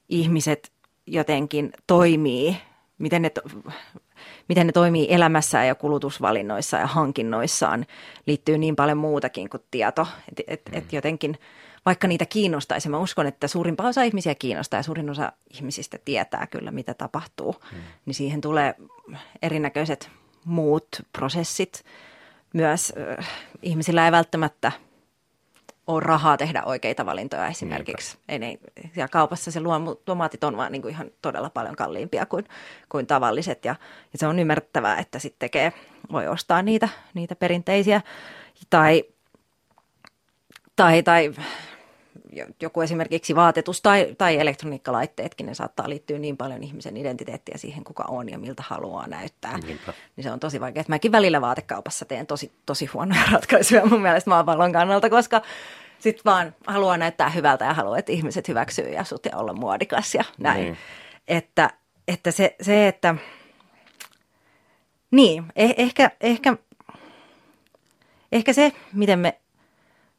ihmiset 0.08 0.72
jotenkin 1.06 1.72
toimii, 1.86 2.56
miten 2.98 3.22
ne 3.22 3.30
miten 4.50 4.66
ne 4.66 4.72
toimii 4.72 5.06
elämässään 5.10 5.66
ja 5.66 5.74
kulutusvalinnoissa 5.74 6.76
ja 6.76 6.86
hankinnoissaan 6.86 7.86
liittyy 8.26 8.58
niin 8.58 8.76
paljon 8.76 8.98
muutakin 8.98 9.50
kuin 9.50 9.62
tieto. 9.70 10.06
Että 10.28 10.42
et, 10.46 10.60
et 10.72 10.84
mm. 10.84 10.96
jotenkin, 10.96 11.38
vaikka 11.86 12.08
niitä 12.08 12.26
kiinnostaisi, 12.26 12.88
mä 12.88 12.98
uskon, 12.98 13.26
että 13.26 13.48
suurin 13.48 13.82
osa 13.82 14.02
ihmisiä 14.02 14.34
kiinnostaa 14.34 14.78
ja 14.78 14.82
suurin 14.82 15.10
osa 15.10 15.32
ihmisistä 15.54 15.98
tietää 16.04 16.46
kyllä, 16.46 16.70
mitä 16.70 16.94
tapahtuu, 16.94 17.56
mm. 17.72 17.78
niin 18.06 18.14
siihen 18.14 18.40
tulee 18.40 18.74
erinäköiset 19.42 20.10
muut 20.44 20.88
prosessit. 21.12 21.84
Myös 22.54 22.92
äh, 23.18 23.28
ihmisillä 23.62 24.04
ei 24.04 24.12
välttämättä– 24.12 24.72
ole 25.86 26.00
rahaa 26.00 26.36
tehdä 26.36 26.62
oikeita 26.64 27.06
valintoja 27.06 27.46
esimerkiksi. 27.46 28.18
Ei, 28.28 28.44
ei, 28.44 28.58
ja 28.96 29.08
kaupassa 29.08 29.50
se 29.50 29.60
tomaatit 30.04 30.44
on 30.44 30.56
vaan 30.56 30.72
niin 30.72 30.82
kuin 30.82 30.92
ihan 30.92 31.10
todella 31.22 31.50
paljon 31.50 31.76
kalliimpia 31.76 32.26
kuin, 32.26 32.44
kuin 32.88 33.06
tavalliset. 33.06 33.64
Ja, 33.64 33.76
ja 34.12 34.18
se 34.18 34.26
on 34.26 34.38
ymmärrettävää, 34.38 34.98
että 34.98 35.18
sitten 35.18 35.38
tekee, 35.38 35.72
voi 36.12 36.28
ostaa 36.28 36.62
niitä, 36.62 36.88
niitä 37.14 37.36
perinteisiä. 37.36 38.00
Tai, 38.70 39.04
tai, 40.76 41.02
tai 41.02 41.32
joku 42.60 42.80
esimerkiksi 42.80 43.34
vaatetus 43.34 43.82
tai, 43.82 44.14
tai 44.18 44.38
elektroniikkalaitteetkin, 44.38 45.46
ne 45.46 45.54
saattaa 45.54 45.88
liittyä 45.88 46.18
niin 46.18 46.36
paljon 46.36 46.62
ihmisen 46.62 46.96
identiteettiä 46.96 47.58
siihen, 47.58 47.84
kuka 47.84 48.04
on 48.08 48.28
ja 48.28 48.38
miltä 48.38 48.62
haluaa 48.66 49.06
näyttää. 49.06 49.58
Niinpä. 49.58 49.92
Niin 50.16 50.24
se 50.24 50.30
on 50.30 50.40
tosi 50.40 50.60
vaikea. 50.60 50.84
Mäkin 50.88 51.12
välillä 51.12 51.40
vaatekaupassa 51.40 52.04
teen 52.04 52.26
tosi, 52.26 52.52
tosi 52.66 52.86
huonoja 52.86 53.22
ratkaisuja 53.32 53.86
mun 53.86 54.02
mielestä 54.02 54.30
maapallon 54.30 54.72
kannalta, 54.72 55.10
koska 55.10 55.42
sitten 55.98 56.24
vaan 56.24 56.54
haluaa 56.66 56.96
näyttää 56.96 57.28
hyvältä 57.30 57.64
ja 57.64 57.74
haluaa, 57.74 57.98
että 57.98 58.12
ihmiset 58.12 58.48
hyväksyy 58.48 58.88
ja 58.88 59.04
sut 59.04 59.26
ja 59.26 59.36
olla 59.36 59.52
muodikas 59.52 60.14
ja 60.14 60.24
näin. 60.38 60.64
Niin. 60.64 60.76
Että, 61.28 61.70
että 62.08 62.30
se, 62.30 62.56
se, 62.62 62.88
että 62.88 63.14
niin, 65.10 65.44
eh, 65.56 65.74
ehkä, 65.76 66.10
ehkä, 66.20 66.56
ehkä 68.32 68.52
se, 68.52 68.72
miten 68.92 69.18
me, 69.18 69.40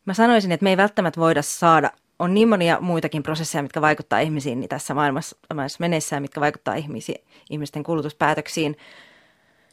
mä 0.06 0.14
sanoisin, 0.14 0.52
että 0.52 0.64
me 0.64 0.70
ei 0.70 0.78
välttämättä 0.78 1.20
voida 1.20 1.42
saada, 1.42 1.92
on 2.22 2.34
niin 2.34 2.50
monia 2.50 2.78
muitakin 2.82 3.24
prosesseja, 3.24 3.64
mitkä 3.64 3.82
vaikuttaa 3.82 4.20
ihmisiin 4.20 4.60
niin 4.60 4.70
tässä 4.70 4.94
maailmassa, 4.94 5.38
maailmassa 5.54 5.78
menessään, 5.80 6.22
mitkä 6.22 6.42
vaikuttaa 6.42 6.76
ihmisi, 6.76 7.24
ihmisten 7.50 7.84
kulutuspäätöksiin. 7.84 8.78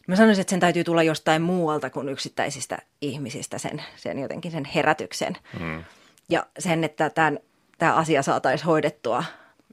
Mä 0.06 0.16
sanoisin, 0.16 0.40
että 0.40 0.50
sen 0.50 0.60
täytyy 0.60 0.84
tulla 0.84 1.02
jostain 1.02 1.42
muualta 1.42 1.90
kuin 1.90 2.08
yksittäisistä 2.08 2.78
ihmisistä, 3.00 3.58
sen, 3.58 3.82
sen 3.96 4.18
jotenkin 4.18 4.52
sen 4.52 4.64
herätyksen. 4.64 5.36
Mm 5.60 5.84
ja 6.28 6.46
sen, 6.58 6.84
että 6.84 7.10
tämän, 7.10 7.38
tämä 7.78 7.94
asia 7.94 8.22
saataisiin 8.22 8.66
hoidettua, 8.66 9.24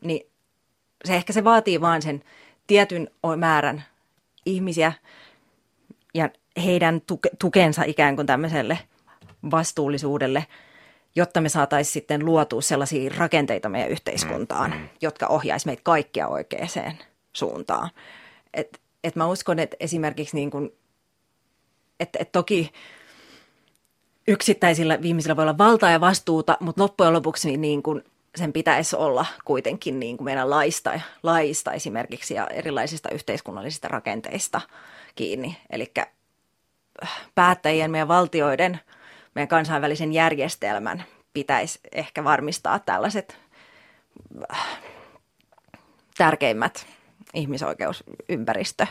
niin 0.02 0.28
se 1.06 1.16
ehkä 1.16 1.34
se 1.34 1.44
vaatii 1.44 1.82
vaan 1.82 2.02
sen 2.02 2.24
tietyn 2.68 3.10
määrän 3.38 3.84
ihmisiä 4.46 4.94
ja 6.14 6.30
heidän 6.66 7.02
tuke, 7.02 7.30
tukensa 7.40 7.84
ikään 7.84 8.16
kuin 8.16 8.28
tämmöiselle 8.28 8.80
vastuullisuudelle, 9.52 10.46
jotta 11.16 11.42
me 11.42 11.50
saataisiin 11.50 11.94
sitten 11.94 12.26
luotua 12.26 12.62
sellaisia 12.62 13.12
rakenteita 13.18 13.70
meidän 13.70 13.90
yhteiskuntaan, 13.90 14.72
mm, 14.72 14.78
mm. 14.78 14.90
jotka 15.02 15.28
ohjaisi 15.28 15.66
meitä 15.66 15.82
kaikkia 15.84 16.28
oikeaan 16.28 16.98
suuntaan. 17.34 17.90
Et, 18.54 18.82
et 19.04 19.16
mä 19.16 19.28
uskon, 19.28 19.60
että 19.60 19.78
esimerkiksi 19.80 20.36
niin 20.36 20.52
kuin, 20.52 20.72
että 22.00 22.20
et 22.22 22.32
toki– 22.32 22.72
yksittäisillä 24.28 25.02
viimeisillä 25.02 25.36
voi 25.36 25.44
olla 25.44 25.58
valtaa 25.58 25.92
ja 25.92 26.02
vastuuta, 26.02 26.58
mutta 26.60 26.82
loppujen 26.82 27.14
lopuksi 27.14 27.58
niin 27.58 27.84
kuin 27.84 28.04
sen 28.36 28.54
pitäisi 28.54 28.96
olla 28.96 29.26
kuitenkin 29.46 30.00
niin 30.00 30.18
kuin 30.18 30.26
meidän 30.26 30.50
laista, 30.50 31.00
laista 31.24 31.74
esimerkiksi 31.74 32.34
ja 32.34 32.48
erilaisista 32.48 33.10
yhteiskunnallisista 33.10 33.88
rakenteista 33.88 34.62
kiinni. 35.16 35.58
Eli 35.70 35.92
äh, 35.98 36.08
päättäjien, 37.36 37.92
meidän 37.92 38.08
valtioiden, 38.08 38.80
meidän 39.36 39.48
kansainvälisen 39.48 40.14
järjestelmän 40.14 41.04
pitäisi 41.34 41.80
ehkä 41.92 42.24
varmistaa 42.24 42.80
tällaiset 42.80 43.38
äh, 44.52 44.68
tärkeimmät 46.18 46.86
ihmisoikeusympäristö, 47.34 48.88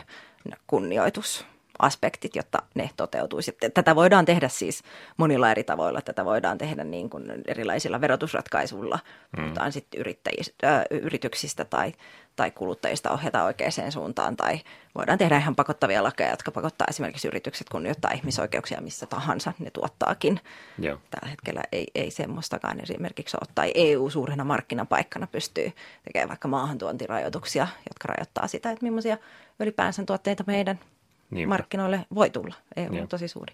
kunnioitus, 0.67 1.45
aspektit, 1.79 2.35
jotta 2.35 2.61
ne 2.75 2.89
toteutuisi. 2.97 3.57
Tätä 3.73 3.95
voidaan 3.95 4.25
tehdä 4.25 4.47
siis 4.47 4.83
monilla 5.17 5.51
eri 5.51 5.63
tavoilla. 5.63 6.01
Tätä 6.01 6.25
voidaan 6.25 6.57
tehdä 6.57 6.83
niin 6.83 7.09
kuin 7.09 7.25
erilaisilla 7.47 8.01
verotusratkaisuilla, 8.01 8.99
mm. 9.37 9.43
puhutaan 9.43 9.71
sitten 9.71 9.99
yrittäjistä, 9.99 10.75
äh, 10.75 10.83
yrityksistä 10.89 11.65
tai, 11.65 11.93
tai 12.35 12.51
kuluttajista 12.51 13.11
ohjata 13.11 13.43
oikeaan 13.43 13.91
suuntaan. 13.91 14.37
Tai 14.37 14.59
voidaan 14.95 15.17
tehdä 15.17 15.37
ihan 15.37 15.55
pakottavia 15.55 16.03
lakeja, 16.03 16.29
jotka 16.29 16.51
pakottaa 16.51 16.87
esimerkiksi 16.89 17.27
yritykset 17.27 17.69
kunnioittaa 17.69 18.11
ihmisoikeuksia 18.11 18.81
missä 18.81 19.05
tahansa 19.05 19.53
ne 19.59 19.71
tuottaakin. 19.71 20.39
Joo. 20.79 20.97
Tällä 21.09 21.29
hetkellä 21.29 21.61
ei, 21.71 21.87
ei 21.95 22.11
semmoistakaan 22.11 22.79
esimerkiksi 22.79 23.37
ole. 23.41 23.51
Tai 23.55 23.71
EU 23.75 24.09
suurena 24.09 24.43
markkinapaikkana 24.43 25.27
pystyy 25.27 25.71
tekemään 26.03 26.29
vaikka 26.29 26.47
maahantuontirajoituksia, 26.47 27.67
jotka 27.89 28.07
rajoittaa 28.07 28.47
sitä, 28.47 28.71
että 28.71 28.85
millaisia 28.85 29.17
ylipäänsä 29.59 30.03
tuotteita 30.05 30.43
meidän– 30.47 30.79
Niinpä. 31.29 31.49
markkinoille 31.49 32.05
voi 32.15 32.29
tulla. 32.29 32.55
EU 32.75 33.01
on 33.01 33.07
tosi 33.07 33.27
suuri 33.27 33.53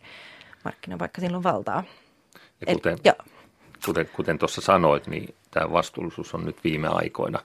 markkina, 0.66 1.00
vaikka 1.00 1.22
sillä 1.22 1.38
on 1.38 1.44
valtaa. 1.44 1.84
Ja 2.68 2.74
kuten, 2.74 2.98
Eli, 3.04 3.14
kuten, 3.86 4.10
kuten 4.14 4.40
tuossa 4.40 4.62
sanoit, 4.62 5.08
niin 5.08 5.36
tämä 5.52 5.72
vastuullisuus 5.72 6.34
on 6.34 6.46
nyt 6.46 6.64
viime 6.64 6.88
aikoina 6.88 7.40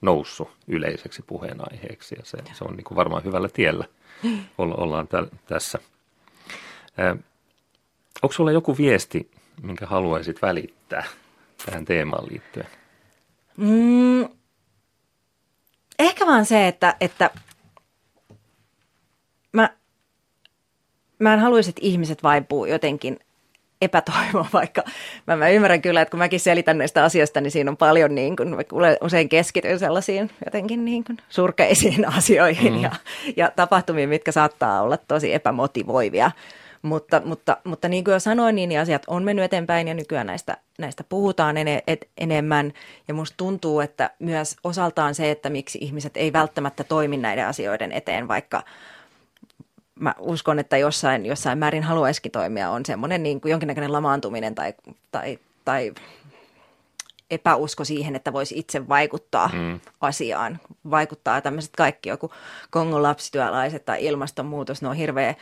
noussut 0.00 0.50
yleiseksi 0.68 1.22
puheenaiheeksi 1.26 2.14
ja 2.18 2.24
se, 2.24 2.38
se 2.52 2.64
on 2.64 2.76
niin 2.76 2.84
kuin 2.84 2.96
varmaan 2.96 3.24
hyvällä 3.24 3.48
tiellä. 3.48 3.84
Olla, 4.58 4.74
ollaan 4.74 5.08
täl, 5.08 5.26
tässä. 5.46 5.78
Äh, 7.00 7.18
onko 8.22 8.32
sulla 8.32 8.52
joku 8.52 8.76
viesti, 8.76 9.30
minkä 9.62 9.86
haluaisit 9.86 10.42
välittää 10.42 11.04
tähän 11.66 11.84
teemaan 11.84 12.28
liittyen? 12.28 12.66
Mm, 13.56 14.28
ehkä 15.98 16.26
vaan 16.26 16.46
se, 16.46 16.68
että, 16.68 16.96
että 17.00 17.30
mä, 19.54 19.70
mä 21.18 21.34
en 21.34 21.40
haluaisi, 21.40 21.70
että 21.70 21.80
ihmiset 21.84 22.22
vaipuu 22.22 22.64
jotenkin 22.64 23.18
epätoivoa, 23.80 24.46
vaikka 24.52 24.82
mä, 25.26 25.36
mä 25.36 25.48
ymmärrän 25.48 25.82
kyllä, 25.82 26.00
että 26.00 26.10
kun 26.10 26.18
mäkin 26.18 26.40
selitän 26.40 26.78
näistä 26.78 27.04
asioista, 27.04 27.40
niin 27.40 27.50
siinä 27.50 27.70
on 27.70 27.76
paljon 27.76 28.14
niin 28.14 28.36
kuin, 28.36 28.54
usein 29.02 29.28
keskityn 29.28 29.78
sellaisiin 29.78 30.30
jotenkin 30.44 30.84
niin 30.84 31.04
kuin 31.04 31.18
surkeisiin 31.28 32.08
asioihin 32.18 32.72
mm. 32.72 32.82
ja, 32.82 32.90
ja 33.36 33.52
tapahtumiin, 33.56 34.08
mitkä 34.08 34.32
saattaa 34.32 34.82
olla 34.82 34.96
tosi 34.96 35.34
epämotivoivia. 35.34 36.30
Mutta, 36.82 37.22
mutta, 37.24 37.56
mutta 37.64 37.88
niin 37.88 38.04
kuin 38.04 38.12
jo 38.12 38.20
sanoin, 38.20 38.54
niin, 38.54 38.80
asiat 38.80 39.02
on 39.06 39.24
mennyt 39.24 39.44
eteenpäin 39.44 39.88
ja 39.88 39.94
nykyään 39.94 40.26
näistä, 40.26 40.56
näistä 40.78 41.04
puhutaan 41.08 41.56
ene, 41.56 41.82
et, 41.86 42.08
enemmän. 42.18 42.72
Ja 43.08 43.14
musta 43.14 43.34
tuntuu, 43.36 43.80
että 43.80 44.10
myös 44.18 44.56
osaltaan 44.64 45.14
se, 45.14 45.30
että 45.30 45.50
miksi 45.50 45.78
ihmiset 45.80 46.16
ei 46.16 46.32
välttämättä 46.32 46.84
toimi 46.84 47.16
näiden 47.16 47.46
asioiden 47.46 47.92
eteen, 47.92 48.28
vaikka– 48.28 48.62
mä 50.00 50.14
uskon, 50.18 50.58
että 50.58 50.76
jossain, 50.76 51.26
jossain 51.26 51.58
määrin 51.58 51.82
haluaisikin 51.82 52.32
toimia, 52.32 52.70
on 52.70 52.86
semmoinen 52.86 53.22
niin 53.22 53.40
kuin 53.40 53.50
jonkinnäköinen 53.50 53.92
lamaantuminen 53.92 54.54
tai, 54.54 54.74
tai, 55.12 55.38
tai 55.64 55.92
epäusko 57.30 57.84
siihen, 57.84 58.16
että 58.16 58.32
voisi 58.32 58.58
itse 58.58 58.88
vaikuttaa 58.88 59.50
mm. 59.52 59.80
asiaan. 60.00 60.60
Vaikuttaa 60.90 61.40
tämmöiset 61.40 61.76
kaikki, 61.76 62.08
joku 62.08 62.30
Kongon 62.70 63.02
lapsityöläiset 63.02 63.84
tai 63.84 64.04
ilmastonmuutos, 64.04 64.82
ne 64.82 64.88
on 64.88 64.96
hirveä, 64.96 65.34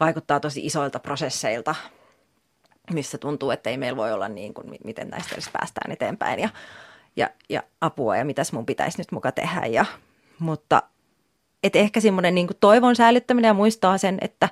vaikuttaa 0.00 0.40
tosi 0.40 0.66
isoilta 0.66 0.98
prosesseilta, 0.98 1.74
missä 2.92 3.18
tuntuu, 3.18 3.50
että 3.50 3.70
ei 3.70 3.76
meillä 3.76 3.96
voi 3.96 4.12
olla 4.12 4.28
niin 4.28 4.54
kuin, 4.54 4.78
miten 4.84 5.08
näistä 5.08 5.34
edes 5.34 5.48
päästään 5.52 5.92
eteenpäin 5.92 6.40
ja, 6.40 6.48
ja, 7.16 7.30
ja 7.48 7.62
apua 7.80 8.16
ja 8.16 8.24
mitäs 8.24 8.52
mun 8.52 8.66
pitäisi 8.66 8.98
nyt 8.98 9.12
muka 9.12 9.32
tehdä. 9.32 9.66
Ja, 9.66 9.84
mutta 10.38 10.82
et 11.62 11.76
ehkä 11.76 12.00
semmoinen 12.00 12.34
niin 12.34 12.48
toivon 12.60 12.96
säilyttäminen 12.96 13.48
ja 13.48 13.54
muistaa 13.54 13.98
sen, 13.98 14.18
että 14.20 14.48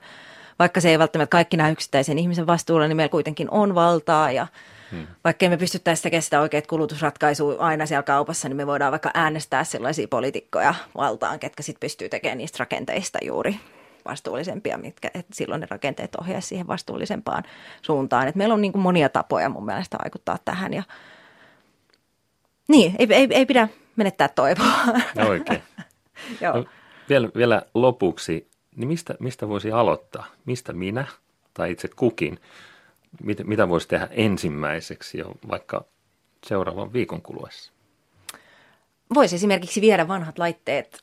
vaikka 0.58 0.80
se 0.80 0.90
ei 0.90 0.98
välttämättä 0.98 1.30
kaikki 1.30 1.56
näy 1.56 1.72
yksittäisen 1.72 2.18
ihmisen 2.18 2.46
vastuulla, 2.46 2.88
niin 2.88 2.96
meillä 2.96 3.10
kuitenkin 3.10 3.50
on 3.50 3.74
valtaa 3.74 4.30
ja 4.30 4.46
hmm. 4.90 5.06
vaikka 5.24 5.48
me 5.48 5.56
pystyttäisi 5.56 6.02
tekemään 6.02 6.22
sitä 6.22 6.40
oikeat 6.40 6.66
kulutusratkaisua 6.66 7.54
aina 7.58 7.86
siellä 7.86 8.02
kaupassa, 8.02 8.48
niin 8.48 8.56
me 8.56 8.66
voidaan 8.66 8.92
vaikka 8.92 9.10
äänestää 9.14 9.64
sellaisia 9.64 10.08
poliitikkoja 10.08 10.74
valtaan, 10.96 11.38
ketkä 11.38 11.62
sitten 11.62 11.86
pystyy 11.86 12.08
tekemään 12.08 12.38
niistä 12.38 12.56
rakenteista 12.58 13.18
juuri 13.22 13.60
vastuullisempia, 14.08 14.78
mitkä, 14.78 15.10
että 15.14 15.34
silloin 15.34 15.60
ne 15.60 15.66
rakenteet 15.70 16.14
ohjaisivat 16.14 16.48
siihen 16.48 16.66
vastuullisempaan 16.66 17.42
suuntaan. 17.82 18.28
Et 18.28 18.34
meillä 18.34 18.54
on 18.54 18.62
niin 18.62 18.72
kuin 18.72 18.82
monia 18.82 19.08
tapoja 19.08 19.48
mun 19.48 19.64
mielestä 19.64 19.98
vaikuttaa 20.04 20.38
tähän 20.44 20.72
ja 20.72 20.82
niin, 22.68 22.94
ei, 22.98 23.06
ei, 23.10 23.28
ei 23.30 23.46
pidä 23.46 23.68
menettää 23.96 24.28
toivoa. 24.28 24.66
No 25.14 25.28
oikein. 25.28 25.62
Joo. 26.40 26.56
No, 26.56 26.64
vielä, 27.08 27.28
vielä 27.36 27.62
lopuksi, 27.74 28.48
niin 28.76 28.88
mistä, 28.88 29.14
mistä 29.20 29.48
voisi 29.48 29.72
aloittaa? 29.72 30.26
Mistä 30.44 30.72
minä 30.72 31.06
tai 31.54 31.70
itse 31.70 31.88
kukin, 31.96 32.40
mit, 33.22 33.38
mitä 33.44 33.68
voisi 33.68 33.88
tehdä 33.88 34.08
ensimmäiseksi 34.10 35.18
jo 35.18 35.32
vaikka 35.48 35.84
seuraavan 36.46 36.92
viikon 36.92 37.22
kuluessa? 37.22 37.72
Voisi 39.14 39.36
esimerkiksi 39.36 39.80
viedä 39.80 40.08
vanhat 40.08 40.38
laitteet 40.38 41.00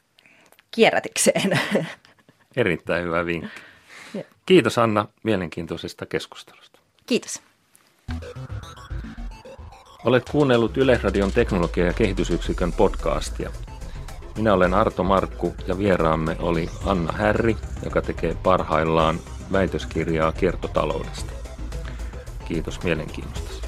kierrätykseen. 0.72 1.60
Erittäin 2.56 3.04
hyvä 3.04 3.26
vinkki. 3.26 3.62
Kiitos 4.46 4.78
Anna 4.78 5.08
mielenkiintoisesta 5.24 6.06
keskustelusta. 6.06 6.80
Kiitos. 7.06 7.42
Olet 10.06 10.30
kuunnellut 10.30 10.78
Yleisradion 10.78 11.32
teknologia- 11.32 11.86
ja 11.86 11.94
kehitysyksikön 11.94 12.74
podcastia. 12.74 13.52
Minä 14.38 14.54
olen 14.54 14.74
Arto 14.74 15.04
Markku 15.04 15.54
ja 15.68 15.78
vieraamme 15.78 16.36
oli 16.40 16.70
Anna 16.86 17.12
Härri, 17.12 17.58
joka 17.86 18.02
tekee 18.02 18.38
parhaillaan 18.44 19.20
väitöskirjaa 19.52 20.32
kiertotaloudesta. 20.32 21.34
Kiitos 22.46 22.84
mielenkiinnosta. 22.84 23.63